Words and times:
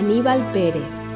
Aníbal 0.00 0.40
Pérez. 0.54 1.10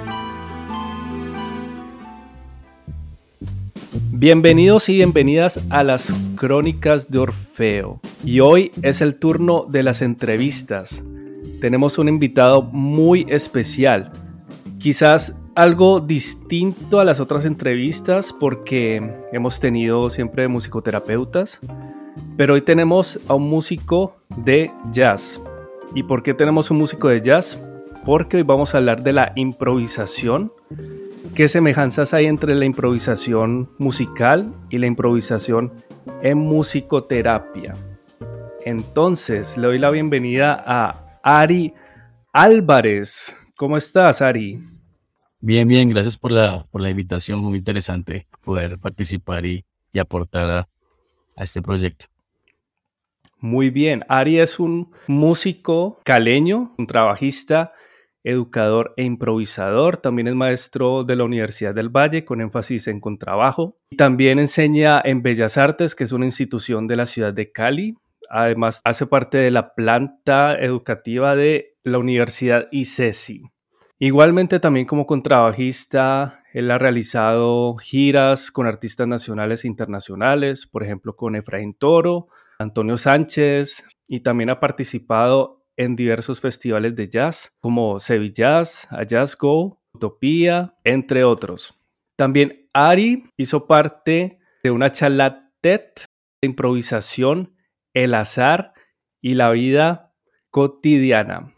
Bienvenidos 4.12 4.90
y 4.90 4.96
bienvenidas 4.96 5.58
a 5.70 5.82
las 5.82 6.14
Crónicas 6.36 7.10
de 7.10 7.18
Orfeo. 7.18 8.02
Y 8.26 8.40
hoy 8.40 8.72
es 8.82 9.00
el 9.00 9.14
turno 9.14 9.64
de 9.70 9.82
las 9.82 10.02
entrevistas. 10.02 11.02
Tenemos 11.62 11.96
un 11.96 12.10
invitado 12.10 12.60
muy 12.60 13.24
especial. 13.30 14.12
Quizás 14.78 15.34
algo 15.54 16.00
distinto 16.00 17.00
a 17.00 17.06
las 17.06 17.20
otras 17.20 17.46
entrevistas 17.46 18.34
porque 18.38 19.14
hemos 19.32 19.60
tenido 19.60 20.10
siempre 20.10 20.46
musicoterapeutas, 20.46 21.58
pero 22.36 22.52
hoy 22.52 22.60
tenemos 22.60 23.18
a 23.28 23.34
un 23.34 23.48
músico 23.48 24.18
de 24.36 24.70
jazz. 24.92 25.40
¿Y 25.94 26.02
por 26.02 26.22
qué 26.22 26.34
tenemos 26.34 26.70
un 26.70 26.76
músico 26.76 27.08
de 27.08 27.22
jazz? 27.22 27.58
Porque 28.04 28.36
hoy 28.36 28.42
vamos 28.42 28.74
a 28.74 28.78
hablar 28.78 29.02
de 29.02 29.14
la 29.14 29.32
improvisación. 29.34 30.52
¿Qué 31.34 31.48
semejanzas 31.48 32.12
hay 32.12 32.26
entre 32.26 32.54
la 32.54 32.66
improvisación 32.66 33.70
musical 33.78 34.54
y 34.68 34.76
la 34.76 34.86
improvisación 34.86 35.72
en 36.22 36.36
musicoterapia? 36.36 37.74
Entonces, 38.66 39.56
le 39.56 39.68
doy 39.68 39.78
la 39.78 39.88
bienvenida 39.88 40.62
a 40.66 41.18
Ari 41.22 41.72
Álvarez. 42.30 43.34
¿Cómo 43.56 43.78
estás, 43.78 44.20
Ari? 44.20 44.58
Bien, 45.40 45.66
bien, 45.66 45.88
gracias 45.88 46.18
por 46.18 46.30
la, 46.30 46.66
por 46.70 46.82
la 46.82 46.90
invitación, 46.90 47.38
muy 47.38 47.56
interesante 47.56 48.26
poder 48.42 48.78
participar 48.78 49.46
y, 49.46 49.64
aportar 49.98 50.50
a, 50.50 50.68
este 51.42 51.62
proyecto. 51.62 52.06
Muy 53.38 53.70
bien, 53.70 54.04
Ari 54.08 54.40
es 54.40 54.58
un 54.58 54.92
músico 55.06 56.00
caleño, 56.04 56.74
un 56.76 56.86
trabajista, 56.86 57.72
educador 58.24 58.94
e 58.96 59.04
improvisador. 59.04 59.98
También 59.98 60.28
es 60.28 60.34
maestro 60.34 61.04
de 61.04 61.14
la 61.14 61.24
Universidad 61.24 61.74
del 61.74 61.90
Valle 61.90 62.24
con 62.24 62.40
énfasis 62.40 62.88
en 62.88 63.00
contrabajo. 63.00 63.78
También 63.96 64.38
enseña 64.38 65.00
en 65.04 65.22
Bellas 65.22 65.56
Artes, 65.56 65.94
que 65.94 66.04
es 66.04 66.12
una 66.12 66.24
institución 66.24 66.86
de 66.86 66.96
la 66.96 67.06
ciudad 67.06 67.32
de 67.32 67.52
Cali. 67.52 67.94
Además, 68.30 68.80
hace 68.84 69.06
parte 69.06 69.38
de 69.38 69.50
la 69.50 69.74
planta 69.74 70.54
educativa 70.58 71.36
de 71.36 71.76
la 71.84 71.98
Universidad 71.98 72.66
ICESI. 72.72 73.42
Igualmente 73.98 74.58
también 74.58 74.86
como 74.86 75.06
contrabajista, 75.06 76.42
él 76.52 76.70
ha 76.70 76.78
realizado 76.78 77.76
giras 77.76 78.50
con 78.50 78.66
artistas 78.66 79.06
nacionales 79.06 79.64
e 79.64 79.68
internacionales, 79.68 80.66
por 80.66 80.82
ejemplo 80.82 81.14
con 81.14 81.36
Efraín 81.36 81.74
Toro, 81.74 82.28
Antonio 82.58 82.96
Sánchez, 82.96 83.84
y 84.08 84.20
también 84.20 84.50
ha 84.50 84.60
participado 84.60 85.63
en 85.76 85.96
diversos 85.96 86.40
festivales 86.40 86.94
de 86.94 87.08
jazz 87.08 87.52
como 87.60 88.00
Sevillaz, 88.00 88.86
A 88.90 89.04
Jazz 89.04 89.36
Go, 89.36 89.80
Utopía, 89.92 90.76
entre 90.84 91.24
otros. 91.24 91.74
También 92.16 92.68
Ari 92.72 93.24
hizo 93.36 93.66
parte 93.66 94.38
de 94.62 94.70
una 94.70 94.90
charla 94.90 95.50
TED 95.60 95.82
de 96.42 96.48
improvisación, 96.48 97.54
el 97.94 98.14
azar 98.14 98.72
y 99.20 99.34
la 99.34 99.50
vida 99.50 100.12
cotidiana. 100.50 101.54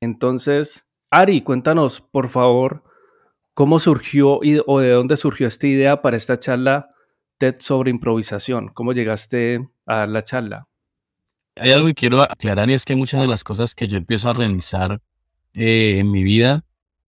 Entonces, 0.00 0.86
Ari, 1.10 1.42
cuéntanos, 1.42 2.00
por 2.00 2.28
favor, 2.28 2.84
cómo 3.54 3.78
surgió 3.78 4.40
o 4.66 4.80
de 4.80 4.90
dónde 4.90 5.16
surgió 5.16 5.46
esta 5.46 5.66
idea 5.66 6.02
para 6.02 6.16
esta 6.16 6.38
charla 6.38 6.94
TED 7.38 7.56
sobre 7.60 7.90
improvisación. 7.90 8.68
¿Cómo 8.68 8.92
llegaste 8.92 9.68
a 9.86 10.06
la 10.06 10.22
charla? 10.22 10.68
Hay 11.60 11.70
algo 11.72 11.86
que 11.88 11.94
quiero 11.94 12.22
aclarar 12.22 12.70
y 12.70 12.74
es 12.74 12.84
que 12.84 12.96
muchas 12.96 13.20
de 13.20 13.26
las 13.26 13.44
cosas 13.44 13.74
que 13.74 13.88
yo 13.88 13.96
empiezo 13.96 14.30
a 14.30 14.32
realizar 14.32 15.00
eh, 15.54 15.98
en 15.98 16.10
mi 16.10 16.22
vida 16.22 16.64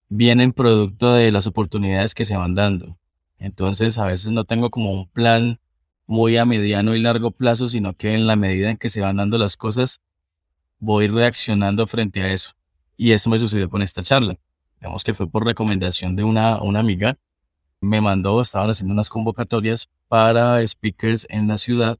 vienen 0.08 0.52
producto 0.52 1.12
de 1.12 1.30
las 1.30 1.46
oportunidades 1.46 2.14
que 2.14 2.24
se 2.24 2.36
van 2.36 2.54
dando. 2.54 2.98
Entonces 3.38 3.96
a 3.98 4.06
veces 4.06 4.32
no 4.32 4.44
tengo 4.44 4.70
como 4.70 4.92
un 4.92 5.08
plan 5.08 5.60
muy 6.06 6.36
a 6.36 6.44
mediano 6.44 6.94
y 6.94 7.00
largo 7.00 7.30
plazo, 7.30 7.68
sino 7.68 7.94
que 7.94 8.14
en 8.14 8.26
la 8.26 8.36
medida 8.36 8.70
en 8.70 8.76
que 8.76 8.88
se 8.88 9.00
van 9.00 9.16
dando 9.16 9.38
las 9.38 9.56
cosas, 9.56 10.00
voy 10.78 11.06
reaccionando 11.06 11.86
frente 11.86 12.22
a 12.22 12.32
eso. 12.32 12.52
Y 12.96 13.12
eso 13.12 13.30
me 13.30 13.38
sucedió 13.38 13.70
con 13.70 13.82
esta 13.82 14.02
charla. 14.02 14.36
Digamos 14.80 15.04
que 15.04 15.14
fue 15.14 15.30
por 15.30 15.44
recomendación 15.44 16.16
de 16.16 16.24
una, 16.24 16.60
una 16.60 16.80
amiga. 16.80 17.16
Me 17.80 18.00
mandó, 18.00 18.40
estaban 18.40 18.70
haciendo 18.70 18.92
unas 18.92 19.08
convocatorias 19.08 19.88
para 20.08 20.66
speakers 20.66 21.26
en 21.30 21.46
la 21.46 21.56
ciudad 21.56 21.98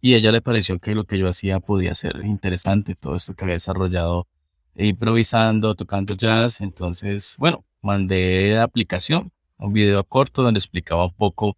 y 0.00 0.14
a 0.14 0.18
ella 0.18 0.32
le 0.32 0.40
pareció 0.42 0.78
que 0.78 0.94
lo 0.94 1.04
que 1.04 1.18
yo 1.18 1.28
hacía 1.28 1.60
podía 1.60 1.94
ser 1.94 2.22
interesante, 2.24 2.94
todo 2.94 3.16
esto 3.16 3.34
que 3.34 3.44
había 3.44 3.54
desarrollado 3.54 4.26
improvisando, 4.74 5.74
tocando 5.74 6.14
jazz. 6.14 6.60
Entonces, 6.60 7.36
bueno, 7.38 7.64
mandé 7.82 8.54
la 8.54 8.64
aplicación, 8.64 9.32
un 9.58 9.72
video 9.72 10.04
corto 10.04 10.42
donde 10.42 10.58
explicaba 10.58 11.06
un 11.06 11.14
poco 11.14 11.56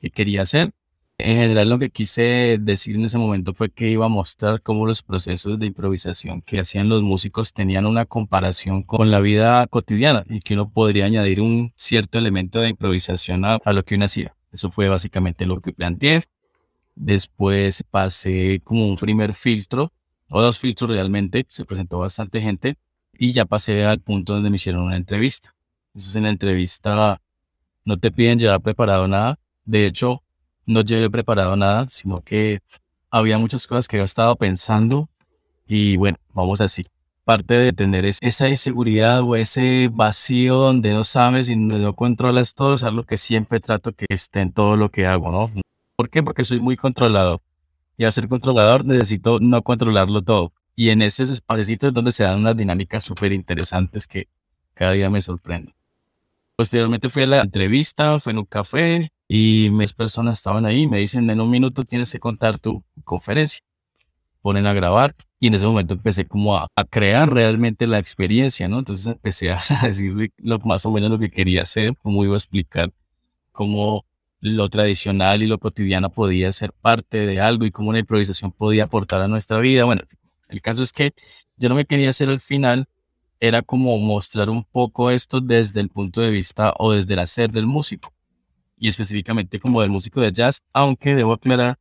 qué 0.00 0.10
quería 0.10 0.42
hacer 0.42 0.72
en 1.18 1.38
general 1.38 1.70
lo 1.70 1.78
que 1.78 1.90
quise 1.90 2.58
decir 2.60 2.96
en 2.96 3.06
ese 3.06 3.16
momento 3.16 3.54
fue 3.54 3.70
que 3.70 3.88
iba 3.88 4.04
a 4.04 4.08
mostrar 4.08 4.60
cómo 4.60 4.86
los 4.86 5.02
procesos 5.02 5.58
de 5.58 5.66
improvisación 5.66 6.42
que 6.42 6.60
hacían 6.60 6.90
los 6.90 7.02
músicos 7.02 7.54
tenían 7.54 7.86
una 7.86 8.04
comparación 8.04 8.82
con 8.82 9.10
la 9.10 9.20
vida 9.20 9.66
cotidiana 9.68 10.24
y 10.28 10.40
que 10.40 10.54
uno 10.54 10.70
podría 10.70 11.06
añadir 11.06 11.40
un 11.40 11.72
cierto 11.74 12.18
elemento 12.18 12.60
de 12.60 12.68
improvisación 12.68 13.46
a, 13.46 13.60
lo 13.64 13.84
que 13.84 13.94
uno 13.94 14.04
hacía. 14.04 14.36
Eso 14.52 14.70
fue 14.70 14.88
básicamente 14.88 15.46
lo 15.46 15.60
que 15.60 15.72
planteé. 15.72 16.24
Después 16.96 17.84
pasé 17.90 18.60
como 18.64 18.88
un 18.88 18.96
primer 18.96 19.34
filtro, 19.34 19.92
o 20.28 20.42
dos 20.42 20.58
filtros 20.58 20.90
realmente, 20.90 21.46
se 21.48 21.64
presentó 21.64 22.00
bastante 22.00 22.40
gente 22.40 22.76
y 23.12 23.32
ya 23.32 23.44
pasé 23.44 23.84
al 23.84 24.00
punto 24.00 24.34
donde 24.34 24.50
me 24.50 24.56
hicieron 24.56 24.82
una 24.82 24.96
entrevista. 24.96 25.54
Eso 25.94 26.08
es 26.08 26.16
en 26.16 26.24
la 26.24 26.30
entrevista, 26.30 27.20
no 27.84 27.98
te 27.98 28.10
piden 28.10 28.38
llevar 28.38 28.60
preparado 28.60 29.06
nada. 29.08 29.38
De 29.64 29.86
hecho, 29.86 30.22
no 30.64 30.80
llevé 30.80 31.10
preparado 31.10 31.54
nada, 31.54 31.86
sino 31.88 32.20
que 32.22 32.60
había 33.10 33.38
muchas 33.38 33.66
cosas 33.66 33.88
que 33.88 33.98
yo 33.98 34.04
estaba 34.04 34.34
pensando 34.34 35.08
y 35.66 35.96
bueno, 35.96 36.18
vamos 36.32 36.60
así. 36.60 36.86
Parte 37.24 37.54
de 37.54 37.72
tener 37.72 38.04
esa 38.06 38.48
inseguridad 38.48 39.22
o 39.22 39.36
ese 39.36 39.90
vacío 39.92 40.56
donde 40.56 40.92
no 40.92 41.04
sabes 41.04 41.48
y 41.48 41.54
donde 41.54 41.78
no 41.78 41.94
controlas 41.94 42.54
todo, 42.54 42.74
es 42.74 42.84
algo 42.84 43.04
que 43.04 43.18
siempre 43.18 43.60
trato 43.60 43.92
que 43.92 44.06
esté 44.08 44.40
en 44.40 44.52
todo 44.52 44.76
lo 44.76 44.90
que 44.90 45.06
hago, 45.06 45.30
¿no? 45.30 45.50
¿Por 45.96 46.10
qué? 46.10 46.22
Porque 46.22 46.44
soy 46.44 46.60
muy 46.60 46.76
controlador. 46.76 47.40
Y 47.96 48.04
al 48.04 48.12
ser 48.12 48.28
controlador 48.28 48.84
necesito 48.84 49.40
no 49.40 49.62
controlarlo 49.62 50.22
todo. 50.22 50.52
Y 50.74 50.90
en 50.90 51.00
ese 51.00 51.22
espacio 51.22 51.74
es 51.74 51.94
donde 51.94 52.12
se 52.12 52.24
dan 52.24 52.38
unas 52.38 52.56
dinámicas 52.56 53.02
súper 53.02 53.32
interesantes 53.32 54.06
que 54.06 54.28
cada 54.74 54.92
día 54.92 55.08
me 55.08 55.22
sorprenden. 55.22 55.74
Posteriormente 56.54 57.08
fui 57.08 57.22
a 57.22 57.26
la 57.26 57.40
entrevista, 57.40 58.18
fue 58.20 58.32
en 58.32 58.38
un 58.38 58.44
café, 58.44 59.10
y 59.28 59.70
mis 59.72 59.92
personas 59.92 60.38
estaban 60.38 60.66
ahí, 60.66 60.86
me 60.86 60.98
dicen, 60.98 61.28
en 61.28 61.40
un 61.40 61.50
minuto 61.50 61.84
tienes 61.84 62.12
que 62.12 62.18
contar 62.18 62.58
tu 62.58 62.84
conferencia. 63.04 63.62
Ponen 64.42 64.66
a 64.66 64.72
grabar 64.72 65.14
y 65.40 65.48
en 65.48 65.54
ese 65.54 65.66
momento 65.66 65.94
empecé 65.94 66.26
como 66.26 66.56
a, 66.56 66.68
crear 66.88 67.32
realmente 67.32 67.86
la 67.86 67.98
experiencia, 67.98 68.68
¿no? 68.68 68.78
Entonces 68.78 69.06
empecé 69.06 69.50
a 69.52 69.60
decir 69.82 70.32
lo, 70.38 70.58
más 70.60 70.86
o 70.86 70.92
menos 70.92 71.10
lo 71.10 71.18
que 71.18 71.30
quería 71.30 71.62
hacer, 71.62 71.96
cómo 71.98 72.24
iba 72.24 72.34
a 72.34 72.38
explicar 72.38 72.92
cómo 73.52 74.05
lo 74.40 74.68
tradicional 74.68 75.42
y 75.42 75.46
lo 75.46 75.58
cotidiano 75.58 76.10
podía 76.10 76.52
ser 76.52 76.72
parte 76.72 77.26
de 77.26 77.40
algo 77.40 77.64
y 77.64 77.70
cómo 77.70 77.90
una 77.90 77.98
improvisación 77.98 78.52
podía 78.52 78.84
aportar 78.84 79.20
a 79.22 79.28
nuestra 79.28 79.58
vida. 79.58 79.84
Bueno, 79.84 80.02
el 80.48 80.60
caso 80.60 80.82
es 80.82 80.92
que 80.92 81.12
yo 81.56 81.68
no 81.68 81.74
me 81.74 81.86
quería 81.86 82.10
hacer 82.10 82.28
al 82.28 82.40
final, 82.40 82.88
era 83.40 83.62
como 83.62 83.98
mostrar 83.98 84.48
un 84.50 84.64
poco 84.64 85.10
esto 85.10 85.40
desde 85.40 85.80
el 85.80 85.88
punto 85.88 86.20
de 86.20 86.30
vista 86.30 86.72
o 86.78 86.92
desde 86.92 87.14
el 87.14 87.20
hacer 87.20 87.50
del 87.50 87.66
músico 87.66 88.12
y 88.78 88.88
específicamente 88.88 89.58
como 89.58 89.80
del 89.80 89.90
músico 89.90 90.20
de 90.20 90.32
jazz, 90.32 90.60
aunque 90.72 91.14
debo 91.14 91.32
aclarar 91.32 91.78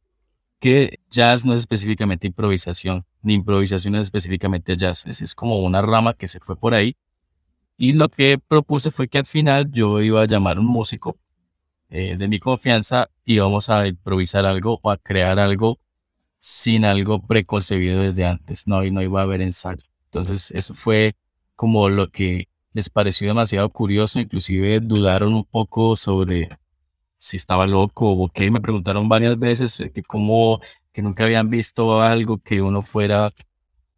que 0.60 1.00
jazz 1.10 1.46
no 1.46 1.54
es 1.54 1.60
específicamente 1.62 2.28
improvisación, 2.28 3.06
ni 3.22 3.34
improvisación 3.34 3.96
es 3.96 4.04
específicamente 4.04 4.76
jazz, 4.76 5.06
es, 5.06 5.36
como 5.36 5.60
una 5.60 5.82
rama 5.82 6.14
que 6.14 6.28
se 6.28 6.40
fue 6.40 6.56
por 6.56 6.74
ahí. 6.74 6.96
Y 7.78 7.94
lo 7.94 8.08
que 8.10 8.38
propuse 8.38 8.90
fue 8.92 9.10
que 9.10 9.18
al 9.18 9.26
final 9.26 9.70
yo 9.72 10.02
iba 10.02 10.22
a 10.22 10.26
llamar 10.26 10.60
un 10.60 10.66
músico 10.66 11.18
eh, 11.90 12.18
de 12.18 12.28
mi 12.28 12.40
confianza 12.40 13.10
y 13.24 13.40
vamos 13.40 13.70
a 13.70 13.88
improvisar 13.88 14.46
algo 14.46 14.80
o 14.82 14.92
a 14.92 14.98
crear 14.98 15.40
algo 15.40 15.80
sin 16.40 16.86
algo 16.86 17.26
preconcebido 17.26 18.02
desde 18.02 18.26
antes, 18.26 18.68
no, 18.68 18.84
no 18.84 19.02
iba 19.02 19.20
a 19.20 19.24
haber 19.24 19.42
ensayo. 19.42 19.84
Entonces 20.06 20.52
eso 20.52 20.74
fue 20.74 21.16
como 21.56 21.90
lo 21.90 22.12
que 22.12 22.48
les 22.74 22.90
pareció 22.90 23.28
demasiado 23.28 23.70
curioso, 23.70 24.20
inclusive 24.20 24.80
dudaron 24.82 25.34
un 25.34 25.46
poco 25.46 25.96
sobre 25.96 26.50
si 27.18 27.38
estaba 27.38 27.66
loco 27.66 28.12
o 28.12 28.30
qué. 28.30 28.52
Me 28.52 28.62
preguntaron 28.62 29.10
varias 29.10 29.40
veces 29.40 29.78
que 29.94 30.04
cómo, 30.04 30.60
que 30.92 31.02
nunca 31.02 31.24
habían 31.24 31.50
visto 31.50 32.02
algo 32.02 32.38
que 32.38 32.62
uno 32.62 32.82
fuera 32.82 33.34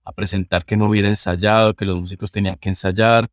a 0.05 0.11
presentar 0.13 0.63
que 0.63 0.77
no 0.77 0.85
hubiera 0.85 1.09
ensayado, 1.09 1.73
que 1.73 1.85
los 1.85 1.99
músicos 1.99 2.31
tenían 2.31 2.55
que 2.55 2.69
ensayar. 2.69 3.29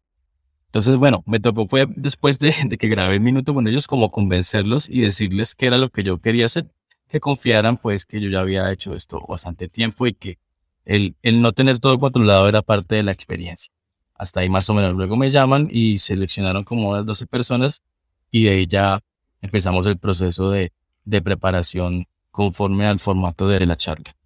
Entonces, 0.74 0.96
bueno, 0.96 1.22
me 1.24 1.38
tocó 1.38 1.68
fue 1.68 1.86
después 1.94 2.40
de, 2.40 2.52
que 2.80 2.88
grabé 2.88 3.14
el 3.14 3.20
minuto 3.20 3.54
con 3.54 3.68
ellos 3.68 3.86
como 3.86 4.10
convencerlos 4.10 4.88
y 4.88 5.02
decirles 5.02 5.54
que 5.54 5.66
era 5.66 5.78
lo 5.78 5.88
que 5.88 6.02
yo 6.02 6.18
quería 6.18 6.46
hacer, 6.46 6.66
que 7.08 7.20
confiaran 7.20 7.76
pues 7.76 8.04
que 8.04 8.20
yo 8.20 8.28
ya 8.28 8.40
había 8.40 8.72
hecho 8.72 8.92
esto 8.96 9.24
bastante 9.28 9.68
tiempo 9.68 10.04
y 10.08 10.14
que 10.14 10.38
el, 10.84 11.14
el 11.22 11.40
no 11.40 11.52
tener 11.52 11.78
todo 11.78 12.00
controlado 12.00 12.48
era 12.48 12.60
parte 12.60 12.96
de 12.96 13.04
la 13.04 13.12
experiencia. 13.12 13.72
Hasta 14.16 14.40
ahí 14.40 14.48
más 14.48 14.68
o 14.68 14.74
menos. 14.74 14.94
Luego 14.94 15.14
me 15.14 15.30
llaman 15.30 15.68
y 15.70 15.98
seleccionaron 15.98 16.64
como 16.64 16.90
unas 16.90 17.06
12 17.06 17.28
personas 17.28 17.84
y 18.32 18.42
de 18.42 18.50
ahí 18.50 18.66
ya 18.66 18.98
empezamos 19.42 19.86
el 19.86 19.96
proceso 19.96 20.50
de, 20.50 20.72
de 21.04 21.22
preparación 21.22 22.06
conforme 22.32 22.84
al 22.88 22.98
formato 22.98 23.46
de 23.46 23.64
la 23.64 23.76
charla. 23.76 24.16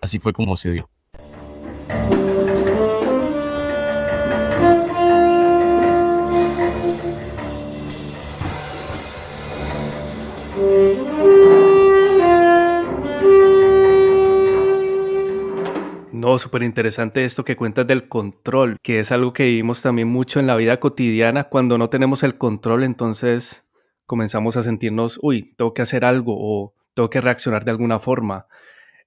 Así 0.00 0.18
fue 0.18 0.32
como 0.32 0.56
se 0.56 0.72
dio. 0.72 0.90
No, 16.18 16.36
súper 16.40 16.64
interesante 16.64 17.24
esto 17.24 17.44
que 17.44 17.54
cuentas 17.54 17.86
del 17.86 18.08
control, 18.08 18.76
que 18.82 18.98
es 18.98 19.12
algo 19.12 19.32
que 19.32 19.44
vivimos 19.44 19.82
también 19.82 20.08
mucho 20.08 20.40
en 20.40 20.48
la 20.48 20.56
vida 20.56 20.78
cotidiana. 20.78 21.44
Cuando 21.44 21.78
no 21.78 21.90
tenemos 21.90 22.24
el 22.24 22.36
control, 22.36 22.82
entonces 22.82 23.68
comenzamos 24.04 24.56
a 24.56 24.64
sentirnos, 24.64 25.20
uy, 25.22 25.54
tengo 25.56 25.72
que 25.72 25.82
hacer 25.82 26.04
algo 26.04 26.34
o 26.36 26.74
tengo 26.94 27.08
que 27.08 27.20
reaccionar 27.20 27.64
de 27.64 27.70
alguna 27.70 28.00
forma. 28.00 28.48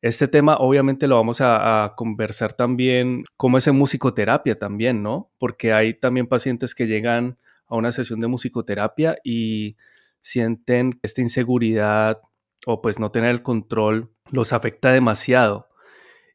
Este 0.01 0.29
tema 0.29 0.55
obviamente 0.55 1.05
lo 1.09 1.17
vamos 1.17 1.41
a, 1.41 1.95
conversar 1.97 2.53
también 2.53 3.25
como 3.35 3.57
es 3.57 3.67
en 3.67 3.75
musicoterapia 3.75 4.57
también, 4.57 5.03
¿no? 5.03 5.31
Porque 5.37 5.73
hay 5.73 5.93
también 5.93 6.27
pacientes 6.27 6.73
que 6.73 6.87
llegan 6.87 7.37
a 7.67 7.75
una 7.75 7.91
sesión 7.91 8.21
de 8.21 8.27
musicoterapia 8.27 9.17
y 9.21 9.75
sienten 10.21 10.97
esta 11.03 11.19
inseguridad 11.19 12.21
o 12.65 12.81
pues 12.81 12.99
no 12.99 13.11
tener 13.11 13.31
el 13.31 13.43
control 13.43 14.13
los 14.29 14.53
afecta 14.53 14.91
demasiado. 14.91 15.70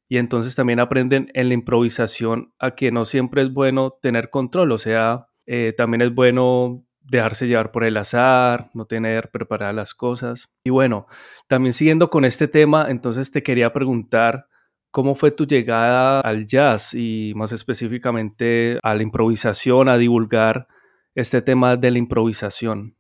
Y 0.09 0.19
entonces 0.19 0.55
también 0.55 0.81
aprenden 0.81 1.31
en 1.35 1.49
la 1.49 1.55
improvisación 1.55 2.53
a 2.59 2.77
que 2.77 2.93
no 2.93 3.05
siempre 3.05 3.43
es 3.43 3.53
bueno 3.53 3.99
tener 4.01 4.31
control, 4.31 4.73
o 4.73 4.79
sea, 4.79 5.27
eh, 5.47 5.75
también 5.77 6.03
es 6.03 6.15
bueno 6.15 6.85
dejarse 7.01 7.47
llevar 7.47 7.71
por 7.71 7.85
el 7.85 7.97
azar, 7.97 8.71
no 8.75 8.87
tener 8.87 9.31
preparadas 9.31 9.75
las 9.75 9.95
cosas. 9.95 10.49
Y 10.65 10.71
bueno, 10.71 11.07
también 11.47 11.73
siguiendo 11.73 12.11
con 12.11 12.25
este 12.25 12.49
tema, 12.49 12.87
entonces 12.89 13.31
te 13.31 13.43
quería 13.43 13.73
preguntar 13.73 14.47
cómo 14.91 15.15
fue 15.15 15.31
tu 15.31 15.47
llegada 15.47 16.21
al 16.21 16.47
jazz 16.47 16.95
y 16.95 17.33
más 17.37 17.53
específicamente 17.53 18.79
a 18.83 18.95
la 18.95 19.03
improvisación, 19.03 19.89
a 19.89 19.99
divulgar 19.99 20.69
este 21.15 21.43
tema 21.43 21.77
de 21.77 21.91
la 21.91 21.99
improvisación. 21.99 22.97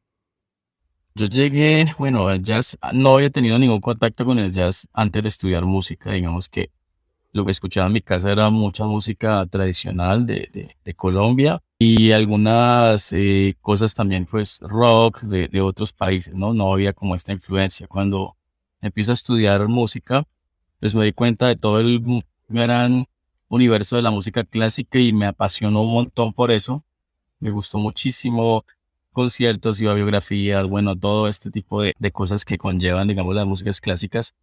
Yo 1.15 1.27
llegué, 1.27 1.87
bueno, 1.99 2.29
al 2.29 2.43
jazz, 2.43 2.77
no 2.93 3.15
había 3.15 3.31
tenido 3.31 3.59
ningún 3.59 3.81
contacto 3.81 4.25
con 4.27 4.39
el 4.39 4.53
jazz 4.53 4.87
antes 4.93 5.23
de 5.23 5.29
estudiar 5.31 5.65
música, 5.65 6.13
digamos 6.13 6.49
que 6.49 6.71
lo 7.37 7.45
que 7.45 7.53
escuchaba 7.53 7.87
en 7.87 7.93
mi 7.93 8.01
casa 8.01 8.33
era 8.33 8.51
mucha 8.51 8.87
música 8.87 9.47
tradicional 9.47 10.27
de, 10.27 10.75
de 10.85 10.95
Colombia 10.95 11.63
y 11.79 12.13
algunas 12.13 13.13
eh, 13.13 13.57
cosas 13.61 13.95
también, 13.95 14.25
pues 14.25 14.59
rock 14.63 15.21
de, 15.23 15.49
de, 15.49 15.61
otros 15.61 15.93
países, 15.93 16.35
¿no? 16.35 16.55
No 16.55 16.73
había 16.73 16.95
como 16.95 17.15
esta 17.15 17.33
influencia. 17.33 17.87
Cuando 17.87 18.37
empiezo 18.81 19.11
a 19.11 19.15
estudiar 19.15 19.69
música, 19.69 20.25
pues 20.81 20.95
me 20.95 21.05
di 21.05 21.13
cuenta 21.13 21.49
de 21.49 21.57
todo 21.57 21.81
el 21.81 22.03
gran 22.49 23.05
universo 23.49 23.97
de 23.97 24.03
la 24.03 24.11
música 24.11 24.45
clásica 24.45 24.99
y 24.99 25.13
me 25.13 25.27
apasionó 25.27 25.83
un 25.83 25.93
montón 25.93 26.33
por 26.33 26.51
eso. 26.51 26.83
Me 27.39 27.51
gustó 27.51 27.79
muchísimo 27.79 28.65
conciertos 29.13 29.81
y 29.81 29.85
biografías, 29.85 30.67
bueno, 30.67 30.97
todo 30.97 31.29
este 31.29 31.51
tipo 31.51 31.83
de, 31.83 31.95
de 31.99 32.11
cosas 32.13 32.45
que 32.47 32.57
conllevan, 32.57 33.09
digamos, 33.09 33.35
las 33.35 33.47
músicas 33.47 33.81
clásicas, 33.83 34.35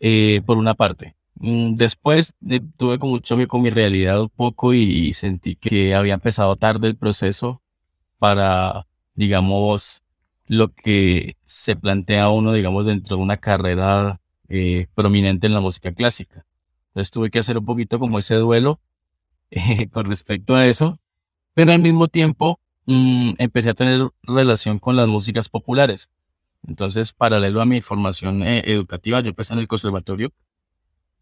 eh, 0.00 0.40
por 0.44 0.56
una 0.56 0.74
parte. 0.74 1.14
Mm, 1.40 1.74
después 1.76 2.34
tuve 2.76 2.98
como 2.98 3.14
un 3.14 3.22
choque 3.22 3.46
con 3.46 3.62
mi 3.62 3.70
realidad 3.70 4.20
un 4.20 4.28
poco 4.28 4.74
y, 4.74 5.12
sentí 5.14 5.56
que 5.56 5.94
había 5.94 6.14
empezado 6.14 6.56
tarde 6.56 6.88
el 6.88 6.96
proceso 6.96 7.62
para, 8.18 8.86
digamos, 9.14 10.02
lo 10.46 10.74
que 10.74 11.36
se 11.44 11.76
plantea 11.76 12.28
uno, 12.30 12.52
digamos, 12.52 12.86
dentro 12.86 13.16
de 13.16 13.22
una 13.22 13.38
carrera 13.38 14.20
eh, 14.48 14.88
prominente 14.94 15.46
en 15.46 15.54
la 15.54 15.60
música 15.60 15.92
clásica. 15.94 16.46
Entonces 16.88 17.10
tuve 17.10 17.30
que 17.30 17.38
hacer 17.38 17.58
un 17.58 17.64
poquito 17.64 17.98
como 17.98 18.18
ese 18.18 18.34
duelo 18.36 18.80
eh, 19.50 19.88
con 19.90 20.06
respecto 20.06 20.56
a 20.56 20.66
eso, 20.66 21.00
pero 21.54 21.72
al 21.72 21.80
mismo 21.80 22.08
tiempo 22.08 22.60
mm, 22.86 23.34
empecé 23.38 23.70
a 23.70 23.74
tener 23.74 24.08
relación 24.24 24.78
con 24.78 24.96
las 24.96 25.08
músicas 25.08 25.48
populares. 25.48 26.10
Entonces, 26.66 27.12
paralelo 27.14 27.62
a 27.62 27.66
mi 27.66 27.80
formación 27.80 28.42
eh, 28.42 28.62
educativa, 28.66 29.20
yo 29.20 29.30
empecé 29.30 29.54
en 29.54 29.60
el 29.60 29.68
conservatorio 29.68 30.32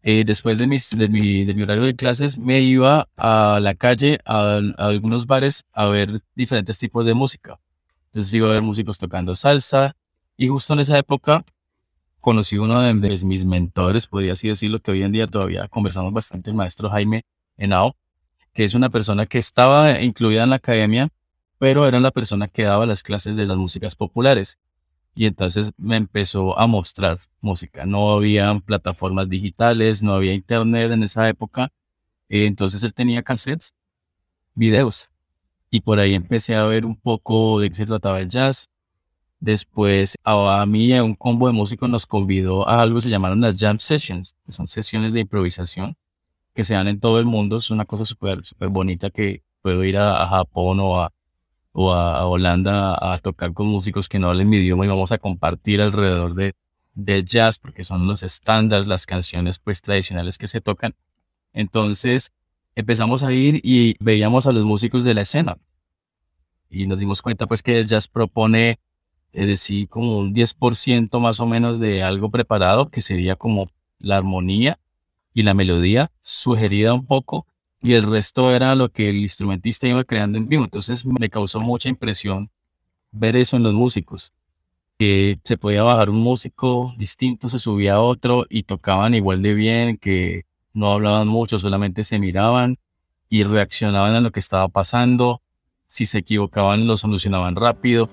eh, 0.01 0.23
después 0.25 0.57
de, 0.57 0.67
mis, 0.67 0.97
de, 0.97 1.09
mi, 1.09 1.45
de 1.45 1.53
mi 1.53 1.63
horario 1.63 1.83
de 1.83 1.95
clases, 1.95 2.37
me 2.37 2.61
iba 2.61 3.09
a 3.17 3.59
la 3.61 3.75
calle, 3.75 4.19
a, 4.25 4.61
algunos 4.77 5.25
bares, 5.25 5.65
a 5.73 5.87
ver 5.87 6.21
diferentes 6.35 6.77
tipos 6.77 7.05
de 7.05 7.13
música. 7.13 7.59
Entonces 8.07 8.33
iba 8.33 8.47
a 8.47 8.51
ver 8.51 8.61
músicos 8.61 8.97
tocando 8.97 9.35
salsa 9.35 9.95
y 10.37 10.47
justo 10.47 10.73
en 10.73 10.79
esa 10.79 10.97
época 10.97 11.43
conocí 12.21 12.57
uno 12.57 12.81
de, 12.81 12.93
mis 12.93 13.45
mentores, 13.45 14.07
podría 14.07 14.33
así 14.33 14.47
decirlo, 14.47 14.79
que 14.79 14.91
hoy 14.91 15.03
en 15.03 15.11
día 15.11 15.27
todavía 15.27 15.67
conversamos 15.67 16.13
bastante, 16.13 16.49
el 16.49 16.55
maestro 16.55 16.89
Jaime 16.89 17.23
Henao, 17.57 17.95
que 18.53 18.65
es 18.65 18.73
una 18.73 18.89
persona 18.89 19.25
que 19.25 19.37
estaba 19.37 20.01
incluida 20.01 20.43
en 20.43 20.49
la 20.49 20.57
academia, 20.57 21.09
pero 21.57 21.87
era 21.87 21.99
la 21.99 22.11
persona 22.11 22.47
que 22.47 22.63
daba 22.63 22.85
las 22.85 23.03
clases 23.03 23.35
de 23.35 23.45
las 23.45 23.57
músicas 23.57 23.95
populares 23.95 24.57
y 25.19 25.25
entonces 25.25 25.73
me 25.75 25.97
empezó 25.97 26.57
a 26.57 26.65
mostrar 26.65 27.19
música. 27.41 27.85
No 27.85 28.11
había 28.11 28.57
plataformas 28.61 29.27
digitales, 29.27 30.01
no 30.01 30.13
había 30.13 30.33
internet 30.33 30.93
en 30.93 31.03
esa 31.03 31.27
época. 31.27 31.73
Entonces 32.29 32.83
él 32.83 32.93
tenía 32.93 33.21
cassettes, 33.21 33.73
videos. 34.55 35.09
Y 35.69 35.81
por 35.81 35.99
ahí 35.99 36.13
empecé 36.13 36.55
a 36.55 36.63
ver 36.63 36.85
un 36.85 36.95
poco 36.95 37.59
de 37.59 37.67
qué 37.67 37.75
se 37.75 37.85
trataba 37.85 38.21
el 38.21 38.29
jazz. 38.29 38.69
Después 39.41 40.15
a, 40.23 40.65
mí 40.65 40.85
y 40.85 40.93
a 40.93 41.03
un 41.03 41.15
combo 41.15 41.47
de 41.47 41.53
músicos 41.53 41.89
nos 41.89 42.05
convidó 42.05 42.65
a 42.65 42.81
algo 42.81 43.01
se 43.01 43.09
llamaron 43.09 43.41
las 43.41 43.59
jam 43.59 43.77
sessions, 43.77 44.37
que 44.45 44.53
son 44.53 44.69
sesiones 44.69 45.11
de 45.11 45.19
improvisación 45.19 45.97
que 46.53 46.63
se 46.63 46.75
dan 46.75 46.87
en 46.87 47.01
todo 47.01 47.19
el 47.19 47.25
mundo. 47.25 47.57
Es 47.57 47.71
una 47.71 47.83
cosa 47.83 48.05
súper 48.05 48.45
súper 48.45 48.69
bonita 48.69 49.09
que 49.09 49.43
puedo 49.61 49.83
ir 49.83 49.97
a 49.97 50.25
Japón 50.27 50.79
o 50.79 51.01
a, 51.01 51.11
o 51.81 51.93
a, 51.93 52.25
Holanda 52.27 52.97
a 52.99 53.17
tocar 53.19 53.53
con 53.53 53.67
músicos 53.67 54.09
que 54.09 54.19
no 54.19 54.27
hablen 54.27 54.49
mi 54.49 54.57
idioma 54.57 54.83
y 54.83 54.89
vamos 54.89 55.13
a 55.13 55.17
compartir 55.17 55.81
alrededor 55.81 56.33
de, 56.33 56.53
del 56.93 57.23
jazz 57.23 57.57
porque 57.57 57.85
son 57.85 58.05
los 58.05 58.21
estándares, 58.21 58.85
las 58.85 59.05
canciones 59.05 59.59
pues 59.59 59.81
tradicionales 59.81 60.37
que 60.37 60.47
se 60.47 60.59
tocan. 60.59 60.93
Entonces 61.53 62.33
empezamos 62.75 63.23
a 63.23 63.31
ir 63.31 63.61
y 63.63 63.95
veíamos 64.01 64.45
a 64.45 64.51
los 64.51 64.65
músicos 64.65 65.05
de 65.05 65.13
la 65.13 65.21
escena 65.21 65.57
y 66.69 66.85
nos 66.85 66.99
dimos 66.99 67.21
cuenta 67.21 67.47
pues 67.47 67.63
que 67.63 67.79
el 67.79 67.87
jazz 67.87 68.09
propone 68.09 68.81
es 69.31 69.47
decir, 69.47 69.87
como 69.87 70.17
un 70.17 70.33
10% 70.33 71.17
más 71.21 71.39
o 71.39 71.45
menos 71.45 71.79
de 71.79 72.03
algo 72.03 72.29
preparado, 72.29 72.89
que 72.89 73.01
sería 73.01 73.35
como 73.37 73.69
la 73.99 74.17
armonía 74.17 74.79
y 75.33 75.43
la 75.43 75.53
melodía, 75.53 76.11
sugerida 76.21 76.93
un 76.93 77.05
poco 77.05 77.45
y 77.81 77.93
el 77.93 78.03
resto 78.03 78.51
era 78.51 78.75
lo 78.75 78.89
que 78.89 79.09
el 79.09 79.17
instrumentista 79.17 79.87
iba 79.87 80.03
creando 80.03 80.37
en 80.37 80.47
vivo. 80.47 80.63
Entonces 80.63 81.05
me 81.05 81.29
causó 81.29 81.59
mucha 81.59 81.89
impresión 81.89 82.51
ver 83.11 83.35
eso 83.35 83.57
en 83.57 83.63
los 83.63 83.73
músicos, 83.73 84.33
que 84.97 85.39
se 85.43 85.57
podía 85.57 85.83
bajar 85.83 86.09
un 86.09 86.19
músico 86.19 86.93
distinto, 86.97 87.49
se 87.49 87.59
subía 87.59 87.95
a 87.95 88.01
otro 88.01 88.45
y 88.49 88.63
tocaban 88.63 89.13
igual 89.13 89.41
de 89.41 89.53
bien, 89.53 89.97
que 89.97 90.43
no 90.73 90.91
hablaban 90.91 91.27
mucho, 91.27 91.57
solamente 91.57 92.03
se 92.03 92.19
miraban 92.19 92.77
y 93.29 93.43
reaccionaban 93.43 94.15
a 94.15 94.21
lo 94.21 94.31
que 94.31 94.39
estaba 94.39 94.67
pasando. 94.67 95.41
Si 95.87 96.05
se 96.05 96.19
equivocaban, 96.19 96.85
lo 96.85 96.97
solucionaban 96.97 97.55
rápido. 97.55 98.09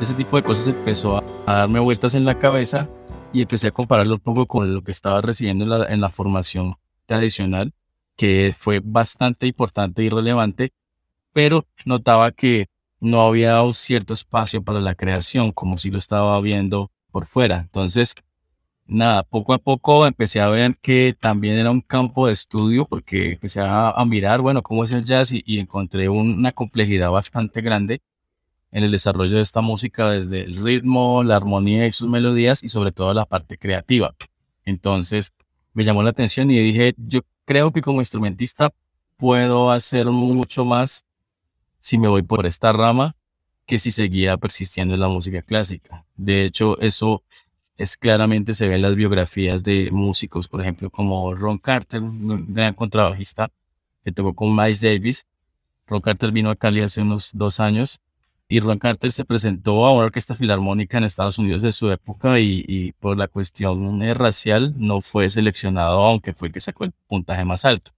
Ese 0.00 0.14
tipo 0.14 0.36
de 0.36 0.42
cosas 0.42 0.68
empezó 0.68 1.18
a, 1.18 1.24
darme 1.46 1.78
vueltas 1.78 2.14
en 2.14 2.24
la 2.24 2.38
cabeza 2.38 2.88
y 3.32 3.42
empecé 3.42 3.68
a 3.68 3.70
compararlo 3.70 4.14
un 4.14 4.20
poco 4.20 4.46
con 4.46 4.72
lo 4.74 4.82
que 4.82 4.92
estaba 4.92 5.20
recibiendo 5.20 5.64
en 5.64 5.70
la, 5.70 5.84
en 5.86 6.00
la 6.00 6.08
formación 6.08 6.76
tradicional, 7.06 7.74
que 8.16 8.54
fue 8.56 8.80
bastante 8.82 9.46
importante 9.46 10.02
y 10.02 10.08
relevante, 10.08 10.72
pero 11.32 11.64
notaba 11.84 12.32
que 12.32 12.66
no 12.98 13.22
había 13.22 13.62
un 13.62 13.74
cierto 13.74 14.14
espacio 14.14 14.62
para 14.62 14.80
la 14.80 14.94
creación, 14.94 15.52
como 15.52 15.78
si 15.78 15.90
lo 15.90 15.98
estaba 15.98 16.40
viendo 16.40 16.90
por 17.10 17.26
fuera. 17.26 17.58
Entonces, 17.58 18.14
nada, 18.86 19.22
poco 19.22 19.52
a 19.52 19.58
poco 19.58 20.06
empecé 20.06 20.40
a 20.40 20.48
ver 20.48 20.76
que 20.80 21.14
también 21.18 21.58
era 21.58 21.70
un 21.70 21.80
campo 21.80 22.26
de 22.26 22.32
estudio 22.32 22.86
porque 22.86 23.32
empecé 23.32 23.60
a, 23.62 23.94
mirar, 24.06 24.40
bueno, 24.40 24.62
cómo 24.62 24.84
es 24.84 24.92
el 24.92 25.04
jazz 25.04 25.32
y, 25.32 25.58
encontré 25.58 26.08
una 26.08 26.52
complejidad 26.52 27.10
bastante 27.10 27.60
grande 27.60 28.00
en 28.72 28.84
el 28.84 28.92
desarrollo 28.92 29.36
de 29.36 29.42
esta 29.42 29.60
música 29.60 30.10
desde 30.10 30.42
el 30.42 30.56
ritmo, 30.56 31.24
la 31.24 31.36
armonía 31.36 31.86
y 31.86 31.92
sus 31.92 32.08
melodías 32.08 32.62
y 32.62 32.68
sobre 32.68 32.92
todo 32.92 33.12
la 33.14 33.26
parte 33.26 33.58
creativa. 33.58 34.14
Entonces 34.64 35.32
me 35.72 35.84
llamó 35.84 36.02
la 36.02 36.10
atención 36.10 36.50
y 36.50 36.58
dije, 36.58 36.94
yo 36.96 37.20
creo 37.44 37.72
que 37.72 37.82
como 37.82 38.00
instrumentista 38.00 38.72
puedo 39.16 39.70
hacer 39.70 40.06
mucho 40.06 40.64
más 40.64 41.04
si 41.80 41.98
me 41.98 42.08
voy 42.08 42.22
por 42.22 42.46
esta 42.46 42.72
rama 42.72 43.16
que 43.66 43.78
si 43.78 43.90
seguía 43.90 44.36
persistiendo 44.36 44.94
en 44.94 45.00
la 45.00 45.08
música 45.08 45.42
clásica. 45.42 46.04
De 46.16 46.44
hecho, 46.44 46.78
eso 46.80 47.22
es 47.76 47.96
claramente 47.96 48.54
se 48.54 48.68
ve 48.68 48.74
en 48.74 48.82
las 48.82 48.94
biografías 48.94 49.62
de 49.62 49.90
músicos, 49.90 50.48
por 50.48 50.60
ejemplo, 50.60 50.90
como 50.90 51.34
Ron 51.34 51.58
Carter, 51.58 52.02
un 52.02 52.52
gran 52.52 52.74
contrabajista 52.74 53.50
que 54.04 54.12
tocó 54.12 54.34
con 54.34 54.54
Miles 54.54 54.80
Davis. 54.80 55.26
Ron 55.86 56.00
Carter 56.00 56.32
vino 56.32 56.50
a 56.50 56.56
Cali 56.56 56.82
hace 56.82 57.00
unos 57.00 57.30
dos 57.32 57.58
años 57.60 58.00
y 58.50 58.58
Ron 58.58 58.80
Carter 58.80 59.12
se 59.12 59.24
presentó 59.24 59.86
a 59.86 59.92
una 59.92 60.06
orquesta 60.06 60.34
filarmónica 60.34 60.98
en 60.98 61.04
Estados 61.04 61.38
Unidos 61.38 61.62
de 61.62 61.70
su 61.70 61.88
época 61.88 62.40
y, 62.40 62.92
por 62.98 63.16
la 63.16 63.28
cuestión 63.28 64.00
racial 64.16 64.74
no 64.76 65.00
fue 65.00 65.30
seleccionado, 65.30 66.02
aunque 66.02 66.34
fue 66.34 66.48
el 66.48 66.54
que 66.54 66.60
sacó 66.60 66.82
el 66.82 66.92
puntaje 67.06 67.44
más 67.44 67.64
alto. 67.64 67.92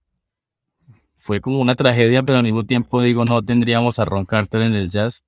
Fue 1.17 1.41
como 1.41 1.59
una 1.59 1.73
tragedia, 1.73 2.21
pero 2.21 2.37
al 2.37 2.43
mismo 2.43 2.65
tiempo 2.65 3.01
digo, 3.01 3.25
no 3.25 3.41
tendríamos 3.41 3.97
a 3.97 4.05
Ron 4.05 4.25
Carter 4.25 4.61
en 4.61 4.75
el 4.75 4.91
jazz 4.91 5.23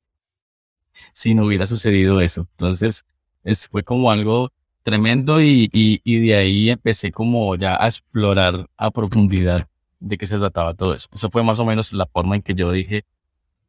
si 1.12 1.34
no 1.34 1.46
hubiera 1.46 1.66
sucedido 1.66 2.22
eso. 2.22 2.42
Entonces, 2.52 3.04
es, 3.44 3.68
fue 3.68 3.82
como 3.82 4.12
algo 4.12 4.52
tremendo 4.84 5.42
y, 5.42 5.68
y, 5.74 6.20
de 6.20 6.36
ahí 6.36 6.70
empecé 6.70 7.12
como 7.12 7.56
ya 7.56 7.84
a 7.84 7.88
explorar 7.88 8.70
a 8.78 8.92
profundidad 8.92 9.68
de 10.00 10.20
qué 10.20 10.28
se 10.28 10.38
trataba 10.38 10.76
todo 10.76 10.94
eso. 10.94 11.08
Eso 11.12 11.32
fue 11.32 11.42
más 11.42 11.58
o 11.58 11.66
menos 11.66 11.94
la 11.94 12.06
forma 12.06 12.36
en 12.36 12.44
que 12.44 12.54
yo 12.54 12.72
dije, 12.72 13.06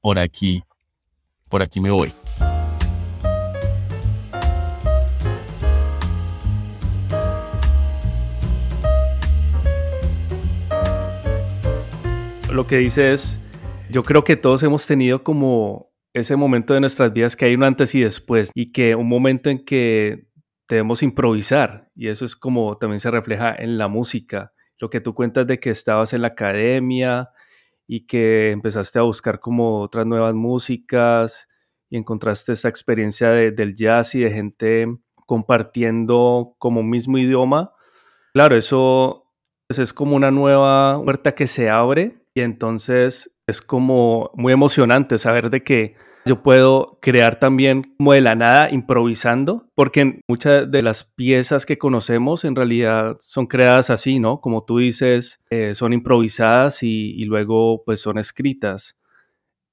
por 0.02 0.18
aquí, 0.18 0.62
por 1.48 1.62
aquí 1.62 1.80
me 1.80 1.90
voy. 1.90 2.12
Lo 12.52 12.66
que 12.66 12.78
dice 12.78 13.12
es, 13.12 13.38
yo 13.90 14.02
creo 14.02 14.24
que 14.24 14.36
todos 14.36 14.62
hemos 14.62 14.86
tenido 14.86 15.22
como 15.22 15.92
ese 16.14 16.36
momento 16.36 16.72
de 16.72 16.80
nuestras 16.80 17.12
vidas 17.12 17.36
que 17.36 17.44
hay 17.44 17.54
un 17.54 17.62
antes 17.62 17.94
y 17.94 18.00
después 18.00 18.50
y 18.54 18.72
que 18.72 18.94
un 18.94 19.08
momento 19.08 19.50
en 19.50 19.62
que 19.62 20.28
debemos 20.66 21.02
improvisar 21.02 21.90
y 21.94 22.08
eso 22.08 22.24
es 22.24 22.34
como 22.34 22.78
también 22.78 23.00
se 23.00 23.10
refleja 23.10 23.54
en 23.54 23.76
la 23.76 23.88
música. 23.88 24.52
Lo 24.78 24.88
que 24.88 25.00
tú 25.00 25.14
cuentas 25.14 25.46
de 25.46 25.60
que 25.60 25.70
estabas 25.70 26.14
en 26.14 26.22
la 26.22 26.28
academia 26.28 27.28
y 27.86 28.06
que 28.06 28.50
empezaste 28.50 28.98
a 28.98 29.02
buscar 29.02 29.40
como 29.40 29.80
otras 29.80 30.06
nuevas 30.06 30.34
músicas 30.34 31.48
y 31.88 31.96
encontraste 31.96 32.52
esa 32.52 32.68
experiencia 32.68 33.30
del 33.30 33.74
jazz 33.74 34.14
y 34.14 34.20
de 34.20 34.30
gente 34.30 34.86
compartiendo 35.26 36.54
como 36.58 36.82
mismo 36.82 37.18
idioma. 37.18 37.72
Claro, 38.32 38.56
eso 38.56 39.26
pues, 39.68 39.78
es 39.78 39.92
como 39.92 40.16
una 40.16 40.30
nueva 40.30 40.94
puerta 41.02 41.32
que 41.32 41.46
se 41.46 41.70
abre 41.70 42.18
y 42.34 42.40
entonces 42.40 43.36
es 43.46 43.62
como 43.62 44.30
muy 44.34 44.52
emocionante 44.52 45.18
saber 45.18 45.50
de 45.50 45.62
que 45.62 45.94
yo 46.26 46.42
puedo 46.42 46.98
crear 47.00 47.38
también 47.38 47.94
como 47.96 48.12
de 48.12 48.20
la 48.20 48.34
nada, 48.34 48.70
improvisando, 48.70 49.68
porque 49.74 50.20
muchas 50.28 50.70
de 50.70 50.82
las 50.82 51.04
piezas 51.04 51.66
que 51.66 51.78
conocemos 51.78 52.44
en 52.44 52.56
realidad 52.56 53.16
son 53.20 53.46
creadas 53.46 53.90
así, 53.90 54.18
¿no? 54.18 54.40
Como 54.40 54.64
tú 54.64 54.78
dices, 54.78 55.40
eh, 55.50 55.74
son 55.74 55.92
improvisadas 55.92 56.82
y, 56.82 57.12
y 57.12 57.24
luego 57.24 57.82
pues 57.84 58.00
son 58.00 58.18
escritas. 58.18 58.98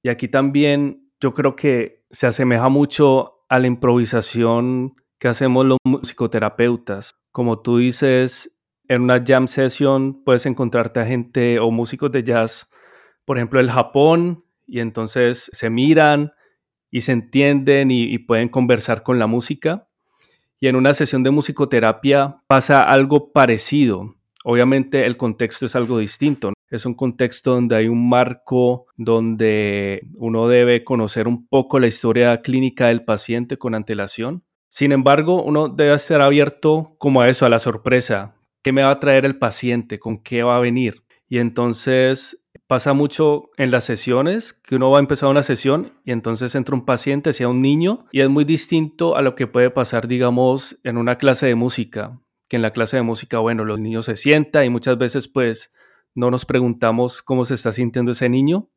Y 0.02 0.10
aquí 0.10 0.28
también 0.28 1.10
yo 1.20 1.34
creo 1.34 1.56
que 1.56 2.04
se 2.10 2.26
asemeja 2.26 2.68
mucho 2.68 3.44
a 3.48 3.58
la 3.58 3.66
improvisación 3.66 4.94
que 5.18 5.28
hacemos 5.28 5.66
los 5.66 5.78
musicoterapeutas. 5.84 7.12
Como 7.32 7.60
tú 7.60 7.78
dices, 7.78 8.50
en 8.88 9.02
una 9.02 9.22
jam 9.24 9.48
session 9.48 10.22
puedes 10.24 10.46
encontrarte 10.46 11.00
a 11.00 11.06
gente 11.06 11.58
o 11.58 11.70
músicos 11.70 12.12
de 12.12 12.22
jazz 12.22 12.68
por 13.24 13.38
ejemplo, 13.38 13.60
el 13.60 13.70
Japón, 13.70 14.44
y 14.66 14.80
entonces 14.80 15.50
se 15.52 15.70
miran 15.70 16.32
y 16.94 17.00
se 17.00 17.10
entienden 17.10 17.90
y, 17.90 18.18
pueden 18.18 18.48
conversar 18.48 19.02
con 19.02 19.18
la 19.18 19.26
música. 19.26 19.88
Y 20.60 20.68
en 20.68 20.76
una 20.76 20.94
sesión 20.94 21.24
de 21.24 21.32
musicoterapia 21.32 22.36
pasa 22.46 22.82
algo 22.82 23.32
parecido. 23.32 24.14
Obviamente 24.44 25.04
el 25.04 25.16
contexto 25.16 25.66
es 25.66 25.74
algo 25.74 25.98
distinto. 25.98 26.52
Es 26.70 26.86
un 26.86 26.94
contexto 26.94 27.50
donde 27.50 27.74
hay 27.74 27.88
un 27.88 28.08
marco 28.08 28.86
donde 28.96 30.06
uno 30.14 30.46
debe 30.46 30.84
conocer 30.84 31.26
un 31.26 31.48
poco 31.48 31.80
la 31.80 31.88
historia 31.88 32.42
clínica 32.42 32.86
del 32.86 33.04
paciente 33.04 33.58
con 33.58 33.74
antelación. 33.74 34.44
Sin 34.68 34.92
embargo, 34.92 35.42
uno 35.42 35.68
debe 35.68 35.94
estar 35.94 36.20
abierto 36.20 36.94
como 36.98 37.22
a 37.22 37.28
eso, 37.28 37.44
a 37.44 37.48
la 37.48 37.58
sorpresa. 37.58 38.36
¿Qué 38.62 38.70
me 38.70 38.84
va 38.84 38.92
a 38.92 39.00
traer 39.00 39.24
el 39.24 39.36
paciente? 39.36 39.98
¿Con 39.98 40.22
qué 40.22 40.44
va 40.44 40.58
a 40.58 40.60
venir? 40.60 41.02
Y 41.28 41.40
entonces 41.40 42.38
pasa 42.66 42.92
mucho 42.92 43.50
en 43.56 43.70
las 43.70 43.84
sesiones, 43.84 44.52
que 44.52 44.76
uno 44.76 44.90
va 44.90 44.98
a 44.98 45.00
empezar 45.00 45.28
una 45.28 45.42
sesión 45.42 45.92
y 46.04 46.12
entonces 46.12 46.54
entra 46.54 46.74
un 46.74 46.84
paciente, 46.84 47.32
sea 47.32 47.48
un 47.48 47.60
niño, 47.60 48.06
y 48.12 48.20
es 48.20 48.28
muy 48.28 48.44
distinto 48.44 49.16
a 49.16 49.22
lo 49.22 49.34
que 49.34 49.46
puede 49.46 49.70
pasar, 49.70 50.08
digamos, 50.08 50.78
en 50.82 50.96
una 50.96 51.18
clase 51.18 51.46
de 51.46 51.54
música, 51.54 52.20
que 52.48 52.56
en 52.56 52.62
la 52.62 52.72
clase 52.72 52.96
de 52.96 53.02
música, 53.02 53.38
bueno, 53.38 53.64
los 53.64 53.78
niños 53.78 54.06
se 54.06 54.16
sientan 54.16 54.64
y 54.64 54.70
muchas 54.70 54.98
veces 54.98 55.28
pues 55.28 55.72
no 56.14 56.30
nos 56.30 56.44
preguntamos 56.44 57.22
cómo 57.22 57.44
se 57.44 57.54
está 57.54 57.72
sintiendo 57.72 58.12
ese 58.12 58.28
niño, 58.28 58.68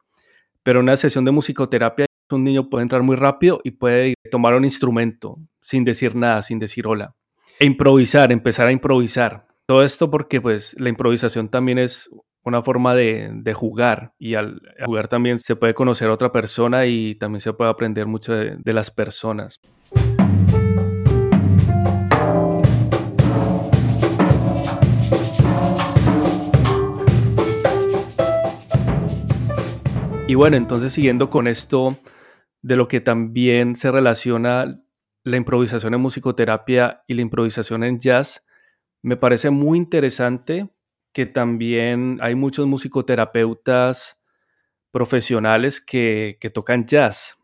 pero 0.63 0.79
en 0.79 0.85
una 0.85 0.97
sesión 0.97 1.23
de 1.23 1.31
musicoterapia 1.31 2.07
un 2.35 2.43
niño 2.43 2.69
puede 2.69 2.83
entrar 2.83 3.03
muy 3.03 3.15
rápido 3.15 3.61
y 3.63 3.71
puede 3.71 4.15
tomar 4.31 4.53
un 4.53 4.65
instrumento 4.65 5.37
sin 5.61 5.83
decir 5.83 6.15
nada, 6.15 6.41
sin 6.41 6.59
decir 6.59 6.87
hola. 6.87 7.15
E 7.59 7.65
improvisar, 7.65 8.31
empezar 8.31 8.67
a 8.67 8.71
improvisar. 8.71 9.47
Todo 9.65 9.83
esto 9.83 10.09
porque 10.09 10.41
pues 10.41 10.75
la 10.79 10.89
improvisación 10.89 11.49
también 11.49 11.77
es 11.77 12.09
una 12.47 12.63
forma 12.63 12.95
de, 12.95 13.53
jugar 13.53 14.13
y 14.17 14.35
al 14.35 14.61
jugar 14.85 15.09
también 15.09 15.37
se 15.37 15.57
puede 15.57 15.73
conocer 15.73 16.07
a 16.07 16.13
otra 16.13 16.31
persona 16.31 16.85
y 16.85 17.15
también 17.15 17.41
se 17.41 17.51
puede 17.51 17.69
aprender 17.69 18.07
mucho 18.07 18.33
de, 18.33 18.73
las 18.73 18.89
personas. 18.89 19.59
Y 30.29 30.35
bueno, 30.35 30.55
entonces 30.55 30.93
siguiendo 30.93 31.29
con 31.29 31.47
esto 31.47 31.97
de 32.61 32.77
lo 32.77 32.87
que 32.87 33.01
también 33.01 33.75
se 33.75 33.91
relaciona 33.91 34.81
la 35.23 35.37
improvisación 35.37 35.93
en 35.93 35.99
musicoterapia 36.01 37.03
y 37.07 37.13
la 37.13 37.21
improvisación 37.23 37.83
en 37.83 37.99
jazz, 37.99 38.45
me 39.01 39.17
parece 39.17 39.49
muy 39.49 39.77
interesante 39.77 40.69
que 41.17 41.25
también 41.25 42.19
hay 42.21 42.35
muchos 42.35 42.67
musicoterapeutas 42.67 44.21
profesionales 44.91 45.81
que, 45.81 46.37
tocan 46.53 46.85
jazz 46.85 47.39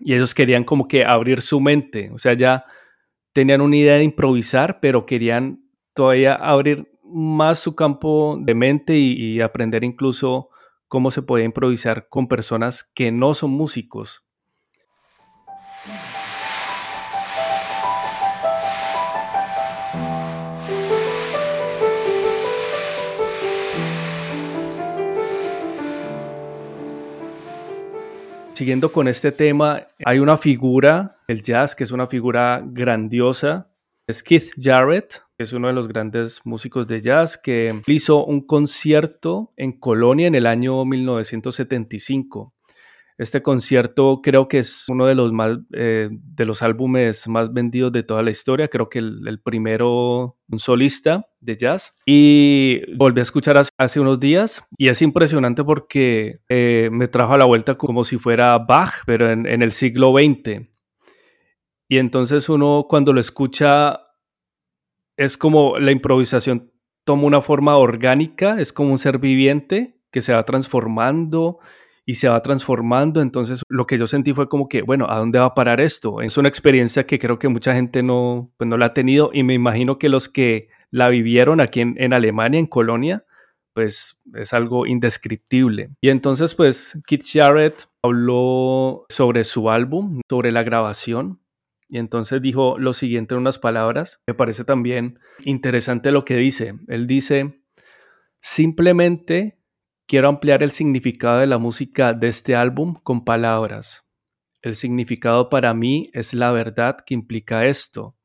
y 0.00 0.14
ellos 0.14 0.34
querían 0.34 0.64
como 0.64 0.88
que 0.88 1.04
abrir 1.04 1.42
su 1.42 1.60
mente, 1.60 2.10
o 2.14 2.18
sea, 2.18 2.32
ya 2.32 2.64
tenían 3.34 3.60
una 3.60 3.76
idea 3.76 3.96
de 3.96 4.04
improvisar, 4.04 4.80
pero 4.80 5.04
querían 5.04 5.62
todavía 5.92 6.32
abrir 6.34 6.90
más 7.04 7.58
su 7.58 7.76
campo 7.76 8.38
de 8.40 8.54
mente 8.54 8.96
y 8.96 9.42
aprender 9.42 9.84
incluso 9.84 10.48
cómo 10.88 11.10
se 11.10 11.20
puede 11.20 11.44
improvisar 11.44 12.08
con 12.08 12.26
personas 12.26 12.84
que 12.84 13.12
no 13.12 13.34
son 13.34 13.50
músicos. 13.50 14.24
Siguiendo 28.60 28.92
con 28.92 29.08
este 29.08 29.32
tema, 29.32 29.86
hay 30.04 30.18
una 30.18 30.36
figura 30.36 31.14
del 31.26 31.42
jazz 31.42 31.74
que 31.74 31.84
es 31.84 31.92
una 31.92 32.06
figura 32.06 32.62
grandiosa. 32.62 33.70
Es 34.06 34.22
Keith 34.22 34.50
Jarrett, 34.60 35.22
que 35.38 35.44
es 35.44 35.54
uno 35.54 35.68
de 35.68 35.72
los 35.72 35.88
grandes 35.88 36.42
músicos 36.44 36.86
de 36.86 37.00
jazz, 37.00 37.38
que 37.38 37.80
hizo 37.86 38.22
un 38.22 38.42
concierto 38.42 39.54
en 39.56 39.72
Colonia 39.72 40.26
en 40.26 40.34
el 40.34 40.44
año 40.44 40.84
1975. 40.84 42.52
Este 43.20 43.42
concierto 43.42 44.22
creo 44.22 44.48
que 44.48 44.60
es 44.60 44.86
uno 44.88 45.04
de 45.04 45.14
los 45.14 45.30
más 45.30 45.58
eh, 45.74 46.08
de 46.10 46.44
los 46.46 46.62
álbumes 46.62 47.28
más 47.28 47.52
vendidos 47.52 47.92
de 47.92 48.02
toda 48.02 48.22
la 48.22 48.30
historia. 48.30 48.68
Creo 48.68 48.88
que 48.88 49.00
el, 49.00 49.40
primero, 49.44 50.38
un 50.48 50.58
solista 50.58 51.26
de 51.38 51.54
jazz. 51.54 51.92
Y 52.06 52.80
volví 52.96 53.20
a 53.20 53.24
escuchar 53.24 53.60
hace, 53.76 54.00
unos 54.00 54.20
días 54.20 54.64
y 54.78 54.88
es 54.88 55.02
impresionante 55.02 55.62
porque 55.64 56.40
eh, 56.48 56.88
me 56.90 57.08
trajo 57.08 57.34
a 57.34 57.38
la 57.38 57.44
vuelta 57.44 57.76
como 57.76 58.04
si 58.04 58.16
fuera 58.16 58.56
Bach, 58.56 59.02
pero 59.04 59.30
en 59.30 59.62
el 59.62 59.72
siglo 59.72 60.14
XX. 60.18 60.66
Y 61.90 61.98
entonces 61.98 62.48
uno 62.48 62.86
cuando 62.88 63.12
lo 63.12 63.20
escucha 63.20 64.00
es 65.18 65.36
como 65.36 65.78
la 65.78 65.90
improvisación 65.90 66.72
toma 67.04 67.24
una 67.24 67.42
forma 67.42 67.76
orgánica, 67.76 68.58
es 68.58 68.72
como 68.72 68.92
un 68.92 68.98
ser 68.98 69.18
viviente 69.18 70.00
que 70.10 70.22
se 70.22 70.32
va 70.32 70.42
transformando 70.44 71.58
y 72.10 72.14
se 72.14 72.28
va 72.28 72.42
transformando. 72.42 73.22
Entonces, 73.22 73.62
lo 73.68 73.86
que 73.86 73.96
yo 73.96 74.08
sentí 74.08 74.32
fue 74.32 74.48
como 74.48 74.68
que, 74.68 74.82
bueno, 74.82 75.06
¿a 75.08 75.18
dónde 75.18 75.38
va 75.38 75.44
a 75.44 75.54
parar 75.54 75.80
esto? 75.80 76.22
Es 76.22 76.36
una 76.38 76.48
experiencia 76.48 77.06
que 77.06 77.20
creo 77.20 77.38
que 77.38 77.46
mucha 77.46 77.72
gente 77.72 78.02
no, 78.02 78.50
pues 78.56 78.68
no 78.68 78.76
la 78.76 78.86
ha 78.86 78.94
tenido 78.94 79.30
y 79.32 79.44
me 79.44 79.54
imagino 79.54 79.96
que 79.96 80.08
los 80.08 80.28
que 80.28 80.70
la 80.90 81.08
vivieron 81.08 81.60
aquí 81.60 81.82
en, 81.82 82.12
Alemania, 82.12 82.58
en 82.58 82.66
Colonia, 82.66 83.24
pues 83.74 84.20
es 84.34 84.52
algo 84.52 84.88
indescriptible. 84.88 85.90
Y 86.00 86.08
entonces, 86.08 86.56
pues, 86.56 86.98
Keith 87.06 87.22
Jarrett 87.32 87.84
habló 88.02 89.06
sobre 89.08 89.44
su 89.44 89.70
álbum, 89.70 90.20
sobre 90.28 90.50
la 90.50 90.64
grabación. 90.64 91.38
Y 91.88 91.98
entonces 91.98 92.42
dijo 92.42 92.76
lo 92.76 92.92
siguiente 92.92 93.34
en 93.34 93.40
unas 93.40 93.60
palabras. 93.60 94.20
Me 94.26 94.34
parece 94.34 94.64
también 94.64 95.20
interesante 95.44 96.10
lo 96.10 96.24
que 96.24 96.34
dice. 96.34 96.74
Él 96.88 97.06
dice, 97.06 97.62
simplemente 98.40 99.59
Quiero 100.10 100.28
ampliar 100.28 100.64
el 100.64 100.72
significado 100.72 101.38
de 101.38 101.46
la 101.46 101.58
música 101.58 102.12
de 102.14 102.26
este 102.26 102.56
álbum 102.56 102.94
con 102.94 103.24
palabras. 103.24 104.08
El 104.60 104.74
significado 104.74 105.48
para 105.48 105.72
mí 105.72 106.06
es 106.12 106.34
la 106.34 106.50
verdad 106.50 106.96
que 107.06 107.14
implica 107.14 107.66
esto. 107.66 108.16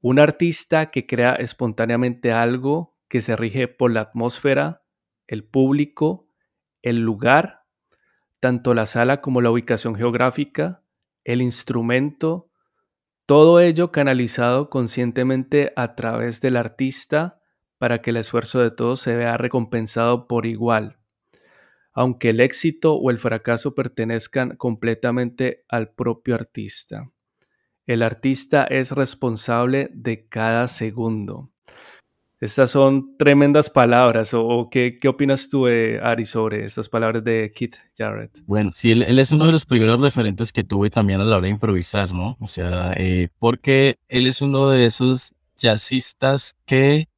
Un 0.00 0.20
artista 0.20 0.92
que 0.92 1.04
crea 1.08 1.32
espontáneamente 1.32 2.30
algo 2.30 2.96
que 3.08 3.20
se 3.20 3.34
rige 3.34 3.66
por 3.66 3.90
la 3.90 4.02
atmósfera, 4.02 4.84
el 5.26 5.42
público, 5.42 6.28
el 6.82 7.00
lugar, 7.00 7.64
tanto 8.38 8.72
la 8.72 8.86
sala 8.86 9.20
como 9.20 9.40
la 9.40 9.50
ubicación 9.50 9.96
geográfica, 9.96 10.84
el 11.24 11.42
instrumento, 11.42 12.48
todo 13.26 13.58
ello 13.58 13.90
canalizado 13.90 14.70
conscientemente 14.70 15.72
a 15.74 15.96
través 15.96 16.40
del 16.40 16.56
artista 16.56 17.41
para 17.82 18.00
que 18.00 18.10
el 18.10 18.16
esfuerzo 18.16 18.60
de 18.60 18.70
todos 18.70 19.00
se 19.00 19.16
vea 19.16 19.36
recompensado 19.36 20.28
por 20.28 20.46
igual, 20.46 20.98
aunque 21.92 22.30
el 22.30 22.38
éxito 22.38 22.94
o 22.94 23.10
el 23.10 23.18
fracaso 23.18 23.74
pertenezcan 23.74 24.54
completamente 24.54 25.64
al 25.68 25.88
propio 25.88 26.36
artista. 26.36 27.10
El 27.84 28.02
artista 28.02 28.62
es 28.62 28.92
responsable 28.92 29.90
de 29.94 30.28
cada 30.28 30.68
segundo. 30.68 31.50
Estas 32.38 32.70
son 32.70 33.16
tremendas 33.16 33.68
palabras. 33.68 34.32
¿O, 34.32 34.68
qué, 34.70 34.96
qué, 35.00 35.08
opinas 35.08 35.48
tú, 35.48 35.66
eh, 35.66 35.98
Ari, 36.00 36.24
sobre 36.24 36.64
estas 36.64 36.88
palabras 36.88 37.24
de 37.24 37.50
Keith 37.52 37.74
Jarrett? 37.98 38.42
Bueno, 38.46 38.70
sí, 38.74 38.92
él, 38.92 39.18
es 39.18 39.32
uno 39.32 39.46
de 39.46 39.50
los 39.52 39.66
primeros 39.66 40.00
referentes 40.00 40.52
que 40.52 40.62
tuve 40.62 40.88
también 40.88 41.20
a 41.20 41.24
la 41.24 41.38
hora 41.38 41.46
de 41.46 41.48
improvisar, 41.48 42.12
¿no? 42.12 42.36
O 42.38 42.46
sea, 42.46 42.92
eh, 42.96 43.28
porque 43.40 43.96
él 44.06 44.28
es 44.28 44.40
uno 44.40 44.70
de 44.70 44.86
esos 44.86 45.34
jazzistas 45.56 46.56
que 46.64 47.08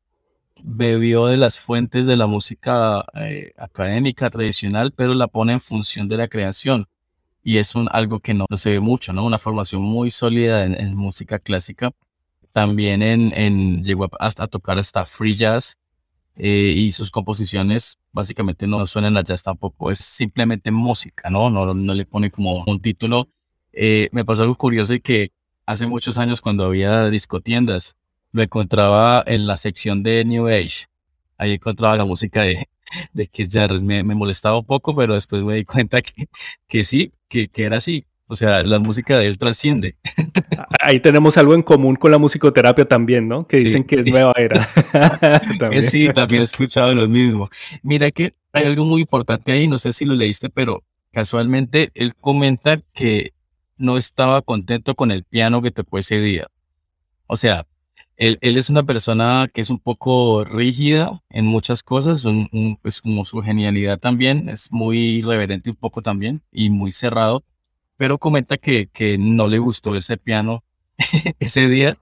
bebió 0.67 1.27
de 1.27 1.37
las 1.37 1.61
fuentes 1.61 2.07
de 2.07 2.17
la 2.17 2.27
música 2.27 3.05
eh, 3.15 3.53
académica 3.59 4.31
tradicional, 4.31 4.93
pero 4.93 5.15
la 5.15 5.29
pone 5.29 5.53
en 5.53 5.61
función 5.61 6.09
de 6.09 6.17
la 6.17 6.27
creación. 6.27 6.87
Y 7.43 7.59
es 7.59 7.75
un, 7.75 7.87
algo 7.93 8.21
que 8.21 8.33
no, 8.33 8.47
se 8.57 8.71
ve 8.71 8.81
mucho, 8.81 9.13
¿no? 9.13 9.25
Una 9.27 9.39
formación 9.39 9.83
muy 9.83 10.11
sólida 10.11 10.65
en, 10.65 10.97
música 10.97 11.39
clásica. 11.39 11.93
También 12.53 13.03
en, 13.03 13.33
en 13.37 13.85
llegó 13.85 14.07
a, 14.07 14.11
a, 14.19 14.47
tocar 14.47 14.79
hasta 14.79 15.05
free 15.05 15.35
jazz 15.35 15.77
eh, 16.37 16.73
y 16.75 16.93
sus 16.93 17.11
composiciones 17.11 17.99
básicamente 18.13 18.67
no 18.67 18.87
suenan 18.87 19.19
a 19.19 19.23
jazz 19.23 19.43
tampoco, 19.43 19.91
es 19.91 19.99
simplemente 19.99 20.71
música, 20.71 21.29
¿no? 21.29 21.51
No, 21.51 21.75
no 21.75 21.95
le 21.95 22.07
pone 22.07 22.31
como 22.31 22.65
un 22.67 22.81
título. 22.81 23.29
Eh, 23.73 24.09
me 24.13 24.25
pasó 24.25 24.43
algo 24.43 24.57
curioso 24.57 24.95
y 24.95 25.01
que 25.01 25.31
hace 25.67 25.87
muchos 25.87 26.17
años 26.17 26.41
cuando 26.41 26.65
había 26.65 27.11
discotiendas, 27.11 27.97
lo 28.35 28.43
encontraba 28.43 29.23
en 29.27 29.47
la 29.47 29.57
sección 29.57 30.03
de 30.03 30.25
New 30.25 30.49
Age. 30.49 30.87
Ahí 31.39 31.53
encontraba 31.53 31.97
la 31.97 32.05
música 32.05 32.43
de, 32.43 32.69
de 33.13 33.29
Keith 33.29 33.53
Jarrett. 33.53 33.81
Me, 33.81 34.03
me, 34.03 34.17
molestaba 34.17 34.59
un 34.59 34.67
poco, 34.67 34.95
pero 34.95 35.15
después 35.15 35.43
me 35.45 35.55
di 35.55 35.65
cuenta 35.65 36.03
que, 36.03 36.27
que 36.67 36.85
sí, 36.85 37.13
que, 37.29 37.47
que 37.47 37.63
era 37.63 37.77
así. 37.77 38.05
O 38.27 38.35
sea, 38.35 38.65
la 38.65 38.81
música 38.81 39.17
de 39.19 39.27
él 39.27 39.39
trasciende. 39.39 39.97
Ahí 40.81 40.99
tenemos 40.99 41.37
algo 41.37 41.55
en 41.55 41.63
común 41.63 41.95
con 41.95 42.11
la 42.11 42.19
musicoterapia 42.19 42.87
también, 42.87 43.29
¿no? 43.29 43.47
Que 43.47 43.59
dicen 43.59 43.85
que 43.85 43.97
es 43.97 44.05
nueva 44.05 44.33
era. 44.37 44.69
también. 45.61 45.85
Sí, 45.85 46.09
también 46.13 46.41
he 46.41 46.45
escuchado 46.45 46.93
lo 46.93 47.09
mismo. 47.09 47.49
Mira 47.85 48.11
que 48.11 48.35
hay 48.53 48.65
algo 48.65 48.85
muy 48.85 49.03
importante 49.03 49.53
ahí, 49.53 49.69
no 49.69 49.79
sé 49.79 49.93
si 49.93 50.05
lo 50.07 50.15
leíste, 50.15 50.51
pero 50.51 50.83
casualmente 51.13 51.93
él 51.95 52.17
comenta 52.17 52.81
que 52.93 53.33
no 53.77 53.97
estaba 53.97 54.43
contento 54.43 54.97
con 54.97 55.13
el 55.13 55.23
piano 55.23 55.63
que 55.63 55.71
tocó 55.71 55.99
ese 55.99 56.19
día. 56.19 56.49
O 57.27 57.37
sea, 57.37 57.67
él, 58.17 58.39
es 58.41 58.71
una 58.71 58.85
persona 58.85 59.49
que 59.53 59.61
es 59.61 59.71
un 59.71 59.79
poco 59.79 60.45
rígida 60.45 61.23
en 61.31 61.47
muchas 61.47 61.83
cosas, 61.83 62.25
un, 62.25 62.79
pues 62.81 63.01
como 63.01 63.25
su 63.25 63.41
genialidad 63.41 63.99
también, 63.99 64.49
es 64.49 64.71
muy 64.71 64.99
irreverente 64.99 65.71
un 65.71 65.77
poco 65.77 66.03
también 66.03 66.43
y 66.53 66.71
muy 66.71 66.93
cerrado, 66.93 67.45
pero 67.97 68.19
comenta 68.19 68.57
que, 68.57 68.89
que 68.89 69.19
no 69.19 69.49
le 69.49 69.59
gustó 69.59 69.95
ese 69.97 70.17
piano 70.17 70.63
ese 71.41 71.69
día 71.69 71.97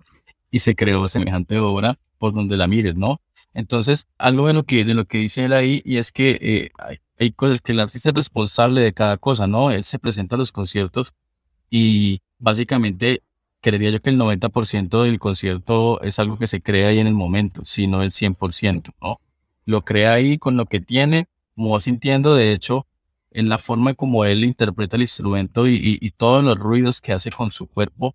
y 0.51 0.59
se 0.59 0.75
creó 0.75 1.09
semejante 1.09 1.59
obra 1.59 1.97
por 2.19 2.35
donde 2.35 2.57
la 2.57 2.69
mires, 2.69 2.95
¿no? 2.95 3.21
Entonces, 3.55 4.07
algo 4.19 4.47
de 4.47 4.53
lo 4.53 4.65
que, 4.65 4.85
de 4.85 4.95
lo 4.95 5.07
que 5.07 5.19
dice 5.19 5.45
él 5.45 5.53
ahí, 5.53 5.83
y 5.85 5.97
es 5.97 6.13
que 6.13 6.39
eh, 6.41 6.71
hay, 6.79 6.99
hay, 7.19 7.33
cosas 7.33 7.61
que 7.61 7.73
el 7.73 7.81
artista 7.81 8.11
es 8.11 8.15
responsable 8.15 8.81
de 8.81 8.93
cada 8.93 9.17
cosa, 9.17 9.47
¿no? 9.47 9.71
Él 9.71 9.85
se 9.85 9.99
presenta 9.99 10.37
a 10.37 10.39
los 10.39 10.53
conciertos 10.53 11.15
y 11.69 12.21
básicamente 12.39 13.23
creería 13.63 13.91
yo 13.91 14.03
que 14.03 14.11
el 14.11 14.19
90% 14.19 15.03
del 15.05 15.19
concierto 15.19 16.01
es 16.03 16.19
algo 16.19 16.37
que 16.37 16.47
se 16.47 16.61
crea 16.61 16.89
ahí 16.89 16.99
en 16.99 17.07
el 17.07 17.15
momento, 17.15 17.63
sino 17.65 18.03
el 18.03 18.11
100%, 18.11 18.93
¿no? 19.01 19.21
Lo 19.65 19.85
crea 19.85 20.13
ahí 20.13 20.37
con 20.37 20.57
lo 20.57 20.67
que 20.67 20.81
tiene, 20.81 21.29
como 21.55 21.71
va 21.71 21.81
sintiendo, 21.81 22.35
de 22.35 22.53
hecho, 22.53 22.87
en 23.31 23.49
la 23.49 23.59
forma 23.59 23.95
como 23.95 24.25
él 24.25 24.45
interpreta 24.45 24.97
el 24.97 25.03
instrumento 25.03 25.67
y, 25.67 26.11
todos 26.17 26.45
los 26.45 26.59
ruidos 26.59 27.01
que 27.01 27.13
hace 27.13 27.31
con 27.31 27.53
su 27.53 27.67
cuerpo 27.67 28.15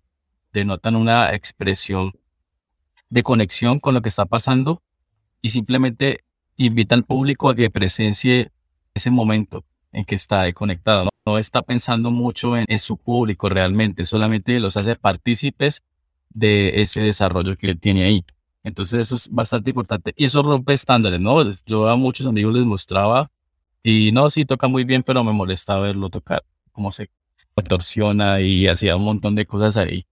denotan 0.52 0.94
una 0.94 1.34
expresión 1.34 2.12
de 3.08 3.22
conexión 3.22 3.80
con 3.80 3.94
lo 3.94 4.02
que 4.02 4.10
está 4.10 4.26
pasando 4.26 4.82
y 5.40 5.48
simplemente 5.48 6.24
invita 6.56 6.94
al 6.94 7.04
público 7.04 7.48
a 7.48 7.54
que 7.54 7.70
presencie 7.70 8.52
ese 8.94 9.10
momento 9.10 9.64
en 9.92 10.04
que 10.04 10.14
está 10.14 10.52
conectado. 10.52 11.04
¿no? 11.04 11.10
Está 11.38 11.62
pensando 11.62 12.10
mucho 12.10 12.56
en, 12.56 12.78
su 12.78 12.96
público 12.96 13.48
realmente, 13.48 14.04
solamente 14.06 14.60
los 14.60 14.76
hace 14.76 14.96
partícipes 14.96 15.82
de 16.30 16.80
ese 16.80 17.00
desarrollo 17.00 17.56
que 17.56 17.68
él 17.68 17.78
tiene 17.78 18.04
ahí. 18.04 18.24
Entonces 18.62 19.00
eso 19.00 19.14
es 19.16 19.28
bastante 19.30 19.70
importante 19.70 20.14
y 20.16 20.24
eso 20.24 20.42
rompe 20.42 20.72
estándares, 20.72 21.20
¿no? 21.20 21.42
Yo 21.66 21.88
a 21.88 21.96
muchos 21.96 22.26
amigos 22.26 22.54
les 22.54 22.64
mostraba 22.64 23.30
y 23.82 24.12
no, 24.12 24.30
sí 24.30 24.44
toca 24.44 24.68
muy 24.68 24.84
bien, 24.84 25.02
pero 25.02 25.24
me 25.24 25.32
molestaba 25.32 25.80
verlo 25.80 26.08
tocar, 26.10 26.44
cómo 26.72 26.92
se 26.92 27.10
contorsiona 27.54 28.40
y 28.40 28.68
hacía 28.68 28.96
un 28.96 29.04
montón 29.04 29.34
de 29.34 29.46
cosas 29.46 29.76
ahí 29.76 30.06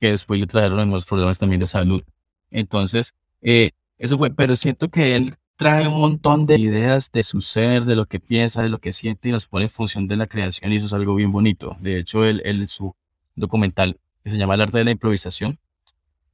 que 0.00 0.10
después 0.10 0.38
le 0.40 0.46
trajeron 0.46 0.88
unos 0.88 1.06
problemas 1.06 1.38
también 1.38 1.60
de 1.60 1.66
salud. 1.66 2.02
Entonces, 2.50 3.14
eh, 3.42 3.70
eso 3.98 4.18
fue, 4.18 4.30
pero 4.30 4.56
siento 4.56 4.88
que 4.88 5.16
él 5.16 5.34
trae 5.56 5.86
un 5.86 6.00
montón 6.00 6.46
de 6.46 6.58
ideas 6.58 7.10
de 7.12 7.22
su 7.22 7.40
ser, 7.40 7.84
de 7.84 7.96
lo 7.96 8.06
que 8.06 8.20
piensa, 8.20 8.62
de 8.62 8.68
lo 8.68 8.78
que 8.78 8.92
siente 8.92 9.28
y 9.28 9.32
las 9.32 9.46
pone 9.46 9.66
en 9.66 9.70
función 9.70 10.08
de 10.08 10.16
la 10.16 10.26
creación 10.26 10.72
y 10.72 10.76
eso 10.76 10.86
es 10.86 10.92
algo 10.92 11.14
bien 11.14 11.32
bonito. 11.32 11.76
De 11.80 11.98
hecho, 11.98 12.24
él, 12.24 12.42
en 12.44 12.66
su 12.68 12.94
documental 13.36 14.00
que 14.22 14.30
se 14.30 14.36
llama 14.36 14.54
El 14.54 14.62
arte 14.62 14.78
de 14.78 14.84
la 14.84 14.90
improvisación, 14.90 15.58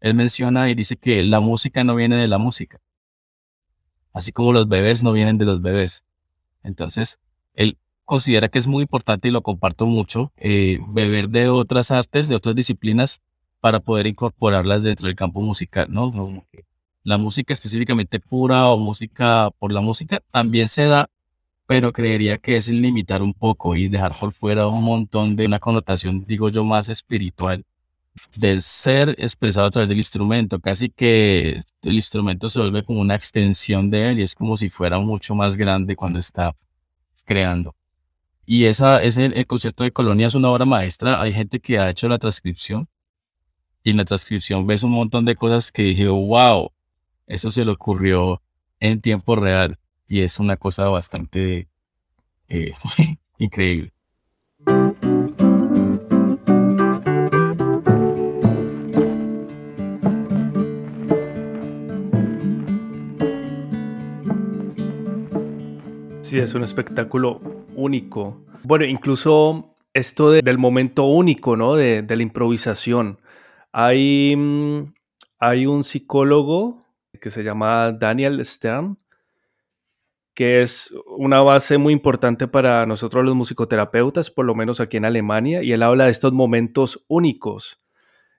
él 0.00 0.14
menciona 0.14 0.70
y 0.70 0.74
dice 0.74 0.96
que 0.96 1.22
la 1.24 1.40
música 1.40 1.84
no 1.84 1.94
viene 1.94 2.16
de 2.16 2.28
la 2.28 2.38
música, 2.38 2.80
así 4.12 4.32
como 4.32 4.52
los 4.52 4.68
bebés 4.68 5.02
no 5.02 5.12
vienen 5.12 5.38
de 5.38 5.44
los 5.44 5.60
bebés. 5.60 6.04
Entonces, 6.62 7.18
él 7.54 7.78
considera 8.04 8.48
que 8.48 8.58
es 8.58 8.66
muy 8.66 8.82
importante 8.82 9.28
y 9.28 9.30
lo 9.30 9.42
comparto 9.42 9.86
mucho, 9.86 10.32
eh, 10.36 10.78
beber 10.88 11.28
de 11.28 11.48
otras 11.48 11.90
artes, 11.90 12.28
de 12.28 12.36
otras 12.36 12.54
disciplinas, 12.54 13.20
para 13.60 13.80
poder 13.80 14.06
incorporarlas 14.06 14.82
dentro 14.82 15.06
del 15.06 15.16
campo 15.16 15.42
musical, 15.42 15.88
¿no? 15.90 16.10
La 17.02 17.18
música 17.18 17.52
específicamente 17.52 18.20
pura 18.20 18.68
o 18.68 18.78
música 18.78 19.50
por 19.58 19.72
la 19.72 19.80
música 19.80 20.20
también 20.30 20.68
se 20.68 20.84
da, 20.86 21.08
pero 21.66 21.92
creería 21.92 22.38
que 22.38 22.56
es 22.56 22.68
limitar 22.68 23.22
un 23.22 23.34
poco 23.34 23.76
y 23.76 23.88
dejar 23.88 24.14
por 24.18 24.32
fuera 24.32 24.66
un 24.66 24.82
montón 24.82 25.36
de 25.36 25.46
una 25.46 25.58
connotación, 25.58 26.24
digo 26.26 26.48
yo, 26.48 26.64
más 26.64 26.88
espiritual 26.88 27.64
del 28.36 28.62
ser 28.62 29.14
expresado 29.18 29.66
a 29.66 29.70
través 29.70 29.88
del 29.88 29.98
instrumento. 29.98 30.60
Casi 30.60 30.90
que 30.90 31.60
el 31.82 31.94
instrumento 31.94 32.48
se 32.48 32.58
vuelve 32.60 32.84
como 32.84 33.00
una 33.00 33.14
extensión 33.14 33.90
de 33.90 34.10
él 34.10 34.20
y 34.20 34.22
es 34.22 34.34
como 34.34 34.56
si 34.56 34.70
fuera 34.70 34.98
mucho 34.98 35.34
más 35.34 35.56
grande 35.56 35.96
cuando 35.96 36.18
está 36.18 36.54
creando. 37.24 37.74
y 38.46 38.64
esa, 38.64 39.02
ese, 39.02 39.26
el 39.26 39.46
concierto 39.46 39.84
de 39.84 39.92
Colonia 39.92 40.26
es 40.26 40.34
una 40.34 40.50
obra 40.50 40.64
maestra. 40.64 41.20
Hay 41.22 41.32
gente 41.32 41.60
que 41.60 41.78
ha 41.78 41.88
hecho 41.90 42.08
la 42.08 42.18
transcripción 42.18 42.88
y 43.84 43.90
en 43.90 43.96
la 43.98 44.04
transcripción 44.04 44.66
ves 44.66 44.82
un 44.82 44.90
montón 44.90 45.24
de 45.24 45.36
cosas 45.36 45.70
que 45.72 45.82
dije, 45.82 46.08
wow, 46.08 46.72
eso 47.30 47.52
se 47.52 47.64
le 47.64 47.70
ocurrió 47.70 48.42
en 48.80 49.00
tiempo 49.00 49.36
real 49.36 49.78
y 50.08 50.20
es 50.20 50.40
una 50.40 50.56
cosa 50.56 50.88
bastante 50.88 51.68
eh, 52.48 52.72
increíble. 53.38 53.92
Sí, 66.22 66.38
es 66.38 66.54
un 66.54 66.64
espectáculo 66.64 67.40
único. 67.76 68.44
Bueno, 68.64 68.84
incluso 68.86 69.76
esto 69.94 70.32
del 70.32 70.58
momento 70.58 71.04
único, 71.04 71.56
¿no? 71.56 71.76
De, 71.76 72.04
la 72.08 72.22
improvisación. 72.22 73.18
Hay, 73.72 74.34
mm, 74.36 74.92
hay 75.38 75.66
un 75.66 75.84
psicólogo 75.84 76.89
que 77.20 77.30
se 77.30 77.42
llama 77.42 77.92
Daniel 77.92 78.44
Stern, 78.44 78.98
que 80.34 80.62
es 80.62 80.92
una 81.06 81.42
base 81.42 81.76
muy 81.78 81.92
importante 81.92 82.48
para 82.48 82.86
nosotros 82.86 83.24
los 83.24 83.34
musicoterapeutas, 83.34 84.30
por 84.30 84.46
lo 84.46 84.54
menos 84.54 84.80
aquí 84.80 84.96
en 84.96 85.04
Alemania, 85.04 85.62
y 85.62 85.72
él 85.72 85.82
habla 85.82 86.06
de 86.06 86.10
estos 86.10 86.32
momentos 86.32 87.04
únicos, 87.08 87.80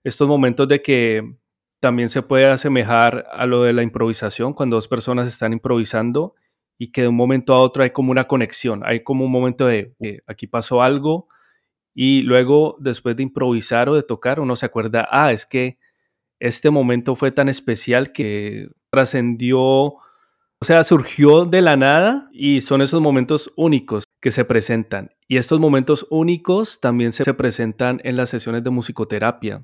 estos 0.04 0.28
momentos 0.28 0.68
de 0.68 0.82
que 0.82 1.36
también 1.80 2.10
se 2.10 2.22
puede 2.22 2.46
asemejar 2.46 3.28
a 3.32 3.46
lo 3.46 3.64
de 3.64 3.74
la 3.74 3.84
improvisación, 3.84 4.54
cuando 4.54 4.78
dos 4.78 4.88
personas 4.88 5.28
están 5.28 5.54
improvisando 5.54 6.36
y 6.78 6.92
que 6.92 7.04
de 7.04 7.08
un 7.10 7.16
momento 7.16 7.54
a 7.54 7.62
otro 7.62 7.84
hay 7.84 7.92
como 7.92 8.12
una 8.12 8.28
conexión, 8.28 8.82
hay 8.86 9.04
como 9.04 9.26
un 9.26 9.32
momento 9.32 9.68
de 9.68 9.94
aquí 10.26 10.48
pasó 10.48 10.82
algo 10.82 11.28
y 11.94 12.22
luego 12.22 12.78
después 12.80 13.16
de 13.16 13.24
improvisar 13.24 13.90
o 13.90 13.96
de 13.96 14.04
tocar 14.04 14.40
uno 14.40 14.56
se 14.56 14.66
acuerda, 14.66 15.08
ah, 15.12 15.32
es 15.32 15.46
que 15.46 15.78
este 16.42 16.72
momento 16.72 17.16
fue 17.16 17.32
tan 17.32 17.50
especial 17.50 18.12
que 18.12 18.70
trascendió, 18.90 19.62
o 19.62 20.00
sea, 20.62 20.84
surgió 20.84 21.46
de 21.46 21.62
la 21.62 21.78
nada 21.78 22.30
y 22.34 22.62
son 22.62 22.82
esos 22.82 23.00
momentos 23.00 23.54
únicos 23.56 24.06
que 24.20 24.32
se 24.32 24.44
presentan. 24.44 25.12
Y 25.28 25.38
estos 25.38 25.60
momentos 25.60 26.08
únicos 26.10 26.82
también 26.82 27.14
se 27.14 27.34
presentan 27.36 28.02
en 28.04 28.18
las 28.18 28.32
sesiones 28.32 28.64
de 28.64 28.72
musicoterapia. 28.72 29.64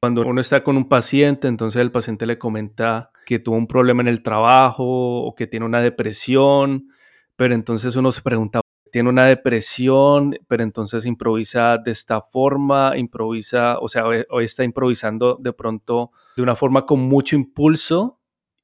Cuando 0.00 0.22
uno 0.22 0.40
está 0.40 0.62
con 0.62 0.76
un 0.76 0.88
paciente, 0.88 1.48
entonces 1.48 1.82
el 1.82 1.90
paciente 1.90 2.24
le 2.24 2.38
comenta 2.38 3.10
que 3.26 3.40
tuvo 3.40 3.56
un 3.56 3.66
problema 3.66 4.00
en 4.00 4.08
el 4.08 4.22
trabajo 4.22 4.84
o 4.86 5.34
que 5.34 5.48
tiene 5.48 5.66
una 5.66 5.80
depresión, 5.80 6.88
pero 7.34 7.52
entonces 7.52 7.96
uno 7.96 8.12
se 8.12 8.22
pregunta, 8.22 8.60
tiene 8.90 9.08
una 9.08 9.26
depresión, 9.26 10.38
pero 10.48 10.62
entonces 10.62 11.06
improvisa 11.06 11.78
de 11.78 11.90
esta 11.90 12.20
forma, 12.20 12.96
improvisa, 12.96 13.78
o 13.80 13.88
sea, 13.88 14.04
hoy, 14.06 14.44
está 14.44 14.64
improvisando 14.64 15.36
de 15.40 15.52
pronto 15.52 16.10
de 16.36 16.42
una 16.42 16.56
forma 16.56 16.86
con 16.86 17.00
mucho 17.00 17.36
impulso 17.36 18.20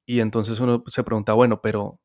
y 0.06 0.20
entonces 0.20 0.60
uno 0.60 0.84
se 0.86 1.02
pregunta, 1.02 1.32
bueno, 1.32 1.60
pero 1.60 2.00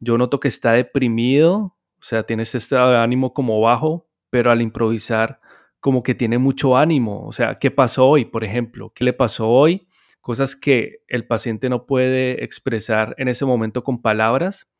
yo 0.00 0.18
noto 0.18 0.40
que 0.40 0.48
está 0.48 0.72
deprimido, 0.72 1.76
o 2.00 2.04
sea, 2.04 2.24
tiene 2.24 2.42
este 2.42 2.76
ánimo 2.76 3.32
como 3.32 3.60
bajo, 3.60 4.08
pero 4.30 4.50
al 4.50 4.62
improvisar 4.62 5.40
como 5.78 6.02
que 6.02 6.14
tiene 6.14 6.38
mucho 6.38 6.76
ánimo. 6.76 7.26
O 7.26 7.32
sea, 7.32 7.58
¿qué 7.58 7.70
pasó 7.70 8.08
hoy, 8.08 8.24
por 8.24 8.44
ejemplo? 8.44 8.92
¿Qué 8.94 9.04
le 9.04 9.12
pasó 9.12 9.48
hoy? 9.48 9.88
Cosas 10.20 10.56
que 10.56 11.00
el 11.08 11.26
paciente 11.26 11.68
no 11.68 11.86
puede 11.86 12.42
expresar 12.44 13.14
en 13.18 13.28
ese 13.28 13.44
momento 13.44 13.82
con 13.84 14.00
palabras. 14.00 14.71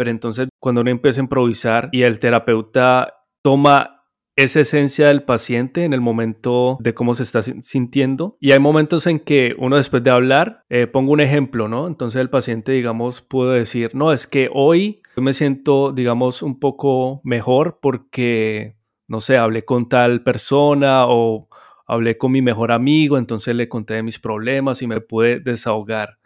Pero 0.00 0.12
entonces 0.12 0.48
cuando 0.58 0.80
uno 0.80 0.90
empieza 0.90 1.20
a 1.20 1.24
improvisar 1.24 1.90
y 1.92 2.04
el 2.04 2.20
terapeuta 2.20 3.26
toma 3.42 4.06
esa 4.34 4.60
esencia 4.60 5.08
del 5.08 5.24
paciente 5.24 5.84
en 5.84 5.92
el 5.92 6.00
momento 6.00 6.78
de 6.80 6.94
cómo 6.94 7.14
se 7.14 7.22
está 7.22 7.42
sintiendo. 7.42 8.38
Y 8.40 8.52
hay 8.52 8.60
momentos 8.60 9.06
en 9.06 9.20
que 9.20 9.54
uno 9.58 9.76
después 9.76 10.02
de 10.02 10.08
hablar, 10.08 10.64
eh, 10.70 10.86
pongo 10.86 11.12
un 11.12 11.20
ejemplo, 11.20 11.68
¿no? 11.68 11.86
Entonces 11.86 12.18
el 12.18 12.30
paciente, 12.30 12.72
digamos, 12.72 13.20
puede 13.20 13.58
decir, 13.58 13.90
no, 13.92 14.10
es 14.10 14.26
que 14.26 14.48
hoy 14.54 15.02
me 15.18 15.34
siento, 15.34 15.92
digamos, 15.92 16.42
un 16.42 16.58
poco 16.58 17.20
mejor 17.22 17.78
porque 17.82 18.78
no 19.06 19.20
sé, 19.20 19.36
hablé 19.36 19.66
con 19.66 19.90
tal 19.90 20.22
persona 20.22 21.04
o 21.08 21.50
hablé 21.86 22.16
con 22.16 22.32
mi 22.32 22.40
mejor 22.40 22.72
amigo, 22.72 23.18
entonces 23.18 23.54
le 23.54 23.68
conté 23.68 23.92
de 23.92 24.02
mis 24.02 24.18
problemas 24.18 24.80
y 24.80 24.86
me 24.86 25.02
pude 25.02 25.40
desahogar. 25.40 26.16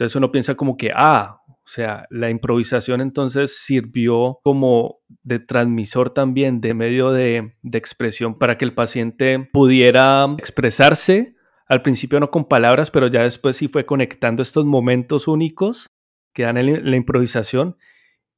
Entonces 0.00 0.16
uno 0.16 0.32
piensa 0.32 0.54
como 0.54 0.78
que, 0.78 0.92
ah, 0.96 1.39
sea, 1.72 2.06
la 2.10 2.30
improvisación 2.30 3.00
entonces 3.00 3.58
sirvió 3.58 4.40
como 4.42 4.98
de 5.22 5.38
transmisor 5.38 6.10
también, 6.10 6.60
de 6.60 6.74
medio 6.74 7.12
de, 7.12 7.54
expresión 7.72 8.38
para 8.38 8.58
que 8.58 8.64
el 8.64 8.74
paciente 8.74 9.48
pudiera 9.52 10.26
expresarse, 10.36 11.36
al 11.66 11.82
principio 11.82 12.18
no 12.18 12.30
con 12.30 12.46
palabras, 12.46 12.90
pero 12.90 13.06
ya 13.06 13.22
después 13.22 13.56
sí 13.56 13.68
fue 13.68 13.86
conectando 13.86 14.42
estos 14.42 14.64
momentos 14.64 15.28
únicos 15.28 15.86
que 16.34 16.42
dan 16.42 16.56
en 16.56 16.90
la 16.90 16.96
improvisación 16.96 17.76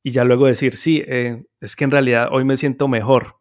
y 0.02 0.10
ya 0.10 0.24
luego 0.24 0.46
decir, 0.46 0.76
sí, 0.76 1.02
eh, 1.06 1.44
es 1.60 1.74
que 1.74 1.84
en 1.84 1.90
realidad 1.90 2.28
hoy 2.32 2.44
me 2.44 2.58
siento 2.58 2.86
mejor, 2.86 3.36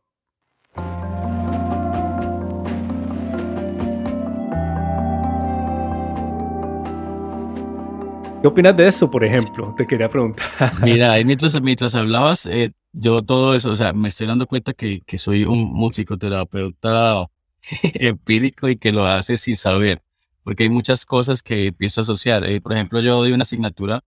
¿Qué 8.41 8.47
opinas 8.47 8.75
de 8.75 8.87
eso, 8.87 9.11
por 9.11 9.23
ejemplo? 9.23 9.75
Te 9.77 9.85
quería 9.85 10.09
preguntar. 10.09 10.47
Mira, 10.81 11.15
mientras, 11.23 11.61
mientras 11.61 11.93
hablabas, 11.93 12.47
eh, 12.47 12.73
yo 12.91 13.21
todo 13.21 13.53
eso, 13.53 13.69
o 13.69 13.75
sea, 13.75 13.93
me 13.93 14.09
estoy 14.09 14.25
dando 14.25 14.47
cuenta 14.47 14.73
que, 14.73 15.01
que 15.05 15.19
soy 15.19 15.43
un 15.43 15.71
musicoterapeuta 15.71 17.27
empírico 17.93 18.67
y 18.67 18.77
que 18.77 18.91
lo 18.91 19.05
hace 19.05 19.37
sin 19.37 19.57
saber, 19.57 20.01
porque 20.43 20.63
hay 20.63 20.69
muchas 20.69 21.05
cosas 21.05 21.43
que 21.43 21.67
empiezo 21.67 22.01
a 22.01 22.03
asociar. 22.03 22.43
Eh, 22.49 22.59
por 22.61 22.73
ejemplo, 22.73 22.99
yo 22.99 23.17
doy 23.17 23.31
una 23.31 23.43
asignatura 23.43 24.03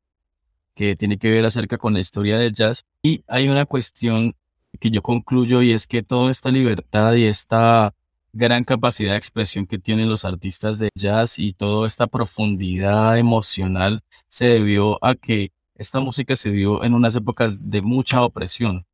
que 0.75 0.97
tiene 0.97 1.17
que 1.17 1.31
ver 1.31 1.45
acerca 1.45 1.79
con 1.79 1.95
la 1.95 2.01
historia 2.01 2.37
del 2.37 2.53
jazz 2.53 2.85
y 3.03 3.23
hay 3.29 3.49
una 3.49 3.67
cuestión 3.67 4.35
que 4.81 4.91
yo 4.91 5.01
concluyo 5.01 5.63
y 5.63 5.71
es 5.71 5.87
que 5.87 6.03
toda 6.03 6.33
esta 6.33 6.51
libertad 6.51 7.15
y 7.15 7.27
esta 7.27 7.95
gran 8.35 8.65
capacidad 8.65 9.13
de 9.13 9.19
expresión 9.19 9.65
que 9.67 9.79
tienen 9.79 10.09
los 10.09 10.25
artistas 10.25 10.79
de 10.81 10.91
jazz 10.97 11.39
y 11.39 11.53
toda 11.53 11.87
esta 11.87 12.09
profundidad 12.09 13.17
emocional 13.17 14.03
se 14.29 14.47
debió 14.47 15.03
a 15.05 15.15
que 15.15 15.53
esta 15.77 16.01
música 16.01 16.35
se 16.37 16.51
dio 16.51 16.83
en 16.85 16.95
unas 16.95 17.15
épocas 17.17 17.71
de 17.71 17.81
mucha 17.81 18.23
opresión. 18.23 18.87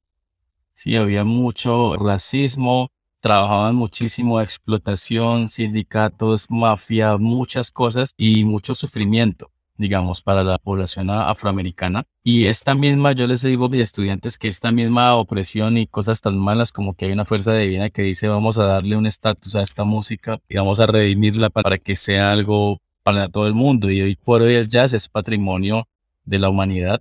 Sí, 0.74 0.96
había 0.96 1.24
mucho 1.24 1.96
racismo, 1.96 2.90
trabajaban 3.20 3.76
muchísimo 3.76 4.40
explotación, 4.40 5.48
sindicatos, 5.48 6.46
mafia, 6.50 7.16
muchas 7.16 7.70
cosas 7.70 8.12
y 8.16 8.44
mucho 8.44 8.74
sufrimiento 8.74 9.50
digamos, 9.80 10.20
para 10.20 10.44
la 10.44 10.58
población 10.58 11.08
afroamericana. 11.08 12.04
Y 12.22 12.44
esta 12.44 12.74
misma, 12.74 13.12
yo 13.12 13.26
les 13.26 13.40
digo 13.42 13.64
a 13.64 13.68
mis 13.70 13.80
estudiantes 13.80 14.36
que 14.36 14.48
esta 14.48 14.70
misma 14.72 15.14
opresión 15.16 15.78
y 15.78 15.86
cosas 15.86 16.20
tan 16.20 16.36
malas 16.38 16.70
como 16.70 16.92
que 16.92 17.06
hay 17.06 17.12
una 17.12 17.24
fuerza 17.24 17.54
divina 17.54 17.88
que 17.88 18.02
dice 18.02 18.28
vamos 18.28 18.58
a 18.58 18.64
darle 18.64 18.96
un 18.96 19.06
estatus 19.06 19.54
a 19.54 19.62
esta 19.62 19.84
música 19.84 20.38
y 20.50 20.56
vamos 20.56 20.80
a 20.80 20.86
redimirla 20.86 21.48
para 21.48 21.78
que 21.78 21.96
sea 21.96 22.30
algo 22.30 22.78
para 23.02 23.28
todo 23.28 23.46
el 23.46 23.54
mundo. 23.54 23.90
Y 23.90 24.02
hoy 24.02 24.16
por 24.16 24.42
hoy 24.42 24.52
el 24.52 24.68
jazz 24.68 24.92
es 24.92 25.08
patrimonio 25.08 25.88
de 26.24 26.38
la 26.38 26.50
humanidad 26.50 27.00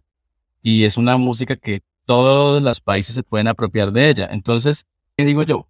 y 0.63 0.85
es 0.85 0.95
una 0.95 1.17
música 1.17 1.57
que 1.57 1.81
todos 2.05 2.63
los 2.63 2.79
países 2.79 3.13
se 3.13 3.23
pueden 3.23 3.49
apropiar 3.49 3.91
de 3.91 4.09
ella. 4.09 4.29
Entonces, 4.31 4.85
¿qué 5.17 5.25
digo 5.25 5.43
yo? 5.43 5.67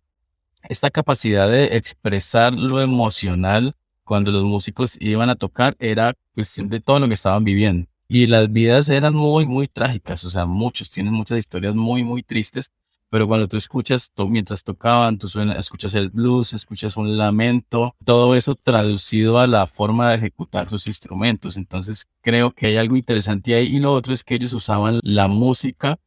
Esta 0.70 0.92
capacidad 0.92 1.50
de 1.50 1.76
expresar 1.76 2.54
lo 2.54 2.82
emocional 2.82 3.76
cuando 4.10 4.32
los 4.32 4.44
músicos 4.44 4.98
iban 5.00 5.30
a 5.30 5.36
tocar 5.36 5.76
era 5.78 6.16
cuestión 6.34 6.68
de 6.68 6.80
todo 6.80 7.00
lo 7.00 7.08
que 7.08 7.14
estaban 7.14 7.44
viviendo. 7.44 7.88
Y 8.08 8.26
las 8.26 8.52
vidas 8.52 8.90
eran 8.90 9.14
muy, 9.14 9.46
muy 9.46 9.68
trágicas, 9.68 10.24
o 10.24 10.32
sea, 10.32 10.48
muchos 10.48 10.90
tienen 10.90 11.14
muchas 11.14 11.38
historias 11.38 11.76
muy, 11.76 12.04
muy 12.04 12.24
tristes, 12.24 12.72
pero 13.12 13.28
cuando 13.28 13.48
tú 13.48 13.56
escuchas, 13.56 14.12
mientras 14.28 14.64
tocaban, 14.64 15.20
tú 15.20 15.30
suena, 15.30 15.54
escuchas 15.54 15.94
el 15.94 16.10
blues, 16.10 16.54
escuchas 16.54 16.98
un 16.98 17.18
lamento, 17.18 17.94
todo 18.04 18.34
eso 18.34 18.56
traducido 18.56 19.38
a 19.38 19.46
la 19.46 19.68
forma 19.68 20.10
de 20.10 20.16
ejecutar 20.16 20.68
sus 20.70 20.88
instrumentos. 20.88 21.56
Entonces 21.56 22.08
creo 22.22 22.50
que 22.50 22.66
hay 22.66 22.78
algo 22.78 22.96
interesante 22.96 23.54
ahí. 23.54 23.76
Y 23.76 23.80
lo 23.80 23.94
otro 23.94 24.16
es 24.16 24.24
que 24.24 24.34
ellos 24.34 24.54
usaban 24.54 25.02
la 25.04 25.28
música 25.28 26.00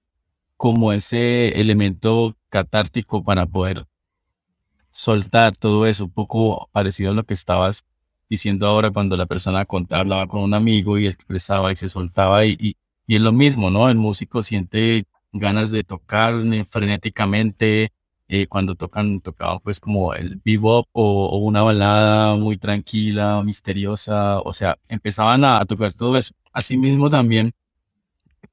como 0.57 0.93
ese 0.93 1.61
elemento 1.61 2.37
catártico 2.49 3.23
para 3.23 3.47
poder 3.47 3.87
soltar 4.91 5.57
todo 5.57 5.87
eso, 5.87 6.07
un 6.07 6.13
poco 6.13 6.69
parecido 6.73 7.13
a 7.13 7.15
lo 7.15 7.25
que 7.25 7.35
estabas 7.35 7.85
diciendo 8.33 8.67
ahora 8.67 8.91
cuando 8.91 9.15
la 9.15 9.27
persona 9.27 9.67
contaba, 9.67 10.01
hablaba 10.01 10.27
con 10.27 10.41
un 10.41 10.55
amigo 10.55 10.97
y 10.97 11.07
expresaba 11.07 11.71
y 11.71 11.77
se 11.77 11.91
soltaba 11.91 12.47
y, 12.47 12.57
y, 12.59 12.77
es 13.07 13.21
lo 13.21 13.31
mismo, 13.31 13.71
¿no? 13.71 13.91
El 13.91 13.97
músico 13.97 14.43
siente 14.43 15.05
ganas 15.35 15.71
de 15.71 15.85
tocar 15.85 16.33
frenéticamente, 16.67 17.93
eh, 18.29 18.47
cuando 18.47 18.75
tocan, 18.75 19.21
tocaban 19.21 19.61
pues 19.61 19.81
como 19.81 20.15
el 20.15 20.41
bebop 20.43 20.89
o, 20.93 21.37
una 21.41 21.61
balada 21.63 22.35
muy 22.37 22.57
tranquila, 22.57 23.43
misteriosa, 23.45 24.41
o 24.41 24.55
sea, 24.55 24.79
empezaban 24.89 25.45
a, 25.45 25.63
tocar 25.67 25.93
todo 25.93 26.17
eso. 26.17 26.33
Asimismo 26.55 27.11
también 27.11 27.53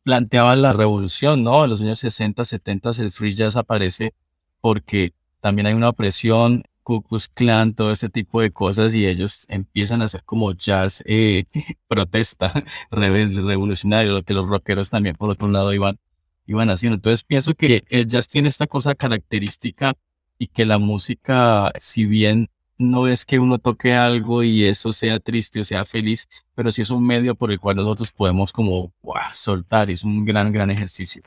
planteaban 0.04 0.62
la 0.62 0.74
revolución, 0.74 1.42
¿no? 1.42 1.64
En 1.64 1.70
los 1.70 1.80
años 1.80 2.00
60, 2.00 2.44
70 2.44 2.92
el 3.00 3.12
free 3.14 3.34
jazz 3.34 3.56
aparece 3.56 4.14
porque 4.60 5.14
también 5.40 5.68
hay 5.68 5.74
una 5.74 5.88
opresión, 5.88 6.64
Ku 6.90 7.04
Klux 7.04 7.28
Klan, 7.28 7.76
todo 7.76 7.92
este 7.92 8.10
tipo 8.10 8.42
de 8.42 8.50
cosas 8.50 8.96
y 8.96 9.06
ellos 9.06 9.46
empiezan 9.48 10.02
a 10.02 10.06
hacer 10.06 10.24
como 10.24 10.54
jazz 10.54 11.04
eh, 11.06 11.44
protesta, 11.88 12.52
rebelde, 12.90 13.44
revolucionario, 13.44 14.12
lo 14.12 14.24
que 14.24 14.34
los 14.34 14.48
rockeros 14.50 14.90
también 14.90 15.16
por 15.16 15.30
otro 15.30 15.48
lado 15.50 15.72
iban, 15.72 16.00
iban 16.48 16.72
haciendo. 16.72 16.96
Entonces 16.96 17.22
pienso 17.24 17.54
que 17.54 17.84
el 17.90 18.08
jazz 18.08 18.28
tiene 18.28 18.50
esta 18.50 18.66
cosa 18.66 18.96
característica 18.96 19.94
y 20.40 20.48
que 20.48 20.66
la 20.66 20.80
música, 20.80 21.72
si 21.80 22.06
bien 22.06 22.50
no 22.80 23.08
es 23.08 23.24
que 23.24 23.38
uno 23.38 23.60
toque 23.60 23.94
algo 23.94 24.42
y 24.42 24.66
eso 24.66 24.92
sea 24.92 25.20
triste 25.20 25.60
o 25.60 25.64
sea 25.64 25.86
feliz, 25.86 26.28
pero 26.56 26.72
sí 26.72 26.82
es 26.82 26.90
un 26.90 27.06
medio 27.06 27.36
por 27.36 27.52
el 27.52 27.60
cual 27.60 27.76
nosotros 27.76 28.12
podemos 28.12 28.52
como 28.52 28.92
soltar, 29.34 29.92
es 29.92 30.04
un 30.04 30.26
gran, 30.26 30.52
gran 30.52 30.72
ejercicio. 30.72 31.22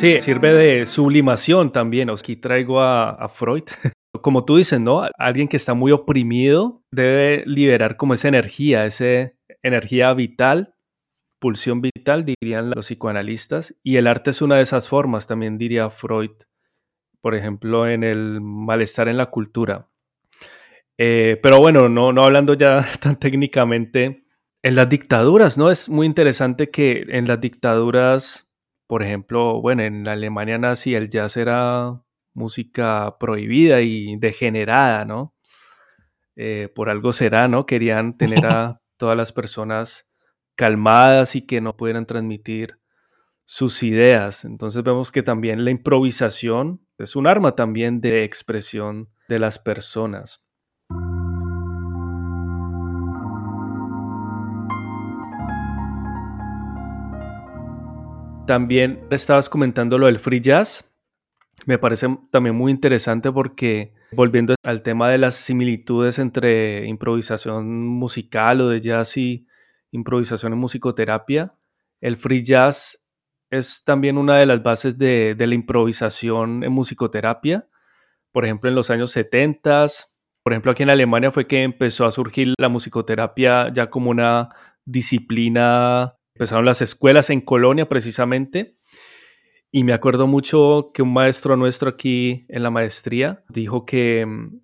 Sí, 0.00 0.18
sirve 0.20 0.54
de 0.54 0.86
sublimación 0.86 1.72
también. 1.72 2.08
Aquí 2.08 2.36
traigo 2.36 2.80
a, 2.80 3.28
Freud. 3.28 3.64
Como 4.22 4.44
tú 4.44 4.56
dices, 4.56 4.80
¿no? 4.80 5.02
Alguien 5.18 5.46
que 5.46 5.56
está 5.56 5.74
muy 5.74 5.92
oprimido 5.92 6.82
debe 6.90 7.44
liberar 7.46 7.96
como 7.96 8.14
esa 8.14 8.28
energía, 8.28 8.84
esa 8.84 9.32
energía 9.62 10.12
vital 10.14 10.74
pulsión 11.40 11.80
vital, 11.80 12.24
dirían 12.24 12.70
los 12.70 12.86
psicoanalistas, 12.86 13.74
y 13.82 13.96
el 13.96 14.06
arte 14.06 14.30
es 14.30 14.42
una 14.42 14.56
de 14.56 14.62
esas 14.62 14.88
formas, 14.88 15.26
también 15.26 15.58
diría 15.58 15.90
Freud, 15.90 16.32
por 17.20 17.34
ejemplo, 17.34 17.88
en 17.88 18.04
el 18.04 18.40
malestar 18.40 19.08
en 19.08 19.16
la 19.16 19.30
cultura. 19.30 19.88
Eh, 20.98 21.40
pero 21.42 21.58
bueno, 21.58 21.88
no, 21.88 22.12
no 22.12 22.22
hablando 22.22 22.54
ya 22.54 22.84
tan 23.00 23.18
técnicamente, 23.18 24.24
en 24.62 24.74
las 24.74 24.90
dictaduras, 24.90 25.56
¿no? 25.56 25.70
Es 25.70 25.88
muy 25.88 26.06
interesante 26.06 26.70
que 26.70 27.06
en 27.08 27.26
las 27.26 27.40
dictaduras, 27.40 28.49
por 28.90 29.04
ejemplo, 29.04 29.60
bueno, 29.60 29.84
en 29.84 30.02
la 30.02 30.14
Alemania 30.14 30.58
nazi 30.58 30.96
el 30.96 31.08
jazz 31.08 31.36
era 31.36 32.02
música 32.34 33.18
prohibida 33.20 33.82
y 33.82 34.16
degenerada, 34.16 35.04
¿no? 35.04 35.36
Eh, 36.34 36.68
por 36.74 36.90
algo 36.90 37.12
será, 37.12 37.46
¿no? 37.46 37.66
Querían 37.66 38.16
tener 38.16 38.44
a 38.46 38.82
todas 38.96 39.16
las 39.16 39.30
personas 39.30 40.10
calmadas 40.56 41.36
y 41.36 41.46
que 41.46 41.60
no 41.60 41.76
pudieran 41.76 42.04
transmitir 42.04 42.80
sus 43.44 43.84
ideas. 43.84 44.44
Entonces 44.44 44.82
vemos 44.82 45.12
que 45.12 45.22
también 45.22 45.64
la 45.64 45.70
improvisación 45.70 46.84
es 46.98 47.14
un 47.14 47.28
arma 47.28 47.54
también 47.54 48.00
de 48.00 48.24
expresión 48.24 49.08
de 49.28 49.38
las 49.38 49.60
personas. 49.60 50.44
También 58.50 59.06
estabas 59.10 59.48
comentando 59.48 59.96
lo 59.96 60.06
del 60.06 60.18
free 60.18 60.40
jazz. 60.40 60.84
Me 61.66 61.78
parece 61.78 62.08
también 62.32 62.56
muy 62.56 62.72
interesante 62.72 63.30
porque 63.30 63.94
volviendo 64.10 64.56
al 64.64 64.82
tema 64.82 65.08
de 65.08 65.18
las 65.18 65.36
similitudes 65.36 66.18
entre 66.18 66.84
improvisación 66.88 67.86
musical 67.86 68.60
o 68.62 68.68
de 68.68 68.80
jazz 68.80 69.16
y 69.18 69.46
improvisación 69.92 70.52
en 70.52 70.58
musicoterapia. 70.58 71.54
El 72.00 72.16
free 72.16 72.42
jazz 72.42 73.06
es 73.50 73.84
también 73.84 74.18
una 74.18 74.36
de 74.38 74.46
las 74.46 74.64
bases 74.64 74.98
de, 74.98 75.36
la 75.38 75.54
improvisación 75.54 76.64
en 76.64 76.72
musicoterapia. 76.72 77.68
Por 78.32 78.46
ejemplo, 78.46 78.68
en 78.68 78.74
los 78.74 78.90
años 78.90 79.12
70, 79.12 79.86
por 80.42 80.54
ejemplo, 80.54 80.72
aquí 80.72 80.82
en 80.82 80.90
Alemania 80.90 81.30
fue 81.30 81.46
que 81.46 81.62
empezó 81.62 82.04
a 82.04 82.10
surgir 82.10 82.54
la 82.58 82.68
musicoterapia 82.68 83.72
ya 83.72 83.90
como 83.90 84.10
una 84.10 84.48
disciplina. 84.84 86.16
Empezaron 86.40 86.64
las 86.64 86.80
escuelas 86.80 87.28
en 87.28 87.42
Colonia 87.42 87.86
precisamente. 87.86 88.78
Y 89.70 89.84
me 89.84 89.92
acuerdo 89.92 90.26
mucho 90.26 90.90
que 90.94 91.02
un 91.02 91.12
maestro 91.12 91.54
nuestro 91.54 91.90
aquí 91.90 92.46
en 92.48 92.62
la 92.62 92.70
maestría 92.70 93.44
dijo 93.50 93.84
que 93.84 94.24
mm, 94.24 94.58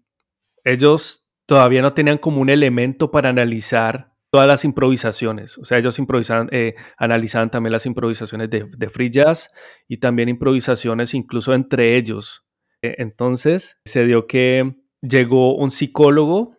ellos 0.65 1.29
todavía 1.45 1.83
no 1.83 1.93
tenían 1.93 2.17
como 2.17 2.41
un 2.41 2.49
elemento 2.49 3.11
para 3.11 3.29
analizar 3.29 4.15
todas 4.31 4.49
las 4.49 4.65
improvisaciones. 4.65 5.59
O 5.59 5.67
sea, 5.67 5.77
ellos 5.77 5.99
improvisaban, 5.99 6.49
eh, 6.51 6.77
analizaban 6.97 7.51
también 7.51 7.73
las 7.73 7.85
improvisaciones 7.85 8.49
de, 8.49 8.89
free 8.89 9.11
jazz 9.11 9.51
y 9.87 9.99
también 9.99 10.31
improvisaciones 10.31 11.13
incluso 11.13 11.53
entre 11.53 11.99
ellos. 11.99 12.49
E, 12.81 12.95
entonces 13.03 13.77
se 13.85 14.07
dio 14.07 14.27
que 14.27 14.77
llegó 15.03 15.55
un 15.57 15.71
psicólogo 15.71 16.57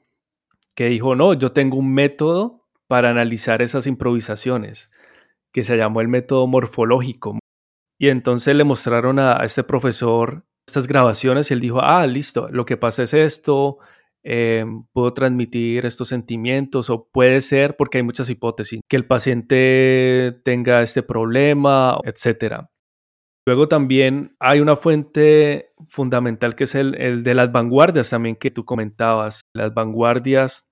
que 0.75 0.89
dijo, 0.89 1.15
no, 1.15 1.33
yo 1.33 1.53
tengo 1.53 1.77
un 1.77 1.91
método 1.91 2.67
para 2.85 3.09
analizar 3.09 3.63
esas 3.63 3.87
improvisaciones, 3.87 4.91
que 5.57 5.63
se 5.63 5.75
llamó 5.75 6.01
el 6.01 6.07
método 6.07 6.45
morfológico. 6.45 7.39
Y 7.99 8.09
entonces 8.09 8.55
le 8.55 8.63
mostraron 8.63 9.17
a, 9.17 9.37
este 9.43 9.63
profesor 9.63 10.45
estas 10.67 10.85
grabaciones 10.85 11.49
y 11.49 11.55
él 11.55 11.61
dijo, 11.61 11.81
ah, 11.81 12.05
listo, 12.05 12.47
lo 12.51 12.63
que 12.63 12.77
pasa 12.77 13.01
es 13.01 13.15
esto, 13.15 13.79
eh, 14.23 14.65
puedo 14.93 15.13
transmitir 15.13 15.87
estos 15.87 16.09
sentimientos 16.09 16.91
o 16.91 17.09
puede 17.11 17.41
ser, 17.41 17.75
porque 17.75 17.97
hay 17.97 18.03
muchas 18.03 18.29
hipótesis, 18.29 18.81
que 18.87 18.97
el 18.97 19.07
paciente 19.07 20.39
tenga 20.43 20.83
este 20.83 21.01
problema, 21.01 21.97
etc. 22.03 22.67
Luego 23.47 23.67
también 23.67 24.35
hay 24.39 24.59
una 24.59 24.75
fuente 24.75 25.71
fundamental 25.87 26.53
que 26.53 26.65
es 26.65 26.75
el, 26.75 27.23
de 27.23 27.33
las 27.33 27.51
vanguardias 27.51 28.11
también 28.11 28.35
que 28.35 28.51
tú 28.51 28.63
comentabas. 28.63 29.41
Las 29.55 29.73
vanguardias, 29.73 30.66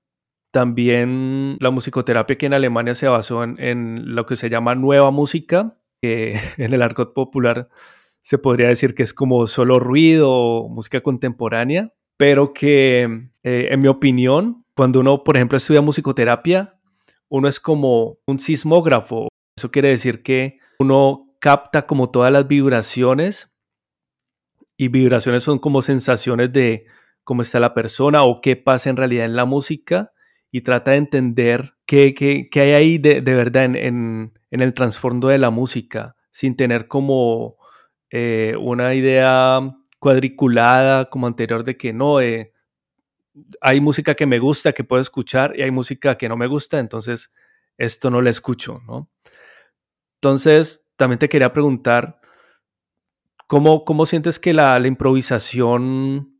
también 0.55 1.57
la 1.59 1.69
musicoterapia 1.69 2.37
que 2.37 2.45
en 2.45 2.53
Alemania 2.53 2.95
se 2.95 3.09
basó 3.09 3.43
en, 3.43 4.15
lo 4.15 4.25
que 4.25 4.37
se 4.37 4.49
llama 4.49 4.73
nueva 4.73 5.11
música, 5.11 5.77
que 6.01 6.39
en 6.57 6.73
el 6.73 6.81
argot 6.81 7.13
popular 7.13 7.67
se 8.21 8.37
podría 8.37 8.69
decir 8.69 8.95
que 8.95 9.03
es 9.03 9.13
como 9.13 9.47
solo 9.47 9.79
ruido 9.79 10.69
música 10.69 11.01
contemporánea, 11.01 11.91
pero 12.15 12.53
que 12.53 13.27
eh, 13.43 13.67
en 13.69 13.81
mi 13.81 13.89
opinión, 13.89 14.63
cuando 14.77 15.01
uno, 15.01 15.25
por 15.25 15.35
ejemplo, 15.35 15.57
estudia 15.57 15.81
musicoterapia, 15.81 16.79
uno 17.27 17.49
es 17.49 17.59
como 17.59 18.19
un 18.25 18.39
sismógrafo. 18.39 19.27
Eso 19.57 19.71
quiere 19.71 19.89
decir 19.89 20.23
que 20.23 20.59
uno 20.79 21.35
capta 21.41 21.85
como 21.85 22.11
todas 22.11 22.31
las 22.31 22.47
vibraciones 22.47 23.51
y 24.77 24.87
vibraciones 24.87 25.43
son 25.43 25.59
como 25.59 25.81
sensaciones 25.81 26.53
de 26.53 26.85
cómo 27.25 27.41
está 27.41 27.59
la 27.59 27.73
persona 27.73 28.23
o 28.23 28.39
qué 28.39 28.55
pasa 28.55 28.89
en 28.89 28.95
realidad 28.95 29.25
en 29.25 29.35
la 29.35 29.43
música 29.43 30.13
y 30.55 30.61
trata 30.61 30.91
de 30.91 30.97
entender 30.97 31.73
qué, 31.85 32.13
qué, 32.13 32.61
hay 32.61 32.71
ahí 32.71 32.97
de, 32.97 33.19
verdad 33.19 33.65
en, 33.65 34.31
el 34.51 34.73
trasfondo 34.73 35.27
de 35.27 35.37
la 35.37 35.49
música 35.49 36.15
sin 36.31 36.55
tener 36.55 36.87
como 36.87 37.57
eh, 38.09 38.55
una 38.57 38.93
idea 38.95 39.59
cuadriculada 39.99 41.09
como 41.09 41.27
anterior 41.27 41.65
de 41.65 41.75
que 41.75 41.91
no, 41.91 42.21
eh, 42.21 42.53
hay 43.59 43.81
música 43.81 44.15
que 44.15 44.25
me 44.25 44.39
gusta, 44.39 44.71
que 44.71 44.85
puedo 44.85 45.01
escuchar 45.01 45.59
y 45.59 45.61
hay 45.61 45.71
música 45.71 46.17
que 46.17 46.29
no 46.29 46.37
me 46.37 46.47
gusta, 46.47 46.79
entonces 46.79 47.33
esto 47.77 48.09
no 48.09 48.21
la 48.21 48.29
escucho, 48.29 48.81
¿no? 48.87 49.09
Entonces, 50.21 50.89
también 50.95 51.19
te 51.19 51.27
quería 51.27 51.51
preguntar, 51.51 52.21
¿cómo, 53.45 53.83
cómo 53.83 54.05
sientes 54.05 54.39
que 54.39 54.53
la, 54.53 54.79
improvisación 54.87 56.35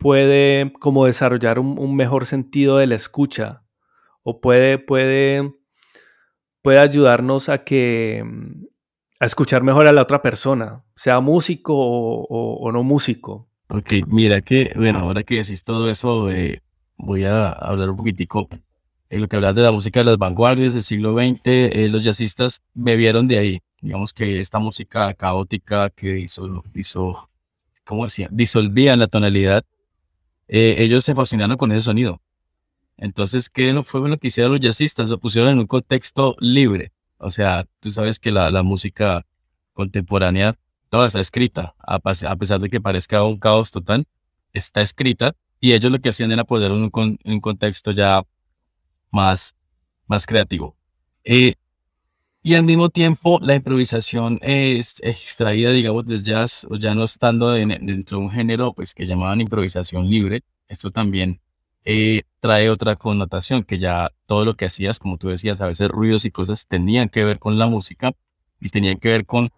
puede 0.00 0.72
como 0.80 1.06
desarrollar 1.06 1.60
un, 1.60 1.94
mejor 1.94 2.26
sentido 2.26 2.78
de 2.78 2.88
la 2.88 2.96
escucha? 2.96 3.62
¿O 4.22 4.40
puede, 4.40 4.78
puede, 4.78 5.54
puede 6.62 6.78
ayudarnos 6.80 7.48
a 7.48 7.58
que 7.58 8.24
a 9.20 9.26
escuchar 9.26 9.62
mejor 9.62 9.86
a 9.86 9.92
la 9.92 10.02
otra 10.02 10.22
persona, 10.22 10.82
sea 10.96 11.20
músico 11.20 11.74
o, 11.76 12.72
no 12.72 12.82
músico. 12.82 13.48
Ok, 13.68 13.92
mira 14.06 14.40
que, 14.40 14.72
bueno, 14.74 15.00
ahora 15.00 15.22
que 15.22 15.36
decís 15.36 15.62
todo 15.62 15.90
eso, 15.90 16.30
eh, 16.30 16.62
voy 16.96 17.24
a 17.24 17.50
hablar 17.50 17.90
un 17.90 17.98
poquitico. 17.98 18.48
En 19.10 19.20
lo 19.20 19.28
que 19.28 19.36
hablas 19.36 19.54
de 19.54 19.62
la 19.62 19.72
música 19.72 20.00
de 20.00 20.04
las 20.04 20.18
vanguardias 20.18 20.72
del 20.72 20.82
siglo 20.82 21.12
XX, 21.14 21.40
eh, 21.44 21.88
los 21.90 22.02
jazzistas 22.02 22.62
bebieron 22.72 23.28
de 23.28 23.38
ahí. 23.38 23.60
Digamos 23.82 24.12
que 24.12 24.40
esta 24.40 24.58
música 24.58 25.12
caótica 25.14 25.90
que 25.90 26.18
hizo, 26.18 26.64
hizo 26.74 27.28
¿cómo 27.84 28.04
decía? 28.04 28.28
Disolvía 28.30 28.96
la 28.96 29.06
tonalidad. 29.06 29.64
Ellos 30.50 31.04
se 31.04 31.14
fascinaron 31.14 31.56
con 31.56 31.70
ese 31.72 31.82
sonido. 31.82 32.20
Entonces, 32.96 33.48
¿qué 33.48 33.80
fue 33.84 34.06
lo 34.08 34.18
que 34.18 34.28
hicieron 34.28 34.52
los 34.52 34.60
jazzistas? 34.60 35.08
Lo 35.08 35.18
pusieron 35.18 35.50
en 35.50 35.58
un 35.58 35.66
contexto 35.66 36.36
libre. 36.38 36.92
O 37.18 37.30
sea, 37.30 37.66
tú 37.80 37.92
sabes 37.92 38.18
que 38.18 38.30
la, 38.30 38.62
música 38.62 39.26
contemporánea, 39.72 40.58
toda 40.88 41.06
está 41.06 41.20
escrita, 41.20 41.74
a, 41.78 41.98
pesar 42.00 42.60
de 42.60 42.68
que 42.68 42.80
parezca 42.80 43.22
un 43.24 43.38
caos 43.38 43.70
total, 43.70 44.06
está 44.52 44.82
escrita 44.82 45.34
y 45.60 45.72
ellos 45.72 45.92
lo 45.92 46.00
que 46.00 46.08
hacían 46.08 46.32
era 46.32 46.44
poner 46.44 46.72
un, 46.72 46.90
un 46.92 47.40
contexto 47.40 47.92
ya 47.92 48.22
más, 49.10 49.54
más 50.06 50.26
creativo. 50.26 50.76
Eh, 51.24 51.54
Y 52.42 52.54
al 52.54 52.62
mismo 52.62 52.88
tiempo, 52.88 53.38
la 53.42 53.54
improvisación 53.54 54.38
es 54.42 55.00
extraída, 55.02 55.70
digamos, 55.72 56.06
del 56.06 56.22
jazz, 56.22 56.66
o 56.70 56.76
ya 56.76 56.94
no 56.94 57.04
estando 57.04 57.50
dentro 57.50 58.18
de 58.18 58.24
un 58.24 58.30
género, 58.30 58.72
pues 58.72 58.94
que 58.94 59.06
llamaban 59.06 59.42
improvisación 59.42 60.08
libre. 60.08 60.42
Esto 60.66 60.90
también 60.90 61.42
eh, 61.84 62.22
trae 62.40 62.70
otra 62.70 62.96
connotación, 62.96 63.64
que 63.64 63.78
ya 63.78 64.10
todo 64.24 64.46
lo 64.46 64.56
que 64.56 64.64
hacías, 64.66 64.98
como 64.98 65.18
tú 65.18 65.28
decías, 65.28 65.60
a 65.60 65.66
veces 65.66 65.88
ruidos 65.88 66.24
y 66.24 66.30
cosas 66.30 66.66
tenían 66.66 67.10
que 67.10 67.24
ver 67.24 67.38
con 67.38 67.58
la 67.58 67.66
música 67.66 68.12
y 68.58 68.70
tenían 68.70 68.98
que 68.98 69.10
ver 69.10 69.26
con, 69.26 69.50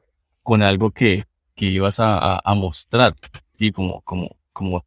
con 0.43 0.63
algo 0.63 0.91
que, 0.91 1.27
que 1.55 1.67
ibas 1.67 1.99
a, 2.01 2.43
mostrar, 2.57 3.15
y 3.59 3.73
como, 3.73 4.01
como, 4.03 4.37
como, 4.53 4.85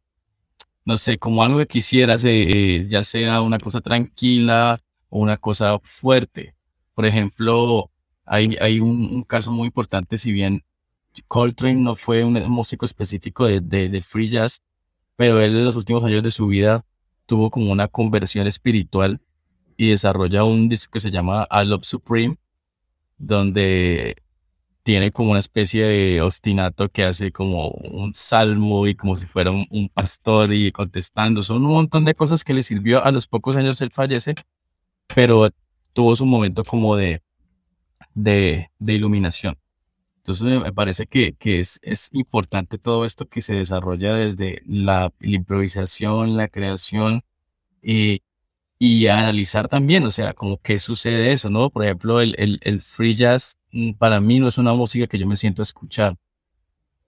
no 0.84 0.98
sé, 0.98 1.18
como 1.18 1.42
algo 1.42 1.58
que 1.60 1.66
quisieras, 1.66 2.24
eh, 2.24 2.80
eh, 2.80 2.86
ya 2.88 3.04
sea 3.04 3.40
una 3.40 3.58
cosa 3.58 3.80
tranquila 3.80 4.82
o 5.08 5.20
una 5.20 5.38
cosa 5.38 5.78
fuerte. 5.82 6.55
Por 6.96 7.04
ejemplo, 7.04 7.90
hay, 8.24 8.56
hay 8.58 8.80
un, 8.80 9.22
caso 9.24 9.52
muy 9.52 9.66
importante, 9.66 10.16
si 10.16 10.32
bien 10.32 10.64
Coltrane 11.28 11.74
no 11.74 11.94
fue 11.94 12.24
un, 12.24 12.42
músico 12.48 12.86
específico 12.86 13.46
de, 13.46 13.60
de, 13.60 14.02
free 14.02 14.28
jazz, 14.28 14.62
pero 15.14 15.38
él 15.38 15.54
en 15.58 15.66
los 15.66 15.76
últimos 15.76 16.02
años 16.04 16.22
de 16.22 16.30
su 16.30 16.46
vida 16.46 16.86
tuvo 17.26 17.50
como 17.50 17.70
una 17.70 17.86
conversión 17.88 18.46
espiritual 18.46 19.20
y 19.76 19.90
desarrolla 19.90 20.44
un 20.44 20.70
disco 20.70 20.92
que 20.92 21.00
se 21.00 21.10
llama 21.10 21.46
I 21.50 21.66
Love 21.66 21.84
Supreme, 21.84 22.38
donde 23.18 24.16
tiene 24.82 25.12
como 25.12 25.32
una 25.32 25.40
especie 25.40 25.84
de 25.84 26.22
ostinato 26.22 26.88
que 26.88 27.04
hace 27.04 27.30
como 27.30 27.68
un 27.68 28.14
salmo 28.14 28.86
y 28.86 28.94
como 28.94 29.16
si 29.16 29.26
fuera 29.26 29.50
un, 29.50 29.66
un, 29.68 29.90
pastor 29.90 30.54
y 30.54 30.72
contestando. 30.72 31.42
Son 31.42 31.62
un 31.62 31.72
montón 31.72 32.06
de 32.06 32.14
cosas 32.14 32.42
que 32.42 32.54
le 32.54 32.62
sirvió. 32.62 33.04
A 33.04 33.10
los 33.10 33.26
pocos 33.26 33.54
años 33.56 33.82
él 33.82 33.90
fallece, 33.92 34.34
pero 35.14 35.50
tuvo 35.96 36.14
su 36.14 36.26
momento 36.26 36.62
como 36.62 36.94
de, 36.94 37.22
de, 38.14 38.68
iluminación. 38.86 39.56
Entonces 40.18 40.44
me 40.44 40.72
parece 40.72 41.06
que, 41.06 41.32
que 41.32 41.60
es, 41.60 41.80
es, 41.82 42.10
importante 42.12 42.76
todo 42.76 43.06
esto 43.06 43.26
que 43.26 43.40
se 43.40 43.54
desarrolla 43.54 44.12
desde 44.14 44.62
la, 44.66 45.10
improvisación, 45.22 46.36
la 46.36 46.48
creación 46.48 47.22
y, 47.82 48.20
y, 48.78 49.06
analizar 49.06 49.68
también, 49.68 50.04
o 50.04 50.10
sea, 50.10 50.34
como 50.34 50.58
qué 50.58 50.80
sucede 50.80 51.32
eso, 51.32 51.48
¿no? 51.48 51.70
Por 51.70 51.84
ejemplo, 51.84 52.20
el, 52.20 52.34
el, 52.38 52.58
el, 52.62 52.82
free 52.82 53.14
jazz 53.14 53.54
mm, 53.72 53.92
para 53.92 54.20
mí 54.20 54.38
no 54.38 54.48
es 54.48 54.58
una 54.58 54.74
música 54.74 55.06
que 55.06 55.18
yo 55.18 55.26
me 55.26 55.36
siento 55.36 55.62
a 55.62 55.64
escuchar. 55.64 56.16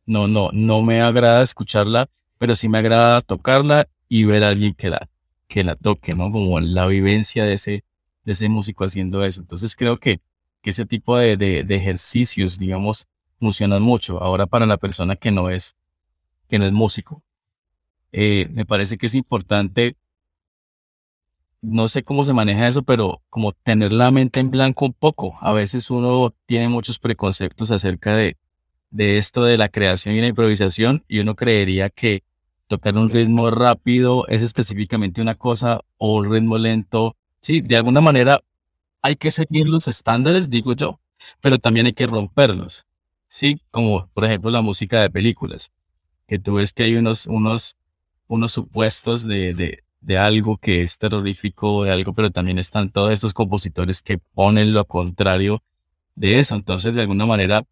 No, 0.06 0.28
no, 0.28 0.48
no 0.54 0.80
me 0.82 1.02
agrada 1.02 1.42
escucharla, 1.42 2.08
pero 2.38 2.56
sí 2.56 2.70
me 2.70 2.78
agrada 2.78 3.20
tocarla 3.20 3.86
y 4.08 4.24
ver 4.24 4.44
a 4.44 4.48
alguien 4.48 4.72
que 4.74 4.88
la, 4.88 5.10
que 5.46 5.62
la 5.64 5.76
toque, 5.76 6.14
¿no? 6.14 6.32
Como 6.32 6.60
la 6.60 6.86
vivencia 6.86 7.44
de 7.44 7.54
ese, 7.54 7.84
de 8.28 8.34
ese 8.34 8.50
músico 8.50 8.84
haciendo 8.84 9.24
eso. 9.24 9.40
Entonces 9.40 9.74
creo 9.74 9.96
que, 9.96 10.20
que 10.60 10.68
ese 10.70 10.84
tipo 10.84 11.16
de, 11.16 11.38
de, 11.38 11.74
ejercicios, 11.74 12.58
digamos, 12.58 13.06
funcionan 13.38 13.80
mucho. 13.80 14.22
Ahora 14.22 14.46
para 14.46 14.66
la 14.66 14.76
persona 14.76 15.16
que 15.16 15.30
no 15.30 15.48
es, 15.48 15.76
que 16.46 16.58
no 16.58 16.66
es 16.66 16.72
músico, 16.72 17.22
eh, 18.12 18.46
me 18.52 18.66
parece 18.66 18.98
que 18.98 19.06
es 19.06 19.14
importante, 19.14 19.96
no 21.62 21.88
sé 21.88 22.02
cómo 22.02 22.22
se 22.26 22.34
maneja 22.34 22.68
eso, 22.68 22.82
pero 22.82 23.22
como 23.30 23.52
tener 23.52 23.94
la 23.94 24.10
mente 24.10 24.40
en 24.40 24.50
blanco 24.50 24.84
un 24.84 24.92
poco. 24.92 25.38
A 25.40 25.54
veces 25.54 25.90
uno 25.90 26.34
tiene 26.44 26.68
muchos 26.68 26.98
preconceptos 26.98 27.70
acerca 27.70 28.14
de, 28.14 28.36
de 28.90 29.16
esto 29.16 29.42
de 29.42 29.56
la 29.56 29.70
creación 29.70 30.14
y 30.14 30.20
la 30.20 30.28
improvisación 30.28 31.02
y 31.08 31.20
uno 31.20 31.34
creería 31.34 31.88
que 31.88 32.24
tocar 32.66 32.94
un 32.98 33.08
ritmo 33.08 33.50
rápido 33.50 34.26
es 34.28 34.42
específicamente 34.42 35.22
una 35.22 35.34
cosa 35.34 35.80
o 35.96 36.18
un 36.18 36.30
ritmo 36.30 36.58
lento 36.58 37.16
Sí, 37.40 37.60
de 37.60 37.76
alguna 37.76 38.00
manera 38.00 38.40
hay 39.02 39.16
que 39.16 39.30
seguir 39.30 39.68
los 39.68 39.88
estándares, 39.88 40.50
digo 40.50 40.74
yo, 40.74 41.00
pero 41.40 41.58
también 41.58 41.86
hay 41.86 41.92
que 41.92 42.06
romperlos. 42.06 42.86
Sí, 43.28 43.56
como 43.70 44.08
por 44.14 44.24
ejemplo 44.24 44.50
la 44.50 44.62
música 44.62 45.02
de 45.02 45.10
películas, 45.10 45.70
que 46.28 46.38
tú 46.38 46.54
ves 46.56 46.72
que 46.72 46.84
hay 46.84 46.96
unos, 46.96 47.26
unos, 47.26 47.76
unos 48.28 48.52
supuestos 48.52 49.24
de, 49.26 49.54
de, 49.54 49.84
de 50.00 50.18
algo 50.18 50.58
que 50.58 50.82
es 50.82 50.98
terrorífico, 50.98 51.84
de 51.84 51.92
algo, 51.92 52.14
pero 52.14 52.30
también 52.30 52.58
están 52.58 52.90
todos 52.90 53.12
estos 53.12 53.34
compositores 53.34 54.02
que 54.02 54.18
ponen 54.18 54.72
lo 54.74 54.86
contrario 54.86 55.62
de 56.16 56.38
eso. 56.40 56.54
Entonces, 56.56 56.94
de 56.94 57.02
alguna 57.02 57.26
manera, 57.26 57.64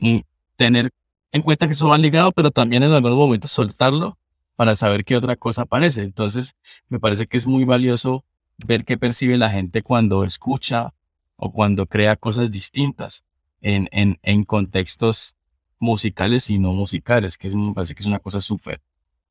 mm, 0.00 0.18
tener 0.56 0.90
en 1.32 1.42
cuenta 1.42 1.66
que 1.66 1.72
eso 1.72 1.88
va 1.88 1.98
ligado, 1.98 2.32
pero 2.32 2.50
también 2.50 2.82
en 2.82 2.92
algunos 2.92 3.18
momentos 3.18 3.50
soltarlo 3.50 4.18
para 4.56 4.76
saber 4.76 5.04
qué 5.04 5.16
otra 5.16 5.36
cosa 5.36 5.62
aparece. 5.62 6.02
Entonces, 6.02 6.54
me 6.88 7.00
parece 7.00 7.26
que 7.26 7.36
es 7.36 7.46
muy 7.46 7.64
valioso 7.64 8.24
ver 8.58 8.84
qué 8.84 8.96
percibe 8.96 9.38
la 9.38 9.50
gente 9.50 9.82
cuando 9.82 10.24
escucha 10.24 10.94
o 11.36 11.52
cuando 11.52 11.86
crea 11.86 12.16
cosas 12.16 12.50
distintas 12.50 13.24
en, 13.60 13.88
en, 13.92 14.18
en 14.22 14.44
contextos 14.44 15.36
musicales 15.78 16.50
y 16.50 16.58
no 16.58 16.72
musicales, 16.72 17.38
que 17.38 17.48
es, 17.48 17.54
me 17.54 17.74
parece 17.74 17.94
que 17.94 18.02
es 18.02 18.06
una 18.06 18.18
cosa 18.18 18.40
súper, 18.40 18.80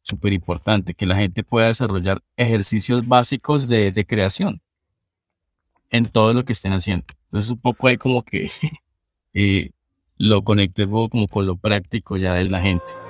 súper 0.02 0.34
importante, 0.34 0.94
que 0.94 1.06
la 1.06 1.16
gente 1.16 1.44
pueda 1.44 1.68
desarrollar 1.68 2.24
ejercicios 2.38 3.08
básicos 3.08 3.68
de, 3.68 3.92
de 3.92 4.06
creación 4.06 4.62
en 5.90 6.06
todo 6.06 6.34
lo 6.34 6.44
que 6.44 6.54
estén 6.54 6.74
haciendo. 6.74 7.06
Entonces 7.26 7.52
un 7.52 7.60
poco 7.60 7.88
hay 7.88 7.98
como 7.98 8.24
que 8.24 8.50
eh, 9.34 9.72
lo 10.18 10.44
conecté 10.44 10.88
como 10.88 11.28
con 11.28 11.46
lo 11.46 11.56
práctico 11.56 12.18
ya 12.18 12.36
de 12.36 12.46
la 12.46 12.62
gente. 12.62 13.03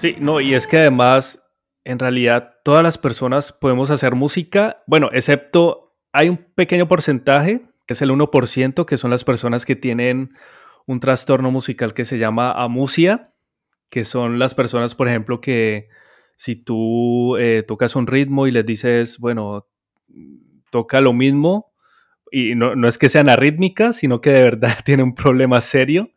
Sí, 0.00 0.16
no, 0.18 0.40
y 0.40 0.54
es 0.54 0.66
que 0.66 0.78
además, 0.78 1.46
en 1.84 1.98
realidad, 1.98 2.54
todas 2.64 2.82
las 2.82 2.96
personas 2.96 3.52
podemos 3.52 3.90
hacer 3.90 4.14
música, 4.14 4.82
bueno, 4.86 5.10
excepto 5.12 5.94
hay 6.10 6.30
un 6.30 6.38
pequeño 6.38 6.88
porcentaje, 6.88 7.60
que 7.86 7.92
es 7.92 8.00
el 8.00 8.10
1%, 8.10 8.86
que 8.86 8.96
son 8.96 9.10
las 9.10 9.24
personas 9.24 9.66
que 9.66 9.76
tienen 9.76 10.32
un 10.86 11.00
trastorno 11.00 11.50
musical 11.50 11.92
que 11.92 12.06
se 12.06 12.16
llama 12.16 12.50
amusia, 12.50 13.34
que 13.90 14.06
son 14.06 14.38
las 14.38 14.54
personas, 14.54 14.94
por 14.94 15.06
ejemplo, 15.06 15.42
que 15.42 15.90
si 16.38 16.54
tú 16.54 17.36
eh, 17.36 17.62
tocas 17.62 17.94
un 17.94 18.06
ritmo 18.06 18.46
y 18.46 18.52
les 18.52 18.64
dices, 18.64 19.18
bueno, 19.18 19.66
toca 20.70 21.02
lo 21.02 21.12
mismo, 21.12 21.74
y 22.32 22.54
no, 22.54 22.74
no 22.74 22.88
es 22.88 22.96
que 22.96 23.10
sean 23.10 23.28
arrítmicas, 23.28 23.96
sino 23.96 24.22
que 24.22 24.30
de 24.30 24.44
verdad 24.44 24.78
tienen 24.82 25.04
un 25.04 25.14
problema 25.14 25.60
serio, 25.60 26.08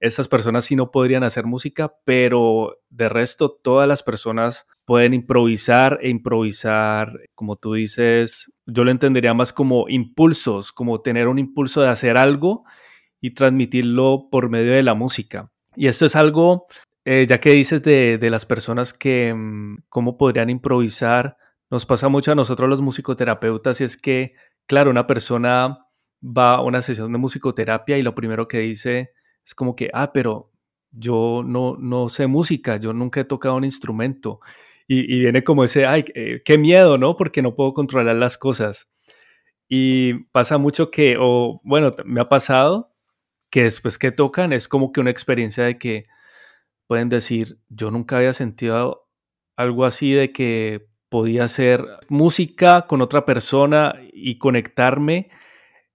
estas 0.00 0.28
personas 0.28 0.64
sí 0.64 0.76
no 0.76 0.90
podrían 0.90 1.24
hacer 1.24 1.46
música, 1.46 1.94
pero 2.04 2.78
de 2.90 3.08
resto 3.08 3.50
todas 3.50 3.88
las 3.88 4.02
personas 4.02 4.66
pueden 4.84 5.14
improvisar 5.14 5.98
e 6.02 6.10
improvisar, 6.10 7.12
como 7.34 7.56
tú 7.56 7.74
dices, 7.74 8.52
yo 8.66 8.84
lo 8.84 8.90
entendería 8.90 9.34
más 9.34 9.52
como 9.52 9.88
impulsos, 9.88 10.72
como 10.72 11.00
tener 11.00 11.28
un 11.28 11.38
impulso 11.38 11.80
de 11.80 11.88
hacer 11.88 12.16
algo 12.16 12.64
y 13.20 13.32
transmitirlo 13.32 14.28
por 14.30 14.50
medio 14.50 14.72
de 14.72 14.82
la 14.82 14.94
música. 14.94 15.50
Y 15.74 15.88
esto 15.88 16.06
es 16.06 16.14
algo, 16.14 16.66
eh, 17.04 17.26
ya 17.28 17.40
que 17.40 17.50
dices 17.50 17.82
de, 17.82 18.18
de, 18.18 18.30
las 18.30 18.46
personas 18.46 18.92
que, 18.92 19.32
mm, 19.34 19.84
cómo 19.88 20.16
podrían 20.18 20.50
improvisar, 20.50 21.36
nos 21.70 21.86
pasa 21.86 22.08
mucho 22.08 22.32
a 22.32 22.36
nosotros 22.36 22.68
los 22.68 22.80
musicoterapeutas 22.82 23.80
y 23.80 23.84
es 23.84 23.96
que, 23.96 24.34
claro, 24.66 24.90
una 24.90 25.06
persona 25.06 25.86
va 26.22 26.54
a 26.54 26.62
una 26.62 26.82
sesión 26.82 27.12
de 27.12 27.18
musicoterapia 27.18 27.98
y 27.98 28.02
lo 28.02 28.14
primero 28.14 28.46
que 28.48 28.60
dice 28.60 29.10
es 29.46 29.54
como 29.54 29.76
que, 29.76 29.90
ah, 29.94 30.12
pero 30.12 30.50
yo 30.90 31.42
no, 31.46 31.76
no 31.78 32.08
sé 32.08 32.26
música, 32.26 32.78
yo 32.78 32.92
nunca 32.92 33.20
he 33.20 33.24
tocado 33.24 33.56
un 33.56 33.64
instrumento. 33.64 34.40
Y, 34.88 35.20
viene 35.20 35.42
como 35.44 35.64
ese, 35.64 35.86
ay, 35.86 36.04
eh, 36.14 36.42
qué 36.44 36.58
miedo, 36.58 36.98
¿no? 36.98 37.16
Porque 37.16 37.42
no 37.42 37.54
puedo 37.54 37.74
controlar 37.74 38.16
las 38.16 38.38
cosas. 38.38 38.90
Y 39.68 40.14
pasa 40.32 40.58
mucho 40.58 40.90
que, 40.90 41.16
o 41.18 41.60
bueno, 41.64 41.94
me 42.04 42.20
ha 42.20 42.28
pasado 42.28 42.94
que 43.50 43.64
después 43.64 43.98
que 43.98 44.12
tocan 44.12 44.52
es 44.52 44.68
como 44.68 44.92
que 44.92 45.00
una 45.00 45.10
experiencia 45.10 45.64
de 45.64 45.78
que 45.78 46.06
pueden 46.86 47.08
decir, 47.08 47.58
yo 47.68 47.90
nunca 47.90 48.18
había 48.18 48.32
sentido 48.32 49.08
algo 49.56 49.84
así 49.84 50.12
de 50.12 50.32
que 50.32 50.88
podía 51.08 51.44
hacer 51.44 51.84
música 52.08 52.86
con 52.86 53.00
otra 53.00 53.24
persona 53.24 53.94
y 54.12 54.38
conectarme 54.38 55.30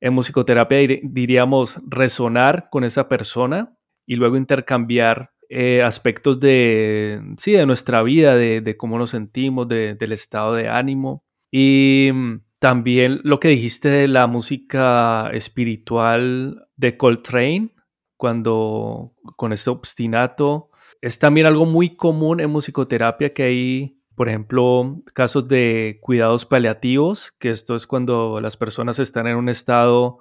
en 0.02 0.14
musicoterapia 0.14 0.80
diríamos 1.04 1.80
resonar 1.88 2.70
con 2.72 2.84
esa 2.84 3.08
persona 3.08 3.78
y 4.06 4.16
luego 4.16 4.36
intercambiar 4.36 5.32
eh, 5.48 5.84
aspectos 5.84 6.40
de, 6.40 7.22
sí, 7.38 7.52
de 7.52 7.66
nuestra 7.66 8.02
vida, 8.02 8.36
de, 8.36 8.78
cómo 8.78 8.98
nos 8.98 9.12
sentimos, 9.12 9.68
del 9.68 10.12
estado 10.12 10.56
de 10.56 10.68
ánimo. 10.68 11.24
Y 11.52 12.10
mm, 12.14 12.36
también 12.60 13.22
lo 13.24 13.40
que 13.40 13.50
dijiste 13.50 13.90
de 13.90 14.08
la 14.08 14.28
música 14.28 15.30
espiritual 15.34 16.68
de 16.76 16.98
Coltrane, 16.98 17.76
cuando 18.18 19.14
con 19.36 19.54
este 19.54 19.70
obstinato, 19.70 20.70
es 21.02 21.20
también 21.20 21.48
algo 21.48 21.66
muy 21.66 21.96
común 21.96 22.40
en 22.40 22.50
musicoterapia 22.50 23.34
que 23.34 23.44
hay 23.44 24.01
Por 24.22 24.30
ejemplo, 24.30 25.02
casos 25.16 25.48
de 25.48 25.98
cuidados 26.00 26.46
paliativos, 26.46 27.32
que 27.40 27.50
esto 27.50 27.76
es 27.76 27.88
cuando 27.88 28.40
las 28.40 28.56
personas 28.56 29.00
están 29.00 29.26
en 29.26 29.36
un 29.36 29.50
estado 29.50 30.20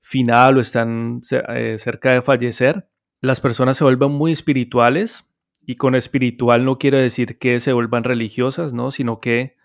final 0.00 0.58
o 0.58 0.60
están 0.60 1.22
eh, 1.48 1.74
cerca 1.76 2.12
de 2.12 2.22
fallecer. 2.22 2.88
Las 3.20 3.40
personas 3.40 3.76
se 3.76 3.82
vuelven 3.82 4.12
muy 4.12 4.30
espirituales 4.30 5.28
y 5.66 5.74
con 5.74 5.96
espiritual 5.96 6.64
no 6.64 6.78
quiero 6.78 6.98
decir 6.98 7.36
que 7.40 7.58
se 7.58 7.72
vuelvan 7.72 8.04
religiosas, 8.04 8.72
¿no? 8.72 8.92
Sino 8.92 9.18
que 9.18 9.56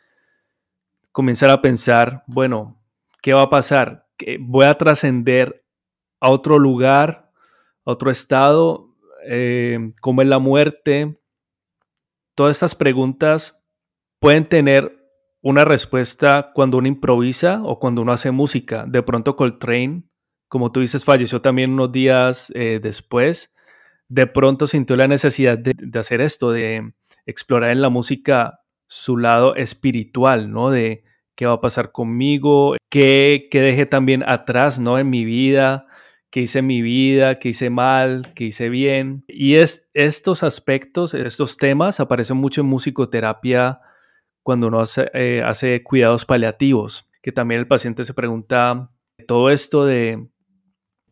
comienzan 1.11 1.51
a 1.51 1.61
pensar, 1.61 2.23
bueno, 2.25 2.82
¿qué 3.21 3.34
va 3.36 3.43
a 3.43 3.51
pasar? 3.51 4.07
¿Voy 4.39 4.65
a 4.65 4.73
trascender 4.73 5.63
a 6.19 6.32
otro 6.32 6.57
lugar, 6.57 7.30
a 7.86 7.91
otro 7.91 8.09
estado? 8.09 8.95
Eh, 9.28 9.93
¿Cómo 10.01 10.23
es 10.23 10.28
la 10.28 10.39
muerte? 10.39 11.21
Todas 12.34 12.55
estas 12.55 12.73
preguntas 12.73 13.57
pueden 14.20 14.47
tener 14.47 14.97
una 15.41 15.65
respuesta 15.65 16.51
cuando 16.53 16.78
uno 16.78 16.88
improvisa 16.88 17.61
o 17.63 17.80
cuando 17.80 18.01
uno 18.01 18.11
hace 18.11 18.32
música. 18.32 18.86
De 18.88 19.03
pronto 19.03 19.36
Coltrane, 19.36 20.03
como 20.47 20.72
tú 20.72 20.82
dices, 20.82 21.05
falleció 21.05 21.41
también 21.41 21.72
unos 21.72 21.91
días 21.91 22.51
eh, 22.55 22.80
después. 22.82 23.53
De 24.09 24.28
pronto 24.28 24.68
sintió 24.68 24.95
la 24.95 25.07
necesidad 25.07 25.57
de, 25.57 25.76
hacer 25.99 26.22
esto, 26.22 26.51
de 26.51 26.93
explorar 27.26 27.72
en 27.72 27.82
la 27.82 27.89
música 27.89 28.61
su 28.88 29.18
lado 29.18 29.55
espiritual, 29.55 30.51
¿no? 30.51 30.70
De 30.70 31.03
qué 31.36 31.45
va 31.45 31.53
a 31.53 31.61
pasar 31.61 31.91
conmigo, 31.91 32.76
qué, 32.89 33.47
qué 33.51 33.61
dejé 33.61 33.86
también 33.86 34.24
atrás, 34.28 34.80
¿no? 34.80 34.97
En 34.97 35.09
mi 35.09 35.26
vida, 35.26 35.86
qué 36.30 36.41
hice 36.41 36.59
en 36.59 36.68
mi 36.68 36.82
vida, 36.82 37.38
qué 37.38 37.49
hice 37.49 37.70
mal, 37.70 38.34
qué 38.34 38.45
hice 38.45 38.70
bien. 38.70 39.24
Y 39.28 39.55
es, 39.55 39.89
estos 39.93 40.41
aspectos, 40.43 41.13
estos 41.13 41.57
temas 41.57 41.99
aparecen 41.99 42.38
mucho 42.38 42.61
en 42.61 42.68
musicoterapia 42.68 43.82
cuando 44.48 44.68
uno 44.68 44.80
hace, 44.80 45.12
eh, 45.14 45.43
hace 45.45 45.84
cuidados 45.84 46.24
paliativos, 46.24 47.10
que 47.22 47.34
también 47.34 47.60
el 47.60 47.68
paciente 47.68 48.06
se 48.06 48.14
pregunta 48.14 48.93
todo 49.28 49.50
esto 49.50 49.86
de, 49.86 50.30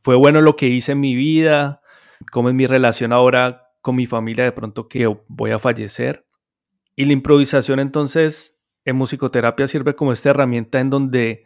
¿fue 0.04 0.16
bueno 0.16 0.40
lo 0.40 0.56
que 0.56 0.68
hice 0.70 0.94
en 0.94 1.02
mi 1.02 1.16
vida? 1.16 1.82
¿Cómo 2.32 2.48
es 2.48 2.56
mi 2.56 2.66
relación 2.66 3.12
ahora 3.12 3.74
con 3.82 3.98
mi 3.98 4.06
familia 4.06 4.46
de 4.46 4.54
pronto 4.54 4.88
que 4.88 5.14
voy 5.28 5.52
a 5.52 5.60
fallecer? 5.60 6.26
Y 6.96 7.04
la 7.04 7.12
improvisación 7.12 7.82
entonces 7.82 8.58
en 8.86 8.96
musicoterapia 8.96 9.68
sirve 9.68 9.98
como 9.98 10.14
esta 10.14 10.30
herramienta 10.30 10.80
en 10.80 10.90
donde 10.90 11.44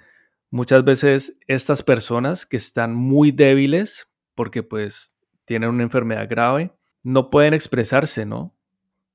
muchas 0.52 0.84
veces 0.84 1.40
estas 1.48 1.82
personas 1.82 2.46
que 2.46 2.58
están 2.58 2.94
muy 2.94 3.32
débiles 3.32 4.08
porque 4.36 4.62
pues 4.62 5.18
tienen 5.44 5.72
una 5.72 5.82
enfermedad 5.82 6.28
grave, 6.30 6.72
no 7.02 7.32
pueden 7.32 7.56
expresarse, 7.56 8.28
¿no? 8.28 8.56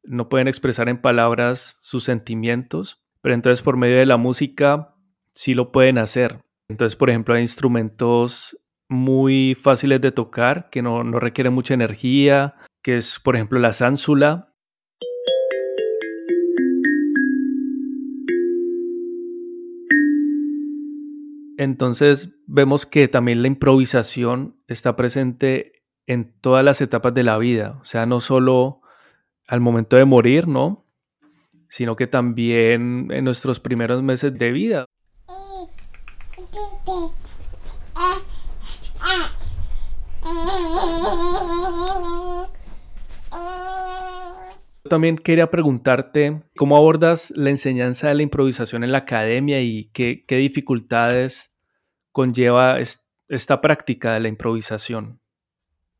No 0.04 0.28
pueden 0.28 0.48
expresar 0.48 0.88
en 0.88 1.00
palabras 1.00 1.78
sus 1.80 2.04
sentimientos, 2.04 3.02
pero 3.20 3.34
entonces 3.34 3.62
por 3.62 3.76
medio 3.76 3.96
de 3.96 4.06
la 4.06 4.16
música 4.16 4.94
sí 5.34 5.54
lo 5.54 5.72
pueden 5.72 5.98
hacer. 5.98 6.40
Entonces, 6.68 6.96
por 6.96 7.10
ejemplo, 7.10 7.34
hay 7.34 7.42
instrumentos 7.42 8.58
muy 8.88 9.54
fáciles 9.54 10.00
de 10.00 10.12
tocar, 10.12 10.70
que 10.70 10.82
no, 10.82 11.04
no 11.04 11.18
requieren 11.18 11.52
mucha 11.52 11.74
energía, 11.74 12.54
que 12.82 12.98
es, 12.98 13.18
por 13.18 13.34
ejemplo, 13.34 13.58
la 13.58 13.72
zánsula. 13.72 14.54
Entonces 21.56 22.34
vemos 22.46 22.84
que 22.84 23.08
también 23.08 23.42
la 23.42 23.48
improvisación 23.48 24.56
está 24.66 24.96
presente 24.96 25.82
en 26.06 26.34
todas 26.40 26.64
las 26.64 26.80
etapas 26.80 27.14
de 27.14 27.22
la 27.22 27.38
vida, 27.38 27.78
o 27.80 27.84
sea, 27.84 28.06
no 28.06 28.20
solo 28.20 28.82
al 29.46 29.60
momento 29.60 29.96
de 29.96 30.04
morir, 30.04 30.48
¿no? 30.48 30.84
Sino 31.68 31.96
que 31.96 32.06
también 32.06 33.08
en 33.10 33.24
nuestros 33.24 33.60
primeros 33.60 34.02
meses 34.02 34.36
de 34.38 34.52
vida. 34.52 34.86
También 44.88 45.16
quería 45.16 45.50
preguntarte 45.50 46.42
cómo 46.56 46.76
abordas 46.76 47.32
la 47.34 47.50
enseñanza 47.50 48.08
de 48.08 48.14
la 48.14 48.22
improvisación 48.22 48.84
en 48.84 48.92
la 48.92 48.98
academia 48.98 49.60
y 49.62 49.86
qué, 49.92 50.24
qué 50.26 50.36
dificultades 50.36 51.52
conlleva 52.12 52.78
esta 53.28 53.60
práctica 53.60 54.12
de 54.12 54.20
la 54.20 54.28
improvisación. 54.28 55.20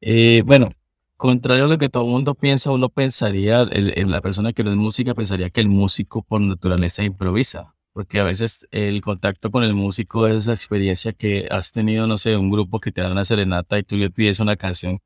Eh, 0.00 0.42
bueno, 0.44 0.68
contrario 1.16 1.64
a 1.64 1.68
lo 1.68 1.78
que 1.78 1.88
todo 1.88 2.04
el 2.04 2.10
mundo 2.10 2.34
piensa, 2.34 2.70
uno 2.70 2.88
pensaría, 2.88 3.66
en 3.70 4.10
la 4.10 4.20
persona 4.20 4.52
que 4.52 4.64
no 4.64 4.70
es 4.70 4.76
música 4.76 5.14
pensaría 5.14 5.50
que 5.50 5.60
el 5.60 5.68
músico 5.68 6.22
por 6.22 6.40
naturaleza 6.40 7.04
improvisa, 7.04 7.74
porque 7.92 8.20
a 8.20 8.24
veces 8.24 8.66
el 8.72 9.00
contacto 9.02 9.50
con 9.50 9.64
el 9.64 9.74
músico 9.74 10.26
es 10.26 10.42
esa 10.42 10.52
experiencia 10.52 11.12
que 11.12 11.48
has 11.50 11.72
tenido, 11.72 12.06
no 12.06 12.18
sé, 12.18 12.36
un 12.36 12.50
grupo 12.50 12.80
que 12.80 12.92
te 12.92 13.00
da 13.00 13.12
una 13.12 13.24
serenata 13.24 13.78
y 13.78 13.84
tú 13.84 13.96
le 13.96 14.10
pides 14.10 14.40
una 14.40 14.56
canción 14.56 14.98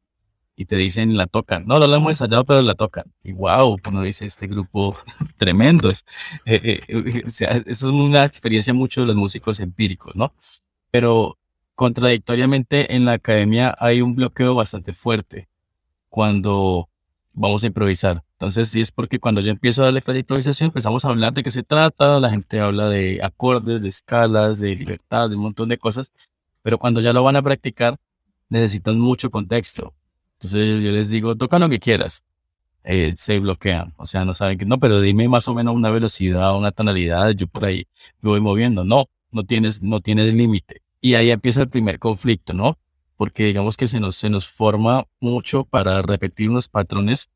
y 0.57 0.65
te 0.65 0.77
dicen 0.77 1.17
la 1.17 1.27
tocan. 1.27 1.67
No, 1.67 1.79
no 1.79 1.87
la 1.87 1.99
hemos 1.99 2.11
ensayado, 2.11 2.45
pero 2.45 2.63
la 2.63 2.75
tocan. 2.75 3.05
Y 3.23 3.33
wow, 3.33 3.77
uno 3.89 4.03
dice, 4.03 4.27
este 4.27 4.49
grupo 4.49 4.97
tremendo. 5.39 5.91
Es, 5.91 6.05
eh, 6.47 6.81
eh, 6.89 7.23
o 7.27 7.31
sea, 7.31 7.51
eso 7.53 7.67
es 7.67 7.83
una 7.83 8.25
experiencia 8.25 8.75
mucho 8.75 9.03
de 9.03 9.07
los 9.07 9.17
músicos 9.17 9.61
empíricos, 9.61 10.17
¿no? 10.17 10.35
Pero 10.91 11.39
contradictoriamente 11.77 12.97
en 12.97 13.05
la 13.05 13.13
academia 13.13 13.75
hay 13.79 14.03
un 14.03 14.17
bloqueo 14.17 14.55
bastante 14.57 14.93
fuerte 14.93 15.48
cuando 16.09 16.89
vamos 17.35 17.63
a 17.65 17.67
improvisar. 17.67 18.25
Entonces, 18.33 18.69
sí 18.69 18.81
es 18.81 18.91
porque 18.91 19.19
cuando 19.19 19.41
yo 19.41 19.51
empiezo 19.51 19.83
a 19.83 19.87
darle 19.87 20.03
clase 20.03 20.15
de 20.15 20.21
improvisación, 20.21 20.69
empezamos 20.69 21.05
a 21.05 21.09
hablar 21.09 21.33
de 21.33 21.43
qué 21.43 21.51
se 21.51 21.63
trata, 21.63 22.21
la 22.21 22.31
gente 22.31 22.61
habla 22.61 22.89
de 22.89 23.21
acordes, 23.23 23.83
de 23.83 23.89
escalas, 23.89 24.59
de 24.59 24.77
libertad, 24.77 25.29
de 25.31 25.37
un 25.37 25.43
montón 25.43 25.69
de 25.69 25.79
cosas, 25.79 26.13
pero 26.63 26.79
cuando 26.79 27.01
ya 27.01 27.13
lo 27.13 27.23
van 27.23 27.37
a 27.37 27.43
practicar, 27.43 27.99
necesitan 28.49 28.99
mucho 28.99 29.31
contexto. 29.31 29.95
Entonces 30.35 30.83
yo 30.83 30.93
les 30.93 31.11
digo, 31.11 31.37
toca 31.37 31.59
lo 31.59 31.69
que 31.69 31.81
quieras. 31.81 32.23
Eh, 32.85 33.13
se 33.17 33.39
bloquean, 33.41 33.93
o 33.97 34.07
sea, 34.07 34.25
no 34.25 34.35
saben 34.35 34.57
que 34.57 34.65
no, 34.65 34.79
pero 34.79 35.01
dime 35.01 35.29
más 35.29 35.49
o 35.49 35.55
menos 35.55 35.75
una 35.75 35.91
velocidad, 35.91 36.57
una 36.57 36.71
tonalidad, 36.71 37.31
yo 37.31 37.47
por 37.47 37.65
ahí 37.65 37.87
me 38.21 38.31
voy 38.31 38.41
moviendo. 38.41 38.85
No, 38.85 39.07
no 39.31 39.45
tienes, 39.45 39.83
no 39.83 40.01
tienes 40.01 40.33
límite. 40.33 40.83
Y 41.01 41.15
ahí 41.15 41.31
empieza 41.31 41.63
el 41.63 41.69
primer 41.69 41.99
conflicto, 41.99 42.55
¿no? 42.55 42.79
Porque 43.19 43.47
digamos 43.47 43.77
que 43.77 43.89
se 43.89 43.99
nos, 43.99 44.15
se 44.15 44.31
nos 44.31 44.47
forma 44.47 45.07
mucho 45.21 45.65
para 45.65 46.01
repetir 46.03 46.49
unos 46.49 46.69
patrones 46.69 47.31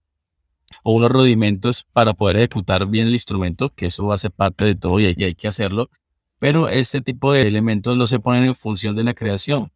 o 0.85 0.93
unos 0.93 1.11
rudimentos 1.11 1.85
para 1.93 2.15
poder 2.15 2.37
ejecutar 2.37 2.87
bien 2.87 3.09
el 3.09 3.13
instrumento, 3.13 3.69
que 3.75 3.87
eso 3.87 4.13
hace 4.13 4.31
parte 4.31 4.65
de 4.65 4.77
todo 4.77 5.01
y 5.01 5.07
hay, 5.07 5.25
hay 5.25 5.35
que 5.35 5.49
hacerlo, 5.49 5.91
pero 6.39 6.69
este 6.69 7.01
tipo 7.01 7.33
de 7.33 7.49
elementos 7.49 7.97
no 7.97 8.07
se 8.07 8.21
ponen 8.21 8.45
en 8.45 8.55
función 8.55 8.95
de 8.95 9.03
la 9.03 9.13
creación. 9.13 9.73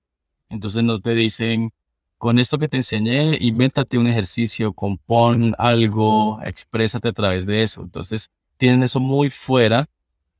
Entonces 0.48 0.84
no 0.84 0.96
te 1.00 1.16
dicen, 1.16 1.72
con 2.18 2.38
esto 2.38 2.58
que 2.58 2.68
te 2.68 2.76
enseñé, 2.76 3.36
invéntate 3.40 3.98
un 3.98 4.06
ejercicio, 4.06 4.74
compón 4.74 5.56
algo, 5.58 6.40
exprésate 6.44 7.08
a 7.08 7.12
través 7.12 7.46
de 7.46 7.64
eso. 7.64 7.82
Entonces 7.82 8.30
tienen 8.56 8.84
eso 8.84 9.00
muy 9.00 9.28
fuera, 9.28 9.88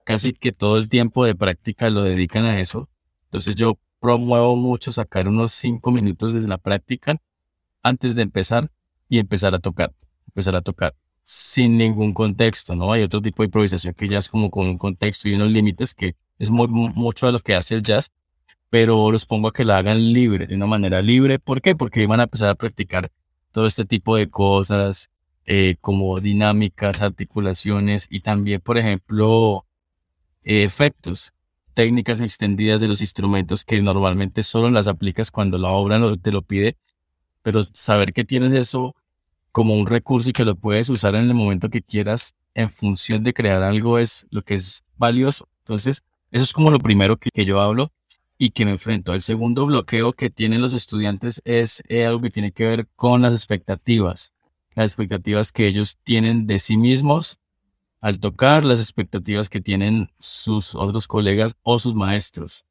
casi 0.05 0.33
que 0.33 0.53
todo 0.53 0.77
el 0.77 0.89
tiempo 0.89 1.25
de 1.25 1.35
práctica 1.35 1.91
lo 1.91 2.05
dedican 2.05 2.45
a 2.45 2.61
eso. 2.61 2.89
Entonces 3.25 3.57
yo 3.57 3.81
promuevo 4.01 4.57
mucho 4.57 4.93
sacar 4.93 5.29
unos 5.29 5.53
cinco 5.53 5.91
minutos 5.91 6.35
desde 6.35 6.49
la 6.49 6.59
práctica 6.59 7.17
antes 7.83 8.15
de 8.15 8.23
empezar 8.23 8.71
y 9.09 9.19
empezar 9.19 9.55
a 9.55 9.59
tocar, 9.59 9.95
empezar 10.27 10.57
a 10.57 10.63
tocar 10.63 10.95
sin 11.27 11.77
ningún 11.77 12.15
contexto, 12.15 12.77
¿no? 12.77 12.93
Hay 12.93 13.03
otro 13.03 13.21
tipo 13.21 13.43
de 13.43 13.47
improvisación 13.47 13.95
que 13.95 14.09
ya 14.09 14.19
es 14.19 14.29
como 14.29 14.49
con 14.49 14.69
un 14.69 14.79
contexto 14.79 15.29
y 15.29 15.35
unos 15.35 15.51
límites 15.51 15.93
que 15.93 16.15
es 16.39 16.51
muy, 16.51 16.69
mucho 16.69 17.27
de 17.27 17.33
lo 17.33 17.41
que 17.41 17.57
hace 17.57 17.75
el 17.75 17.83
jazz, 17.83 18.13
pero 18.71 19.11
los 19.11 19.27
pongo 19.27 19.49
a 19.49 19.53
que 19.53 19.65
la 19.65 19.79
hagan 19.79 20.13
libre, 20.13 20.47
de 20.47 20.55
una 20.55 20.67
manera 20.67 21.03
libre. 21.03 21.41
¿Por 21.41 21.61
qué? 21.61 21.75
Porque 21.75 22.07
van 22.07 22.21
a 22.21 22.25
empezar 22.25 22.49
a 22.49 22.55
practicar 22.55 23.11
todo 23.51 23.67
este 23.67 23.85
tipo 23.85 24.15
de 24.17 24.29
cosas, 24.31 25.11
eh, 25.47 25.77
como 25.81 26.21
dinámicas, 26.21 27.03
articulaciones 27.03 28.07
y 28.09 28.21
también, 28.21 28.61
por 28.61 28.79
ejemplo, 28.79 29.67
eh, 30.45 30.63
efectos 30.63 31.33
técnicas 31.77 32.21
extendidas 32.21 32.81
de 32.81 32.89
los 32.89 33.03
instrumentos 33.03 33.63
que 33.63 33.83
normalmente 33.83 34.43
solo 34.43 34.71
las 34.71 34.89
aplicas 34.89 35.31
cuando 35.31 35.59
la 35.59 35.69
obra 35.69 36.01
te 36.17 36.33
lo 36.33 36.41
pide, 36.41 36.79
pero 37.43 37.63
saber 37.71 38.15
que 38.15 38.25
tienes 38.25 38.55
eso 38.55 38.97
como 39.53 39.75
un 39.75 39.87
recurso 39.87 40.31
y 40.31 40.33
que 40.33 40.47
lo 40.47 40.57
puedes 40.57 40.89
usar 40.89 41.15
en 41.15 41.27
el 41.27 41.35
momento 41.35 41.69
que 41.69 41.83
quieras 41.83 42.35
en 42.55 42.71
función 42.71 43.23
de 43.23 43.35
crear 43.35 43.63
algo 43.63 43.99
es 43.99 44.27
lo 44.31 44.41
que 44.41 44.55
es 44.55 44.85
valioso. 44.97 45.51
Entonces, 45.59 46.03
eso 46.31 46.45
es 46.45 46.55
como 46.55 46.71
lo 46.71 46.79
primero 46.79 47.19
que, 47.19 47.45
yo 47.45 47.61
hablo 47.61 47.93
y 48.39 48.51
que 48.51 48.65
me 48.65 48.71
enfrento. 48.71 49.13
El 49.13 49.21
segundo 49.21 49.67
bloqueo 49.67 50.15
que 50.15 50.31
tienen 50.31 50.63
los 50.63 50.73
estudiantes 50.73 51.43
es 51.45 51.83
eh, 51.89 52.07
algo 52.07 52.23
que 52.23 52.31
tiene 52.31 52.53
que 52.53 52.65
ver 52.65 52.89
con 52.97 53.21
las 53.21 53.35
expectativas, 53.35 54.33
las 54.75 54.87
expectativas 54.87 55.53
que 55.53 55.67
ellos 55.67 55.99
tienen 56.03 56.47
de 56.47 56.59
sí 56.59 56.79
mismos 56.79 57.39
al 58.07 58.21
tocar 58.21 58.65
las 58.65 58.79
expectativas 58.79 59.51
que 59.51 59.61
tienen 59.61 60.13
sus 60.21 60.77
otros 60.77 61.09
colegas 61.09 61.57
o 61.63 61.81
sus 61.81 61.97
maestros. 61.97 62.65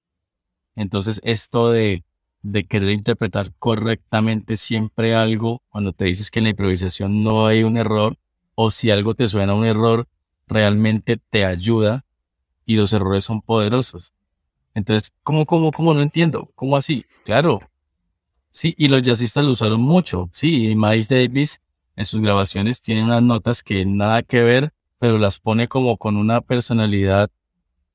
Entonces, 0.78 1.20
esto 1.26 1.72
de, 1.72 2.06
de 2.42 2.66
querer 2.66 2.92
interpretar 2.92 3.52
correctamente 3.60 4.56
siempre 4.56 5.14
algo, 5.14 5.62
cuando 5.68 5.92
te 5.92 6.06
dices 6.06 6.32
que 6.32 6.40
en 6.40 6.46
la 6.46 6.52
improvisación 6.52 7.22
no 7.22 7.48
hay 7.48 7.64
un 7.64 7.76
error, 7.76 8.18
o 8.56 8.72
si 8.72 8.92
algo 8.92 9.14
te 9.14 9.28
suena 9.28 9.54
un 9.54 9.66
error, 9.66 10.08
realmente 10.48 11.18
te 11.18 11.44
ayuda 11.44 12.06
y 12.66 12.78
los 12.78 12.94
errores 12.94 13.26
son 13.26 13.42
poderosos. 13.42 14.14
Entonces, 14.74 15.12
¿cómo, 15.22 15.46
cómo, 15.46 15.74
cómo? 15.74 15.94
No 15.94 16.02
entiendo. 16.02 16.48
¿Cómo 16.56 16.78
así? 16.78 17.06
Claro. 17.26 17.60
Sí, 18.52 18.74
y 18.78 18.88
los 18.88 19.02
jazzistas 19.02 19.44
lo 19.44 19.52
usaron 19.52 19.82
mucho. 19.82 20.30
Sí, 20.32 20.70
y 20.70 20.76
Miles 20.78 21.10
Davis 21.10 21.60
en 21.98 22.06
sus 22.06 22.22
grabaciones 22.22 22.80
tiene 22.80 23.04
unas 23.04 23.22
notas 23.22 23.64
que 23.64 23.86
nada 23.86 24.24
que 24.24 24.42
ver, 24.42 24.72
pero 25.06 25.20
las 25.20 25.40
pone 25.40 25.68
como 25.68 25.98
con 25.98 26.18
una 26.18 26.42
personalidad 26.42 27.30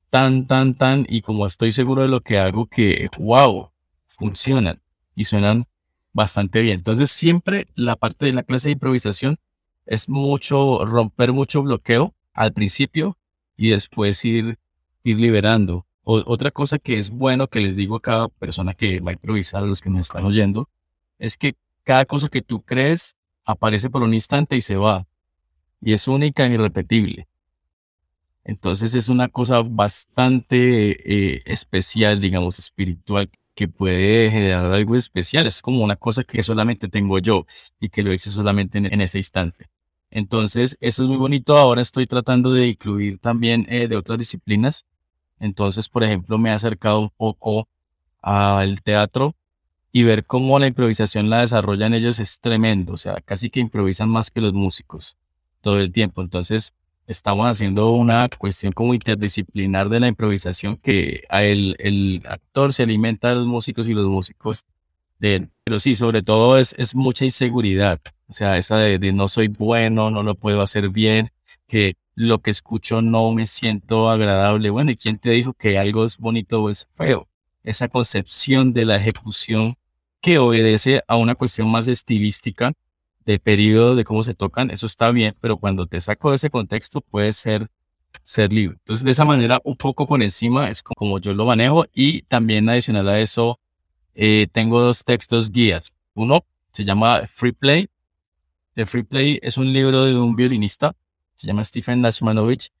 tan, 0.09 0.47
tan, 0.47 0.75
tan, 0.75 1.05
y 1.09 1.19
como 1.19 1.45
estoy 1.45 1.73
seguro 1.73 2.03
de 2.03 2.07
lo 2.07 2.21
que 2.21 2.39
hago, 2.39 2.67
que, 2.67 3.09
wow, 3.19 3.69
funcionan 4.07 4.81
y 5.13 5.25
suenan 5.25 5.67
bastante 6.13 6.61
bien. 6.61 6.77
Entonces, 6.77 7.11
siempre 7.11 7.67
la 7.75 7.97
parte 7.97 8.27
de 8.27 8.31
la 8.31 8.43
clase 8.43 8.69
de 8.69 8.73
improvisación 8.73 9.39
es 9.85 10.07
mucho, 10.07 10.85
romper 10.85 11.33
mucho 11.33 11.61
bloqueo 11.63 12.15
al 12.33 12.53
principio 12.53 13.17
y 13.57 13.71
después 13.71 14.23
ir, 14.23 14.57
ir 15.03 15.19
liberando. 15.19 15.85
otra 16.03 16.49
cosa 16.51 16.79
que 16.79 16.97
es 16.97 17.09
bueno 17.09 17.49
que 17.49 17.59
les 17.59 17.75
digo 17.75 17.97
a 17.97 18.01
cada 18.01 18.29
persona 18.29 18.73
que 18.73 19.01
va 19.01 19.11
a 19.11 19.15
improvisar, 19.15 19.63
a 19.63 19.67
los 19.67 19.81
que 19.81 19.89
nos 19.89 19.99
están 19.99 20.23
oyendo, 20.23 20.69
es 21.19 21.35
que 21.35 21.55
cada 21.83 22.05
cosa 22.05 22.29
que 22.29 22.41
tú 22.41 22.61
crees 22.61 23.17
aparece 23.43 23.89
por 23.89 24.01
un 24.01 24.13
instante 24.13 24.55
y 24.55 24.61
se 24.61 24.77
va. 24.77 25.09
Y 25.81 25.93
es 25.93 26.07
única 26.07 26.45
e 26.45 26.53
irrepetible. 26.53 27.27
Entonces 28.43 28.95
es 28.95 29.09
una 29.09 29.27
cosa 29.29 29.61
bastante 29.61 31.35
eh, 31.35 31.41
especial, 31.45 32.19
digamos, 32.19 32.59
espiritual, 32.59 33.29
que 33.55 33.67
puede 33.67 34.31
generar 34.31 34.65
algo 34.65 34.95
especial. 34.95 35.47
Es 35.47 35.61
como 35.61 35.83
una 35.83 35.95
cosa 35.95 36.23
que 36.23 36.41
solamente 36.43 36.87
tengo 36.87 37.19
yo 37.19 37.45
y 37.79 37.89
que 37.89 38.03
lo 38.03 38.13
hice 38.13 38.29
solamente 38.29 38.77
en, 38.79 39.01
ese 39.01 39.19
instante. 39.19 39.69
Entonces, 40.09 40.77
eso 40.81 41.03
es 41.03 41.09
muy 41.09 41.17
bonito. 41.17 41.57
Ahora 41.57 41.81
estoy 41.81 42.07
tratando 42.07 42.53
de 42.53 42.67
incluir 42.67 43.19
también 43.19 43.65
eh, 43.69 43.87
de 43.87 43.95
otras 43.97 44.17
disciplinas. 44.19 44.85
Entonces, 45.39 45.89
por 45.89 46.03
ejemplo, 46.03 46.37
me 46.37 46.49
he 46.49 46.53
acercado 46.53 46.99
un 46.99 47.09
poco 47.09 47.67
al 48.21 48.81
teatro 48.81 49.35
y 49.91 50.03
ver 50.03 50.25
cómo 50.25 50.59
la 50.59 50.67
improvisación 50.67 51.29
la 51.29 51.41
desarrollan 51.41 51.93
ellos 51.93 52.19
es 52.19 52.39
tremendo. 52.39 52.93
O 52.93 52.97
sea, 52.97 53.17
casi 53.25 53.49
que 53.49 53.59
improvisan 53.59 54.09
más 54.09 54.31
que 54.31 54.41
los 54.41 54.53
músicos 54.53 55.17
todo 55.61 55.79
el 55.79 55.91
tiempo. 55.91 56.21
Entonces, 56.21 56.73
estamos 57.07 57.47
haciendo 57.47 57.91
una 57.91 58.29
cuestión 58.29 58.73
como 58.73 58.93
interdisciplinar 58.93 59.89
de 59.89 59.99
la 59.99 60.07
improvisación 60.07 60.77
que 60.77 61.23
el, 61.29 61.75
el 61.79 62.23
actor 62.27 62.73
se 62.73 62.83
alimenta 62.83 63.29
de 63.29 63.35
los 63.35 63.47
músicos 63.47 63.87
y 63.87 63.93
los 63.93 64.07
músicos 64.07 64.65
de 65.19 65.35
él. 65.35 65.49
Pero 65.63 65.79
sí, 65.79 65.95
sobre 65.95 66.23
todo 66.23 66.57
es, 66.57 66.73
es 66.77 66.95
mucha 66.95 67.25
inseguridad. 67.25 67.99
O 68.27 68.33
sea, 68.33 68.57
esa 68.57 68.77
de, 68.77 68.97
de, 68.97 69.13
no 69.13 69.27
soy 69.27 69.47
bueno, 69.47 70.09
no 70.09 70.23
lo 70.23 70.35
puedo 70.35 70.61
hacer 70.61 70.89
bien, 70.89 71.31
que 71.67 71.95
lo 72.15 72.39
que 72.39 72.51
escucho 72.51 73.01
no 73.01 73.31
me 73.31 73.47
siento 73.47 74.09
agradable. 74.09 74.69
Bueno, 74.69 74.91
¿y 74.91 74.95
quién 74.95 75.17
te 75.17 75.31
dijo 75.31 75.53
que 75.53 75.77
algo 75.77 76.05
es 76.05 76.17
bonito 76.17 76.63
o 76.63 76.69
es 76.69 76.87
feo? 76.95 77.27
Esa 77.63 77.87
concepción 77.87 78.73
de 78.73 78.85
la 78.85 78.95
ejecución 78.95 79.75
que 80.21 80.37
obedece 80.37 81.03
a 81.07 81.17
una 81.17 81.35
cuestión 81.35 81.69
más 81.69 81.87
estilística 81.87 82.73
de 83.25 83.39
periodo 83.39 83.95
de 83.95 84.03
cómo 84.03 84.23
se 84.23 84.33
tocan, 84.33 84.71
eso 84.71 84.85
está 84.85 85.11
bien, 85.11 85.35
pero 85.39 85.57
cuando 85.57 85.85
te 85.87 86.01
saco 86.01 86.31
de 86.31 86.37
ese 86.37 86.49
contexto 86.49 87.01
puede 87.01 87.33
ser, 87.33 87.69
ser 88.23 88.51
libre. 88.51 88.77
Entonces, 88.79 89.05
de 89.05 89.11
esa 89.11 89.25
manera, 89.25 89.61
un 89.63 89.75
poco 89.75 90.07
por 90.07 90.21
encima 90.21 90.69
es 90.69 90.81
como 90.83 91.19
yo 91.19 91.33
lo 91.33 91.45
manejo 91.45 91.85
y 91.93 92.23
también 92.23 92.69
adicional 92.69 93.07
a 93.09 93.19
eso, 93.19 93.59
eh, 94.13 94.47
tengo 94.51 94.81
dos 94.81 95.03
textos 95.03 95.51
guías. 95.51 95.93
Uno 96.13 96.45
se 96.71 96.83
llama 96.83 97.21
Free 97.27 97.53
Play. 97.53 97.89
The 98.75 98.85
Free 98.85 99.03
Play 99.03 99.39
es 99.41 99.57
un 99.57 99.71
libro 99.71 100.05
de 100.05 100.15
un 100.15 100.35
violinista, 100.35 100.95
se 101.35 101.47
llama 101.47 101.63
Stephen 101.63 102.01
Nashmanovich, 102.01 102.71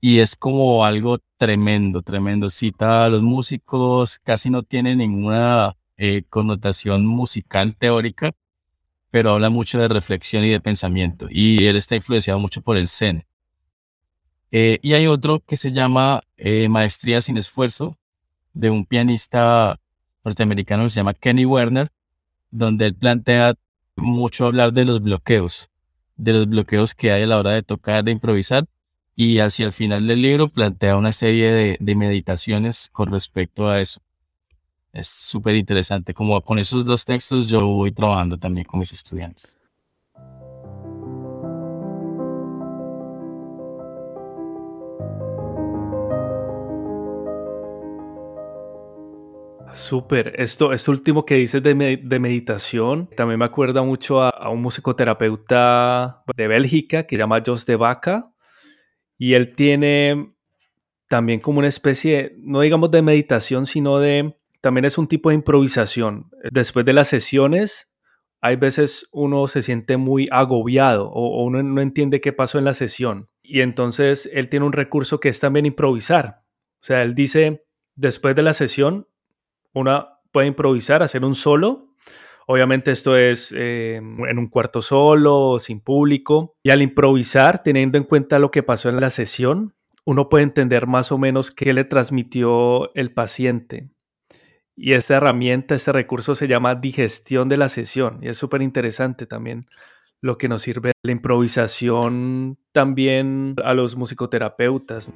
y 0.00 0.18
es 0.18 0.36
como 0.36 0.84
algo 0.84 1.18
tremendo, 1.38 2.02
tremendo. 2.02 2.50
Cita 2.50 3.04
a 3.04 3.08
los 3.08 3.22
músicos, 3.22 4.18
casi 4.18 4.50
no 4.50 4.62
tiene 4.62 4.96
ninguna 4.96 5.76
eh, 5.96 6.24
connotación 6.28 7.06
musical 7.06 7.76
teórica, 7.76 8.32
pero 9.14 9.30
habla 9.30 9.48
mucho 9.48 9.78
de 9.78 9.86
reflexión 9.86 10.44
y 10.44 10.48
de 10.48 10.60
pensamiento. 10.60 11.28
Y 11.30 11.66
él 11.66 11.76
está 11.76 11.94
influenciado 11.94 12.40
mucho 12.40 12.62
por 12.62 12.76
el 12.76 12.88
Zen. 12.88 13.24
Eh, 14.50 14.80
y 14.82 14.94
hay 14.94 15.06
otro 15.06 15.38
que 15.46 15.56
se 15.56 15.70
llama 15.70 16.22
eh, 16.36 16.68
Maestría 16.68 17.20
sin 17.20 17.36
esfuerzo, 17.36 17.96
de 18.54 18.70
un 18.70 18.84
pianista 18.84 19.78
norteamericano 20.24 20.82
que 20.82 20.90
se 20.90 20.96
llama 20.96 21.14
Kenny 21.14 21.44
Werner, 21.44 21.92
donde 22.50 22.86
él 22.86 22.96
plantea 22.96 23.54
mucho 23.94 24.46
hablar 24.46 24.72
de 24.72 24.84
los 24.84 25.00
bloqueos, 25.00 25.70
de 26.16 26.32
los 26.32 26.48
bloqueos 26.48 26.92
que 26.92 27.12
hay 27.12 27.22
a 27.22 27.28
la 27.28 27.38
hora 27.38 27.52
de 27.52 27.62
tocar, 27.62 28.02
de 28.02 28.10
improvisar, 28.10 28.66
y 29.14 29.38
hacia 29.38 29.66
el 29.66 29.72
final 29.72 30.08
del 30.08 30.22
libro 30.22 30.48
plantea 30.48 30.96
una 30.96 31.12
serie 31.12 31.52
de, 31.52 31.76
de 31.78 31.94
meditaciones 31.94 32.88
con 32.90 33.12
respecto 33.12 33.68
a 33.68 33.80
eso 33.80 34.03
es 34.94 35.08
súper 35.08 35.56
interesante. 35.56 36.14
Como 36.14 36.40
con 36.40 36.58
esos 36.58 36.84
dos 36.84 37.04
textos 37.04 37.48
yo 37.48 37.66
voy 37.66 37.92
trabajando 37.92 38.38
también 38.38 38.64
con 38.64 38.80
mis 38.80 38.92
estudiantes. 38.92 39.58
Súper. 49.72 50.34
Esto, 50.38 50.72
esto 50.72 50.92
último 50.92 51.24
que 51.24 51.34
dices 51.34 51.60
de, 51.60 51.74
meditación, 51.74 53.10
también 53.16 53.40
me 53.40 53.44
acuerda 53.44 53.82
mucho 53.82 54.22
a, 54.22 54.48
un 54.48 54.62
musicoterapeuta 54.62 56.22
de 56.36 56.46
Bélgica 56.46 57.04
que 57.06 57.16
se 57.16 57.18
llama 57.18 57.42
Jos 57.44 57.66
de 57.66 57.74
Vaca. 57.74 58.30
Y 59.18 59.34
él 59.34 59.56
tiene 59.56 60.32
también 61.08 61.40
como 61.40 61.58
una 61.58 61.66
especie, 61.66 62.36
no 62.38 62.60
digamos 62.60 62.92
de 62.92 63.02
meditación, 63.02 63.66
sino 63.66 63.98
de 63.98 64.36
también 64.64 64.86
es 64.86 64.96
un 64.96 65.08
tipo 65.08 65.28
de 65.28 65.34
improvisación. 65.34 66.30
Después 66.50 66.86
de 66.86 66.94
las 66.94 67.08
sesiones, 67.08 67.92
hay 68.40 68.56
veces 68.56 69.10
uno 69.12 69.46
se 69.46 69.60
siente 69.60 69.98
muy 69.98 70.26
agobiado 70.30 71.10
o, 71.10 71.44
uno 71.44 71.62
no 71.62 71.82
entiende 71.82 72.22
qué 72.22 72.32
pasó 72.32 72.58
en 72.58 72.64
la 72.64 72.72
sesión. 72.72 73.28
Y 73.42 73.60
entonces 73.60 74.26
él 74.32 74.48
tiene 74.48 74.64
un 74.64 74.72
recurso 74.72 75.20
que 75.20 75.28
es 75.28 75.38
también 75.38 75.66
improvisar. 75.66 76.44
O 76.80 76.86
sea, 76.86 77.02
él 77.02 77.14
dice, 77.14 77.66
después 77.94 78.34
de 78.34 78.40
la 78.40 78.54
sesión, 78.54 79.06
uno 79.74 80.08
puede 80.32 80.46
improvisar, 80.46 81.02
hacer 81.02 81.26
un 81.26 81.34
solo. 81.34 81.90
Obviamente 82.46 82.90
esto 82.90 83.18
es 83.18 83.52
eh, 83.54 83.96
en 83.96 84.38
un 84.38 84.48
cuarto 84.48 84.80
solo, 84.80 85.58
sin 85.58 85.80
público. 85.80 86.56
Y 86.62 86.70
al 86.70 86.80
improvisar, 86.80 87.62
teniendo 87.62 87.98
en 87.98 88.04
cuenta 88.04 88.38
lo 88.38 88.50
que 88.50 88.62
pasó 88.62 88.88
en 88.88 88.98
la 88.98 89.10
sesión, 89.10 89.74
uno 90.06 90.30
puede 90.30 90.44
entender 90.44 90.86
más 90.86 91.12
o 91.12 91.18
menos 91.18 91.50
qué 91.50 91.74
le 91.74 91.84
transmitió 91.84 92.94
el 92.94 93.12
paciente. 93.12 93.90
Y 94.76 94.94
esta 94.94 95.16
herramienta, 95.16 95.74
este 95.74 95.92
recurso 95.92 96.34
se 96.34 96.48
llama 96.48 96.74
digestión 96.74 97.48
de 97.48 97.56
la 97.56 97.68
sesión 97.68 98.18
y 98.22 98.28
es 98.28 98.38
súper 98.38 98.62
interesante 98.62 99.26
también 99.26 99.66
lo 100.20 100.38
que 100.38 100.48
nos 100.48 100.62
sirve 100.62 100.92
la 101.02 101.12
improvisación 101.12 102.58
también 102.72 103.54
a 103.62 103.74
los 103.74 103.94
musicoterapeutas. 103.94 105.12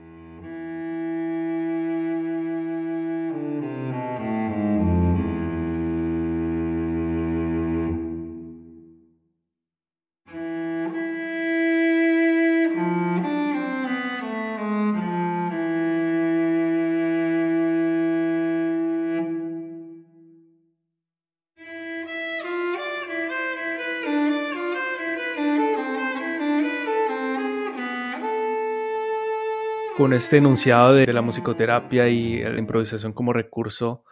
Con 29.99 30.13
este 30.13 30.37
enunciado 30.37 30.95
de 30.95 31.13
la 31.13 31.23
musicoterapia 31.23 32.09
y 32.09 32.41
la 32.41 32.57
improvisación 32.57 33.13
como 33.13 33.33
recurso, 33.33 34.05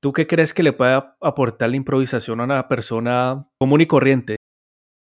¿tú 0.00 0.14
qué 0.14 0.26
crees 0.26 0.54
que 0.54 0.62
le 0.62 0.72
puede 0.72 1.02
aportar 1.20 1.68
la 1.68 1.76
improvisación 1.76 2.40
a 2.40 2.44
una 2.44 2.66
persona 2.66 3.46
común 3.58 3.82
y 3.82 3.86
corriente? 3.86 4.36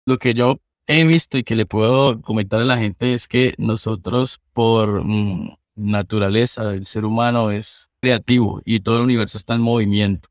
Lo 0.06 0.18
que 0.18 0.34
yo 0.34 0.60
he 0.88 1.04
visto 1.04 1.38
y 1.38 1.44
que 1.44 1.58
le 1.58 1.66
puedo 1.66 2.22
comentar 2.22 2.62
a 2.62 2.64
la 2.64 2.78
gente 2.78 3.14
es 3.14 3.28
que 3.28 3.56
nosotros 3.58 4.40
por 4.54 5.04
mm, 5.04 5.54
naturaleza, 5.76 6.74
el 6.74 6.86
ser 6.86 7.04
humano 7.04 7.52
es 7.52 7.90
creativo 8.00 8.62
y 8.64 8.80
todo 8.80 9.00
el 9.00 9.04
universo 9.04 9.38
está 9.38 9.56
en 9.56 9.62
movimiento. 9.64 10.30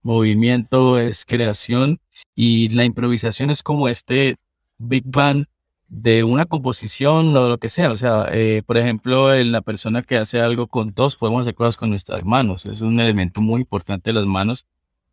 Movimiento 0.00 0.98
es 0.98 1.26
creación 1.26 2.00
y 2.34 2.70
la 2.70 2.84
improvisación 2.86 3.50
es 3.50 3.62
como 3.62 3.90
este 3.90 4.36
Big 4.78 5.04
Bang 5.04 5.44
de 5.88 6.22
una 6.22 6.44
composición 6.46 7.36
o 7.36 7.48
lo 7.48 7.58
que 7.58 7.68
sea. 7.68 7.90
O 7.90 7.96
sea, 7.96 8.28
eh, 8.32 8.62
por 8.66 8.76
ejemplo, 8.76 9.34
en 9.34 9.52
la 9.52 9.62
persona 9.62 10.02
que 10.02 10.16
hace 10.16 10.40
algo 10.40 10.66
con 10.66 10.92
tos, 10.92 11.16
podemos 11.16 11.42
hacer 11.42 11.54
cosas 11.54 11.76
con 11.76 11.90
nuestras 11.90 12.24
manos. 12.24 12.66
Es 12.66 12.82
un 12.82 13.00
elemento 13.00 13.40
muy 13.40 13.62
importante 13.62 14.12
las 14.12 14.26
manos 14.26 14.66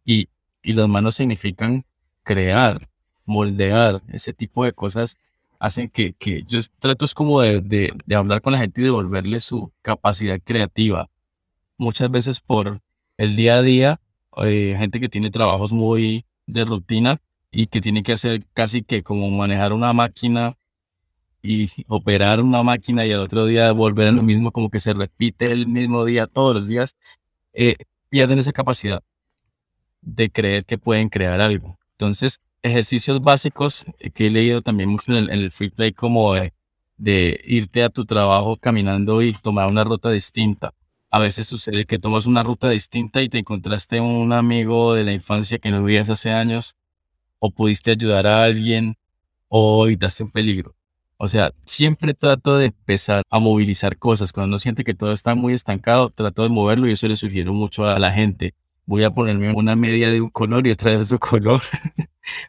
y, 0.04 0.30
y 0.62 0.74
las 0.74 0.88
manos 0.88 1.16
significan 1.16 1.86
crear, 2.24 2.90
moldear, 3.26 4.02
ese 4.12 4.34
tipo 4.34 4.66
de 4.66 4.74
cosas 4.74 5.18
hacen 5.60 5.90
que, 5.90 6.14
que 6.14 6.44
yo 6.44 6.60
trato 6.80 7.06
es 7.06 7.14
como 7.14 7.42
de, 7.42 7.62
de, 7.62 7.94
de 8.06 8.16
hablar 8.16 8.42
con 8.42 8.54
la 8.54 8.60
gente 8.60 8.82
y 8.82 8.84
devolverle 8.84 9.40
su 9.40 9.72
capacidad 9.82 10.40
creativa. 10.44 11.10
Muchas 11.78 12.12
veces 12.12 12.40
por 12.40 12.82
el 13.18 13.36
día 13.36 13.56
a 13.58 13.62
día, 13.62 14.02
eh, 14.44 14.76
gente 14.78 15.00
que 15.00 15.10
tiene 15.10 15.32
trabajos 15.32 15.72
muy 15.72 16.26
de 16.46 16.66
rutina 16.66 17.22
y 17.52 17.68
que 17.68 17.82
tiene 17.82 18.04
que 18.04 18.14
hacer 18.14 18.46
casi 18.54 18.84
que 18.84 19.02
como 19.02 19.30
manejar 19.32 19.72
una 19.74 19.94
máquina 19.94 20.58
y 21.46 21.70
operar 21.88 22.42
una 22.42 22.64
máquina 22.64 23.06
y 23.06 23.12
al 23.12 23.22
otro 23.22 23.46
día 23.46 23.72
volver 23.72 24.08
a 24.08 24.12
lo 24.12 24.24
mismo, 24.24 24.52
como 24.52 24.70
que 24.70 24.80
se 24.80 24.94
repite 24.94 25.52
el 25.52 25.68
mismo 25.68 26.06
día 26.06 26.28
todos 26.28 26.56
los 26.56 26.68
días, 26.68 26.96
eh, 27.54 27.76
pierden 28.10 28.40
esa 28.40 28.52
capacidad 28.52 29.04
de 30.02 30.30
creer 30.30 30.66
que 30.66 30.78
pueden 30.78 31.10
crear 31.10 31.42
algo. 31.42 31.78
Entonces, 31.92 32.40
ejercicios 32.62 33.22
básicos 33.22 33.86
que 34.14 34.28
he 34.28 34.30
leído 34.30 34.62
también 34.62 34.90
mucho 34.90 35.16
en 35.16 35.30
el, 35.30 35.52
free 35.52 35.70
play 35.70 35.92
como 35.94 36.34
de, 36.34 37.42
irte 37.46 37.84
a 37.84 37.90
tu 37.90 38.06
trabajo 38.06 38.58
caminando 38.58 39.22
y 39.22 39.34
tomar 39.34 39.68
una 39.68 39.84
ruta 39.84 40.10
distinta. 40.12 40.74
A 41.10 41.20
veces 41.20 41.48
sucede 41.48 41.86
que 41.86 42.00
tomas 42.00 42.26
una 42.26 42.44
ruta 42.44 42.70
distinta 42.70 43.22
y 43.22 43.30
te 43.30 43.40
encontraste 43.40 44.02
un 44.02 44.34
amigo 44.34 44.94
de 44.94 45.04
la 45.04 45.14
infancia 45.14 45.60
que 45.60 45.72
no 45.72 45.84
veías 45.84 46.10
hace 46.10 46.32
años 46.32 46.76
o 47.40 47.52
pudiste 47.52 47.92
ayudar 47.92 48.28
a 48.28 48.44
alguien 48.44 48.98
o 49.48 49.86
evitaste 49.86 50.24
un 50.24 50.32
peligro. 50.32 50.76
O 51.18 51.30
sea, 51.30 51.54
siempre 51.64 52.14
trato 52.14 52.58
de 52.58 52.68
empezar 52.68 53.24
a 53.30 53.40
movilizar 53.40 53.98
cosas. 53.98 54.34
Cuando 54.34 54.50
uno 54.50 54.60
siente 54.60 54.84
que 54.84 54.94
todo 54.94 55.14
está 55.14 55.36
muy 55.36 55.54
estancado, 55.54 56.10
trato 56.10 56.44
de 56.44 56.50
moverlo 56.50 56.88
y 56.88 56.94
eso 56.94 57.08
le 57.08 57.16
sugiero 57.16 57.54
mucho 57.54 57.88
a 57.88 58.00
la 58.00 58.12
gente. 58.12 58.54
Voy 58.86 59.04
a 59.04 59.12
ponerme 59.12 59.54
una 59.54 59.76
media 59.76 60.10
de 60.10 60.22
un 60.22 60.30
color 60.30 60.68
y 60.68 60.72
otra 60.72 60.92
de 60.92 60.98
otro 60.98 61.20
color. 61.20 61.62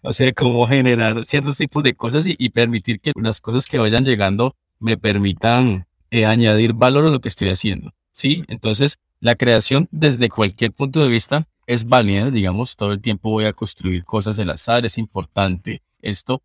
o 0.02 0.12
sea, 0.12 0.32
como 0.32 0.66
generar 0.66 1.24
ciertos 1.24 1.58
tipos 1.58 1.82
de 1.82 1.94
cosas 1.94 2.26
y, 2.26 2.48
permitir 2.50 3.00
que 3.00 3.12
las 3.14 3.40
cosas 3.40 3.66
que 3.66 3.78
vayan 3.78 4.04
llegando 4.04 4.56
me 4.80 4.96
permitan 4.96 5.86
eh, 6.10 6.26
añadir 6.26 6.72
valor 6.72 7.06
a 7.06 7.10
lo 7.10 7.20
que 7.20 7.28
estoy 7.28 7.48
haciendo. 7.48 7.92
Sí, 8.12 8.44
entonces 8.48 8.98
la 9.20 9.34
creación 9.34 9.88
desde 9.90 10.28
cualquier 10.28 10.72
punto 10.72 11.00
de 11.00 11.08
vista 11.08 11.46
es 11.66 11.86
válida, 11.86 12.30
digamos, 12.30 12.76
todo 12.76 12.92
el 12.92 13.00
tiempo 13.00 13.30
voy 13.30 13.44
a 13.44 13.52
construir 13.52 14.04
cosas 14.04 14.38
al 14.38 14.50
azar, 14.50 14.86
es 14.86 14.98
importante 14.98 15.82
esto, 16.00 16.42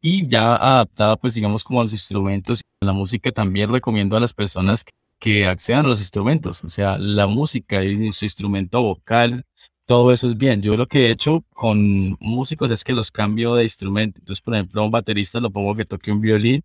y 0.00 0.26
ya 0.28 0.56
adaptada, 0.56 1.16
pues 1.16 1.34
digamos, 1.34 1.64
como 1.64 1.80
a 1.80 1.84
los 1.84 1.92
instrumentos. 1.92 2.62
La 2.80 2.92
música 2.92 3.30
también 3.32 3.70
recomiendo 3.70 4.16
a 4.16 4.20
las 4.20 4.32
personas 4.32 4.84
que 5.18 5.46
accedan 5.46 5.84
a 5.84 5.88
los 5.88 6.00
instrumentos, 6.00 6.64
o 6.64 6.70
sea, 6.70 6.96
la 6.98 7.26
música 7.26 7.84
y 7.84 8.12
su 8.12 8.24
instrumento 8.24 8.80
vocal, 8.82 9.44
todo 9.84 10.12
eso 10.12 10.30
es 10.30 10.38
bien. 10.38 10.62
Yo 10.62 10.76
lo 10.76 10.86
que 10.86 11.06
he 11.06 11.10
hecho 11.10 11.44
con 11.52 12.16
músicos 12.20 12.70
es 12.70 12.84
que 12.84 12.94
los 12.94 13.10
cambio 13.10 13.54
de 13.54 13.64
instrumento. 13.64 14.20
Entonces, 14.20 14.40
por 14.40 14.54
ejemplo, 14.54 14.80
a 14.80 14.84
un 14.84 14.90
baterista 14.90 15.40
lo 15.40 15.50
pongo 15.50 15.74
que 15.74 15.84
toque 15.84 16.12
un 16.12 16.20
violín 16.20 16.62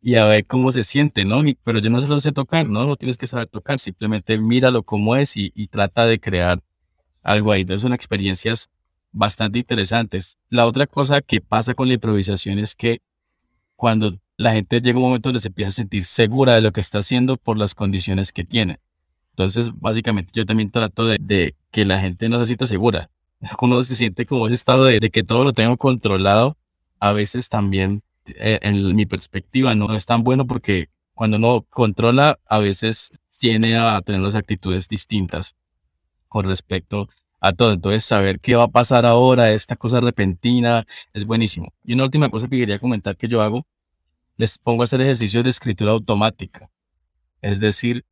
y 0.00 0.14
a 0.16 0.26
ver 0.26 0.46
cómo 0.46 0.70
se 0.70 0.84
siente, 0.84 1.24
¿no? 1.24 1.42
pero 1.64 1.80
yo 1.80 1.90
no 1.90 2.00
se 2.00 2.08
lo 2.08 2.20
sé 2.20 2.32
tocar, 2.32 2.68
¿no? 2.68 2.86
No 2.86 2.96
tienes 2.96 3.18
que 3.18 3.26
saber 3.26 3.48
tocar, 3.48 3.80
simplemente 3.80 4.38
míralo 4.38 4.84
como 4.84 5.16
es 5.16 5.36
y, 5.36 5.52
y 5.54 5.68
trata 5.68 6.06
de 6.06 6.20
crear 6.20 6.62
algo 7.22 7.50
ahí. 7.52 7.62
Entonces 7.62 7.82
son 7.82 7.94
experiencias 7.94 8.70
bastante 9.16 9.58
interesantes. 9.58 10.38
La 10.50 10.66
otra 10.66 10.86
cosa 10.86 11.22
que 11.22 11.40
pasa 11.40 11.74
con 11.74 11.88
la 11.88 11.94
improvisación 11.94 12.58
es 12.58 12.74
que 12.74 13.00
cuando 13.74 14.18
la 14.36 14.52
gente 14.52 14.80
llega 14.80 14.98
un 14.98 15.04
momento 15.04 15.30
donde 15.30 15.40
se 15.40 15.48
empieza 15.48 15.70
a 15.70 15.72
sentir 15.72 16.04
segura 16.04 16.54
de 16.54 16.60
lo 16.60 16.72
que 16.72 16.82
está 16.82 16.98
haciendo 16.98 17.36
por 17.36 17.56
las 17.56 17.74
condiciones 17.74 18.30
que 18.30 18.44
tiene. 18.44 18.78
Entonces, 19.30 19.72
básicamente, 19.80 20.32
yo 20.34 20.44
también 20.44 20.70
trato 20.70 21.06
de, 21.06 21.54
que 21.70 21.84
la 21.86 22.00
gente 22.00 22.28
no 22.28 22.38
se 22.38 22.46
sienta 22.46 22.66
segura. 22.66 23.10
Uno 23.60 23.82
se 23.84 23.96
siente 23.96 24.26
como 24.26 24.46
ese 24.46 24.54
estado 24.54 24.84
de, 24.84 25.00
que 25.10 25.24
todo 25.24 25.44
lo 25.44 25.52
tengo 25.52 25.76
controlado. 25.78 26.58
A 27.00 27.12
veces 27.12 27.48
también, 27.48 28.02
eh, 28.26 28.58
en 28.62 28.94
mi 28.94 29.06
perspectiva, 29.06 29.74
no 29.74 29.94
es 29.94 30.04
tan 30.04 30.24
bueno 30.24 30.46
porque 30.46 30.88
cuando 31.14 31.38
uno 31.38 31.66
controla, 31.70 32.38
a 32.46 32.58
veces 32.58 33.12
tiene 33.38 33.76
a 33.76 34.00
tener 34.02 34.20
las 34.20 34.34
actitudes 34.34 34.88
distintas 34.88 35.54
con 36.28 36.46
respecto 36.46 37.08
a 37.40 37.52
todo. 37.52 37.72
Entonces, 37.72 38.04
saber 38.04 38.40
qué 38.40 38.56
va 38.56 38.64
a 38.64 38.68
pasar 38.68 39.06
ahora, 39.06 39.52
esta 39.52 39.76
cosa 39.76 40.00
repentina, 40.00 40.84
es 41.12 41.24
buenísimo. 41.24 41.72
Y 41.84 41.94
una 41.94 42.04
última 42.04 42.28
cosa 42.28 42.48
que 42.48 42.58
quería 42.58 42.78
comentar 42.78 43.16
que 43.16 43.28
yo 43.28 43.42
hago, 43.42 43.66
les 44.36 44.58
pongo 44.58 44.82
a 44.82 44.84
hacer 44.84 45.00
ejercicios 45.00 45.44
de 45.44 45.50
escritura 45.50 45.92
automática. 45.92 46.70
Es 47.40 47.60
decir, 47.60 48.04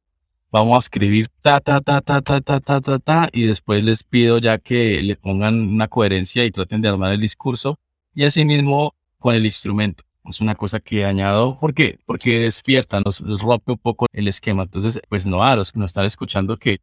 vamos 0.51 0.77
a 0.77 0.79
escribir 0.79 1.29
ta, 1.43 1.61
ta, 1.61 1.81
ta, 1.81 2.01
ta, 2.01 2.23
ta, 2.23 2.41
ta, 2.41 2.61
ta, 2.61 2.81
ta, 2.81 2.99
ta, 2.99 3.29
y 3.33 3.47
después 3.47 3.83
les 3.85 4.05
pido 4.05 4.39
ya 4.39 4.59
que 4.59 5.03
le 5.03 5.17
pongan 5.17 5.69
una 5.69 5.89
coherencia 5.89 6.45
y 6.45 6.51
traten 6.51 6.81
de 6.81 6.89
armar 6.89 7.13
el 7.13 7.21
discurso. 7.21 7.79
Y 8.15 8.25
así 8.25 8.45
mismo 8.45 8.95
con 9.19 9.35
el 9.35 9.45
instrumento. 9.45 10.05
Es 10.25 10.41
una 10.41 10.55
cosa 10.55 10.81
que 10.81 11.05
añado, 11.05 11.59
¿por 11.61 11.75
qué? 11.75 11.99
Porque 12.07 12.41
despierta, 12.41 13.01
nos, 13.01 13.21
nos 13.21 13.43
rompe 13.43 13.73
un 13.73 13.79
poco 13.79 14.07
el 14.13 14.29
esquema. 14.29 14.63
Entonces, 14.63 15.01
pues 15.09 15.27
no, 15.27 15.45
a 15.45 15.57
los 15.57 15.73
que 15.73 15.79
nos 15.79 15.91
están 15.91 16.07
escuchando 16.07 16.57
que 16.57 16.79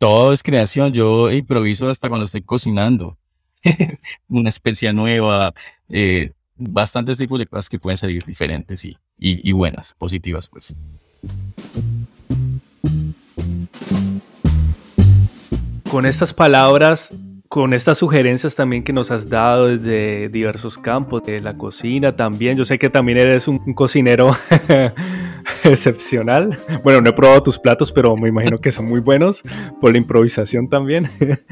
todo 0.00 0.32
es 0.32 0.42
creación. 0.42 0.92
Yo 0.94 1.30
improviso 1.30 1.90
hasta 1.90 2.08
cuando 2.08 2.24
estoy 2.24 2.40
cocinando. 2.40 3.18
Una 4.28 4.48
especia 4.48 4.94
nueva, 4.94 5.52
eh, 5.90 6.32
bastantes 6.56 7.18
tipos 7.18 7.38
de 7.38 7.46
cosas 7.46 7.68
que 7.68 7.78
pueden 7.78 7.98
salir 7.98 8.24
diferentes 8.24 8.82
y, 8.86 8.96
y, 9.18 9.46
y 9.48 9.52
buenas, 9.52 9.94
positivas, 9.98 10.48
pues. 10.48 10.74
Con 15.90 16.06
estas 16.06 16.32
palabras 16.32 17.12
con 17.50 17.74
estas 17.74 17.98
sugerencias 17.98 18.54
también 18.54 18.84
que 18.84 18.92
nos 18.92 19.10
has 19.10 19.28
dado 19.28 19.66
desde 19.66 20.28
diversos 20.28 20.78
campos, 20.78 21.24
de 21.24 21.40
la 21.40 21.58
cocina 21.58 22.14
también. 22.14 22.56
Yo 22.56 22.64
sé 22.64 22.78
que 22.78 22.88
también 22.88 23.18
eres 23.18 23.48
un, 23.48 23.74
cocinero 23.74 24.36
excepcional. 25.64 26.58
Bueno, 26.82 27.00
no 27.00 27.10
he 27.10 27.12
probado 27.12 27.42
tus 27.42 27.58
platos, 27.58 27.92
pero 27.92 28.16
me 28.16 28.28
imagino 28.28 28.58
que 28.58 28.72
son 28.72 28.86
muy 28.86 29.00
buenos 29.00 29.42
por 29.80 29.92
la 29.92 29.98
improvisación 29.98 30.68
también. 30.68 31.08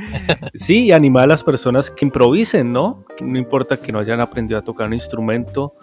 sí, 0.55 0.93
animar 0.93 1.25
a 1.25 1.29
las 1.29 1.45
personas 1.45 1.91
que 1.91 2.05
improvisen, 2.05 2.71
¿no? 2.71 3.05
No 3.21 3.39
importa 3.39 3.77
que 3.77 3.93
no 3.93 3.99
hayan 3.99 4.21
aprendido 4.21 4.59
a 4.59 4.63
tocar 4.63 4.87
un 4.87 4.95
instrumento. 4.95 5.75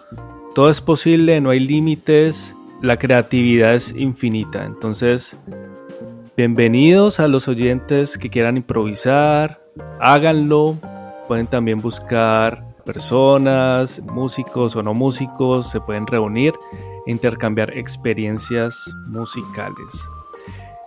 Todo 0.54 0.70
es 0.70 0.80
posible, 0.80 1.40
no 1.40 1.50
hay 1.50 1.60
límites. 1.60 2.54
La 2.82 2.98
creatividad 2.98 3.74
es 3.74 3.94
infinita. 3.96 4.64
Entonces, 4.64 5.38
bienvenidos 6.36 7.20
a 7.20 7.28
los 7.28 7.48
oyentes 7.48 8.18
que 8.18 8.28
quieran 8.28 8.56
improvisar, 8.56 9.60
háganlo. 10.00 10.76
Pueden 11.28 11.46
también 11.46 11.80
buscar 11.80 12.64
personas, 12.84 14.00
músicos 14.00 14.76
o 14.76 14.82
no 14.82 14.94
músicos, 14.94 15.68
se 15.68 15.80
pueden 15.80 16.06
reunir 16.06 16.54
intercambiar 17.06 17.76
experiencias 17.76 18.90
musicales. 19.06 20.08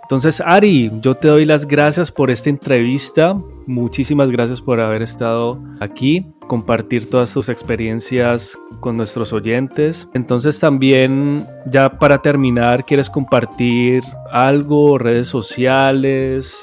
Entonces, 0.03 0.41
Ari, 0.43 0.91
yo 1.01 1.15
te 1.15 1.27
doy 1.27 1.45
las 1.45 1.67
gracias 1.67 2.11
por 2.11 2.31
esta 2.31 2.49
entrevista. 2.49 3.39
Muchísimas 3.67 4.31
gracias 4.31 4.59
por 4.59 4.79
haber 4.79 5.03
estado 5.03 5.61
aquí, 5.79 6.25
compartir 6.47 7.07
todas 7.09 7.31
tus 7.31 7.47
experiencias 7.47 8.57
con 8.79 8.97
nuestros 8.97 9.33
oyentes. 9.33 10.07
Entonces, 10.15 10.59
también, 10.59 11.45
ya 11.67 11.99
para 11.99 12.23
terminar, 12.23 12.85
¿quieres 12.85 13.07
compartir 13.07 14.03
algo, 14.31 14.97
redes 14.97 15.27
sociales, 15.27 16.57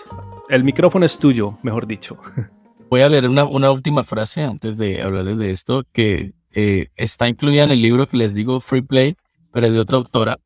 el 0.48 0.64
micrófono 0.64 1.06
es 1.06 1.18
tuyo, 1.18 1.58
mejor 1.62 1.86
dicho. 1.86 2.16
Voy 2.90 3.00
a 3.00 3.08
leer 3.08 3.28
una, 3.28 3.70
última 3.70 4.04
frase 4.04 4.42
antes 4.42 4.76
de 4.76 5.02
hablarles 5.02 5.38
de 5.38 5.50
esto, 5.50 5.84
que 5.92 6.34
eh, 6.54 6.88
está 6.94 7.28
incluida 7.28 7.64
en 7.64 7.72
el 7.72 7.82
libro 7.82 8.06
que 8.06 8.16
les 8.16 8.32
digo, 8.32 8.60
Free 8.60 8.82
Play, 8.82 9.16
pero 9.56 9.68
es 9.68 9.72
de 9.72 9.80
otra 9.80 9.96
autora 9.96 10.38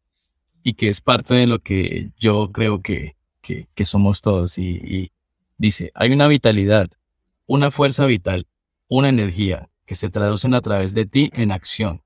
y 0.63 0.75
que 0.75 0.89
es 0.89 1.01
parte 1.01 1.35
de 1.35 1.49
lo 1.49 1.59
que 1.59 2.13
yo 2.17 2.53
creo 2.53 2.81
que, 2.81 3.17
que, 3.43 3.85
somos 3.85 4.21
todos. 4.21 4.57
Y, 4.57 4.77
y 4.85 5.11
dice, 5.59 5.91
hay 5.97 6.13
una 6.13 6.29
vitalidad, 6.29 6.89
una 7.45 7.73
fuerza 7.73 8.07
vital, 8.07 8.47
una 8.87 9.09
energía 9.09 9.69
que 9.85 9.97
se 9.97 10.11
traducen 10.11 10.55
a 10.55 10.61
través 10.61 10.95
de 10.95 11.07
ti 11.07 11.29
en 11.33 11.51
acción. 11.51 12.05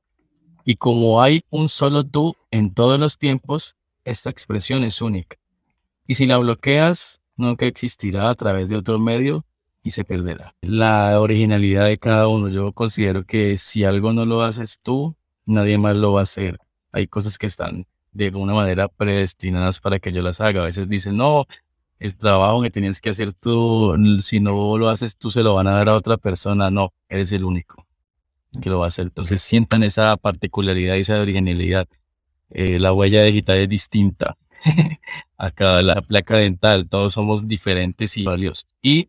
Y 0.64 0.76
como 0.76 1.20
hay 1.20 1.42
un 1.50 1.68
solo 1.68 2.04
tú 2.04 2.36
en 2.50 2.72
todos 2.72 2.98
los 2.98 3.18
tiempos, 3.18 3.76
esta 4.06 4.30
expresión 4.30 4.82
es 4.82 5.02
única. 5.02 5.36
Y 6.06 6.14
si 6.14 6.24
la 6.24 6.38
bloqueas, 6.38 7.20
nunca 7.36 7.66
existirá 7.66 8.30
a 8.30 8.34
través 8.34 8.70
de 8.70 8.76
otro 8.76 8.98
medio 8.98 9.44
y 9.82 9.90
se 9.90 10.04
perderá. 10.04 10.54
La 10.62 11.20
originalidad 11.20 11.84
de 11.84 11.98
cada 11.98 12.28
uno, 12.28 12.48
yo 12.48 12.72
considero 12.72 13.26
que 13.26 13.58
si 13.58 13.84
algo 13.84 14.14
no 14.14 14.24
lo 14.24 14.40
haces 14.40 14.80
tú, 14.82 15.14
nadie 15.44 15.76
más 15.76 15.96
lo 15.96 16.14
va 16.14 16.20
a 16.20 16.22
hacer. 16.22 16.63
Hay 16.94 17.08
cosas 17.08 17.38
que 17.38 17.46
están 17.46 17.86
de 18.12 18.26
alguna 18.26 18.54
manera 18.54 18.86
predestinadas 18.86 19.80
para 19.80 19.98
que 19.98 20.12
yo 20.12 20.22
las 20.22 20.40
haga. 20.40 20.62
A 20.62 20.64
veces 20.64 20.88
dicen, 20.88 21.16
no, 21.16 21.46
el 21.98 22.16
trabajo 22.16 22.62
que 22.62 22.70
tenías 22.70 23.00
que 23.00 23.10
hacer 23.10 23.34
tú, 23.34 23.96
si 24.20 24.38
no 24.38 24.78
lo 24.78 24.88
haces 24.88 25.16
tú, 25.16 25.32
se 25.32 25.42
lo 25.42 25.54
van 25.54 25.66
a 25.66 25.72
dar 25.72 25.88
a 25.88 25.96
otra 25.96 26.16
persona. 26.16 26.70
No, 26.70 26.92
eres 27.08 27.32
el 27.32 27.44
único 27.44 27.84
que 28.62 28.70
lo 28.70 28.78
va 28.78 28.84
a 28.86 28.88
hacer. 28.88 29.06
Entonces 29.06 29.42
sientan 29.42 29.82
esa 29.82 30.16
particularidad 30.16 30.94
y 30.94 31.00
esa 31.00 31.20
originalidad. 31.20 31.88
Eh, 32.50 32.78
la 32.78 32.92
huella 32.92 33.24
digital 33.24 33.58
es 33.58 33.68
distinta. 33.68 34.36
acá 35.36 35.82
la 35.82 36.00
placa 36.00 36.36
dental, 36.36 36.88
todos 36.88 37.12
somos 37.12 37.48
diferentes 37.48 38.16
y 38.16 38.22
valiosos. 38.22 38.66
Y 38.80 39.08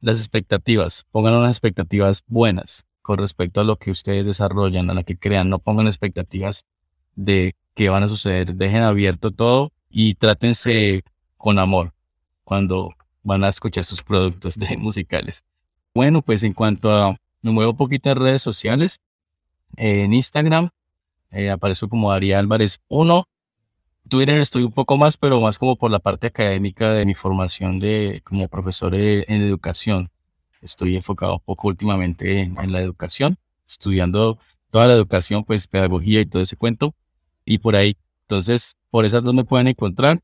las 0.00 0.18
expectativas, 0.18 1.06
pongan 1.12 1.34
unas 1.34 1.50
expectativas 1.50 2.24
buenas. 2.26 2.84
con 3.02 3.18
respecto 3.18 3.60
a 3.60 3.64
lo 3.64 3.76
que 3.76 3.90
ustedes 3.90 4.26
desarrollan, 4.26 4.90
a 4.90 4.94
lo 4.94 5.04
que 5.04 5.16
crean. 5.16 5.48
No 5.48 5.58
pongan 5.58 5.86
expectativas 5.86 6.64
de 7.14 7.54
qué 7.74 7.88
van 7.88 8.02
a 8.02 8.08
suceder. 8.08 8.54
Dejen 8.54 8.82
abierto 8.82 9.30
todo 9.30 9.72
y 9.88 10.14
trátense 10.14 11.02
con 11.36 11.58
amor 11.58 11.92
cuando 12.44 12.90
van 13.22 13.44
a 13.44 13.48
escuchar 13.48 13.84
sus 13.84 14.02
productos 14.02 14.56
de 14.56 14.76
musicales. 14.78 15.44
Bueno, 15.94 16.22
pues 16.22 16.42
en 16.42 16.52
cuanto 16.52 16.92
a, 16.92 17.16
me 17.42 17.50
muevo 17.50 17.72
un 17.72 17.76
poquito 17.76 18.10
en 18.10 18.16
redes 18.16 18.42
sociales, 18.42 18.98
en 19.76 20.12
Instagram 20.12 20.70
eh, 21.30 21.50
aparezco 21.50 21.88
como 21.88 22.10
Ari 22.10 22.32
Álvarez 22.32 22.80
1. 22.88 23.24
Twitter 24.08 24.40
estoy 24.40 24.64
un 24.64 24.72
poco 24.72 24.96
más, 24.96 25.16
pero 25.16 25.40
más 25.40 25.58
como 25.58 25.76
por 25.76 25.90
la 25.90 26.00
parte 26.00 26.26
académica 26.26 26.92
de 26.92 27.06
mi 27.06 27.14
formación 27.14 27.78
de 27.78 28.20
como 28.24 28.48
profesor 28.48 28.94
en 28.94 29.42
educación. 29.42 30.10
Estoy 30.60 30.96
enfocado 30.96 31.38
poco 31.38 31.68
últimamente 31.68 32.40
en, 32.40 32.72
la 32.72 32.80
educación, 32.80 33.38
estudiando 33.66 34.38
toda 34.70 34.86
la 34.86 34.94
educación, 34.94 35.44
pues 35.44 35.66
pedagogía 35.66 36.20
y 36.20 36.26
todo 36.26 36.42
ese 36.42 36.56
cuento. 36.56 36.94
Y 37.44 37.58
por 37.58 37.76
ahí, 37.76 37.96
entonces, 38.22 38.76
por 38.90 39.04
esas 39.04 39.22
dos 39.22 39.34
me 39.34 39.44
pueden 39.44 39.68
encontrar. 39.68 40.20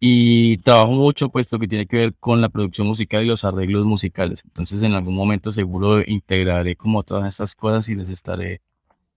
Y 0.00 0.56
trabajo 0.58 0.92
mucho, 0.92 1.28
pues, 1.28 1.52
lo 1.52 1.60
que 1.60 1.68
tiene 1.68 1.86
que 1.86 1.96
ver 1.96 2.14
con 2.18 2.40
la 2.40 2.48
producción 2.48 2.88
musical 2.88 3.22
y 3.22 3.28
los 3.28 3.44
arreglos 3.44 3.84
musicales. 3.86 4.42
Entonces, 4.44 4.82
en 4.82 4.94
algún 4.94 5.14
momento 5.14 5.52
seguro 5.52 6.02
integraré 6.04 6.74
como 6.74 7.04
todas 7.04 7.26
estas 7.28 7.54
cosas 7.54 7.88
y 7.88 7.94
les 7.94 8.08
estaré 8.08 8.60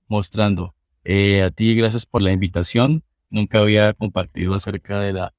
mostrando. 0.07 0.75
Eh, 1.03 1.41
a 1.41 1.49
ti, 1.49 1.75
gracias 1.75 2.05
por 2.05 2.21
la 2.21 2.31
invitación. 2.31 3.03
Nunca 3.29 3.59
había 3.59 3.93
compartido 3.93 4.53
acerca 4.53 4.99
de 4.99 5.13
la, 5.13 5.33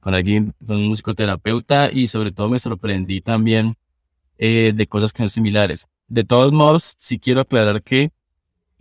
con 0.00 0.14
alguien, 0.14 0.54
con 0.66 0.76
un 0.76 0.88
musicoterapeuta 0.88 1.90
y 1.90 2.08
sobre 2.08 2.32
todo 2.32 2.48
me 2.50 2.58
sorprendí 2.58 3.20
también 3.20 3.76
eh, 4.38 4.72
de 4.74 4.86
cosas 4.86 5.12
que 5.12 5.22
son 5.22 5.30
similares. 5.30 5.86
De 6.08 6.24
todos 6.24 6.52
modos, 6.52 6.96
sí 6.98 7.18
quiero 7.18 7.40
aclarar 7.40 7.82
que 7.82 8.10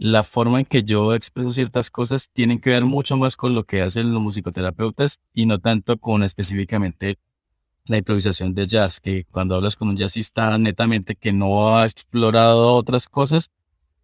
la 0.02 0.24
forma 0.24 0.60
en 0.60 0.66
que 0.66 0.82
yo 0.82 1.14
expreso 1.14 1.52
ciertas 1.52 1.92
cosas 1.92 2.28
tienen 2.34 2.60
que 2.60 2.72
ver 2.72 2.86
mucho 2.86 3.18
más 3.18 3.36
con 3.36 3.54
lo 3.54 3.66
que 3.66 3.84
hacen 3.84 4.12
los 4.12 4.20
musicoterapeutas 4.20 5.20
y 5.32 5.46
no 5.46 5.60
tanto 5.60 5.98
con 5.98 6.24
específicamente 6.24 7.20
la 7.86 7.98
improvisación 7.98 8.56
de 8.56 8.66
jazz, 8.66 9.00
que 9.00 9.26
cuando 9.26 9.54
hablas 9.54 9.76
con 9.76 9.90
un 9.90 9.98
jazzista 9.98 10.58
netamente 10.58 11.14
que 11.14 11.34
no 11.34 11.78
ha 11.78 11.86
explorado 11.86 12.74
otras 12.74 13.08
cosas, 13.08 13.52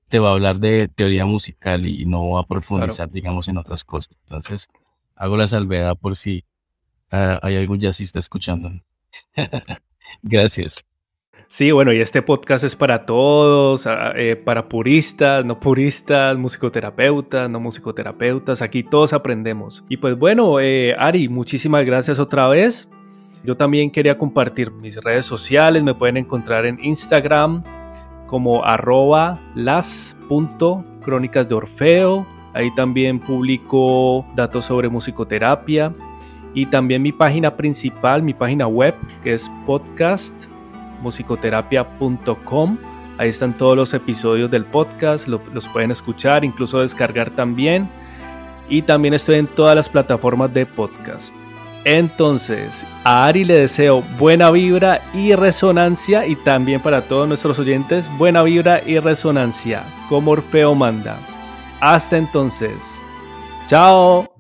te 0.08 0.20
va 0.20 0.30
a 0.30 0.34
hablar 0.34 0.60
de 0.60 0.88
teoría 0.88 1.26
musical 1.26 1.88
y 1.88 2.06
no 2.06 2.30
va 2.30 2.41
a 2.41 2.48
profundizar, 2.48 3.10
digamos, 3.10 3.48
en 3.48 3.58
otras 3.58 3.84
cosas. 3.84 4.20
Entonces, 4.20 4.68
hago 5.16 5.36
la 5.36 5.48
salvedad 5.48 5.98
por 5.98 6.16
si 6.16 6.45
ah, 7.10 7.39
hay 7.41 7.56
algún 7.56 7.80
jazzista 7.80 8.20
escuchando. 8.20 8.70
Gracias. 10.22 10.86
Sí, 11.50 11.72
bueno, 11.72 11.93
y 11.93 12.02
este 12.02 12.22
podcast 12.22 12.66
es 12.66 12.76
para 12.76 13.06
todos, 13.06 13.88
ah, 13.88 14.12
eh, 14.18 14.36
para 14.36 14.68
puristas, 14.68 15.45
no 15.45 15.58
puristas, 15.62 16.38
musicoterapeutas, 16.38 17.50
no 17.50 17.62
musicoterapeutas, 17.62 18.62
aquí 18.62 18.84
todos 18.84 19.14
aprendemos. 19.14 19.82
Y 19.88 19.95
pues 19.95 20.18
bueno, 20.18 20.60
eh, 20.60 20.93
Ari, 21.00 21.30
muchísimas 21.30 21.86
gracias 21.86 22.20
otra 22.20 22.50
vez. 22.50 22.89
Yo 23.45 23.56
también 23.56 23.91
quería 23.91 24.18
compartir 24.18 24.72
mis 24.72 24.98
redes 24.98 25.26
sociales, 25.26 25.84
me 25.84 25.93
pueden 25.93 26.18
encontrar 26.18 26.66
en 26.66 26.84
Instagram 26.84 27.64
como 28.26 28.66
arroba 28.66 29.39
las.crónicas 29.56 31.48
de 31.48 31.56
Orfeo. 31.56 32.28
Ahí 32.54 32.76
también 32.76 33.20
publico 33.20 34.26
datos 34.36 34.66
sobre 34.66 34.89
musicoterapia 34.89 35.93
y 36.54 36.66
también 36.66 37.02
mi 37.02 37.14
página 37.14 37.56
principal, 37.56 38.22
mi 38.22 38.34
página 38.34 38.68
web, 38.68 38.95
que 39.24 39.34
es 39.34 39.50
podcastmusicoterapia.com. 40.98 42.78
Ahí 43.18 43.30
están 43.30 43.58
todos 43.58 43.76
los 43.76 43.93
episodios 43.93 44.52
del 44.52 44.66
podcast, 44.66 45.28
los 45.28 45.68
pueden 45.70 45.91
escuchar, 45.91 46.45
incluso 46.45 46.82
descargar 46.82 47.32
también. 47.32 47.89
Y 48.70 48.82
también 48.84 49.14
estoy 49.14 49.38
en 49.38 49.48
todas 49.48 49.76
las 49.76 49.89
plataformas 49.89 50.54
de 50.54 50.66
podcast. 50.66 51.36
Entonces, 51.86 52.86
a 53.06 53.26
Ari 53.26 53.45
le 53.45 53.62
deseo 53.62 54.02
buena 54.20 54.52
vibra 54.52 55.02
y 55.14 55.34
resonancia 55.36 56.28
y 56.28 56.36
también 56.36 56.82
para 56.82 57.04
todos 57.04 57.28
nuestros 57.28 57.58
oyentes, 57.60 58.10
buena 58.18 58.43
vibra 58.43 58.82
y 58.86 59.00
resonancia, 59.00 59.84
como 60.10 60.32
Orfeo 60.32 60.76
manda. 60.76 61.18
Hasta 61.80 62.18
entonces. 62.18 63.02
Chao. 63.68 64.37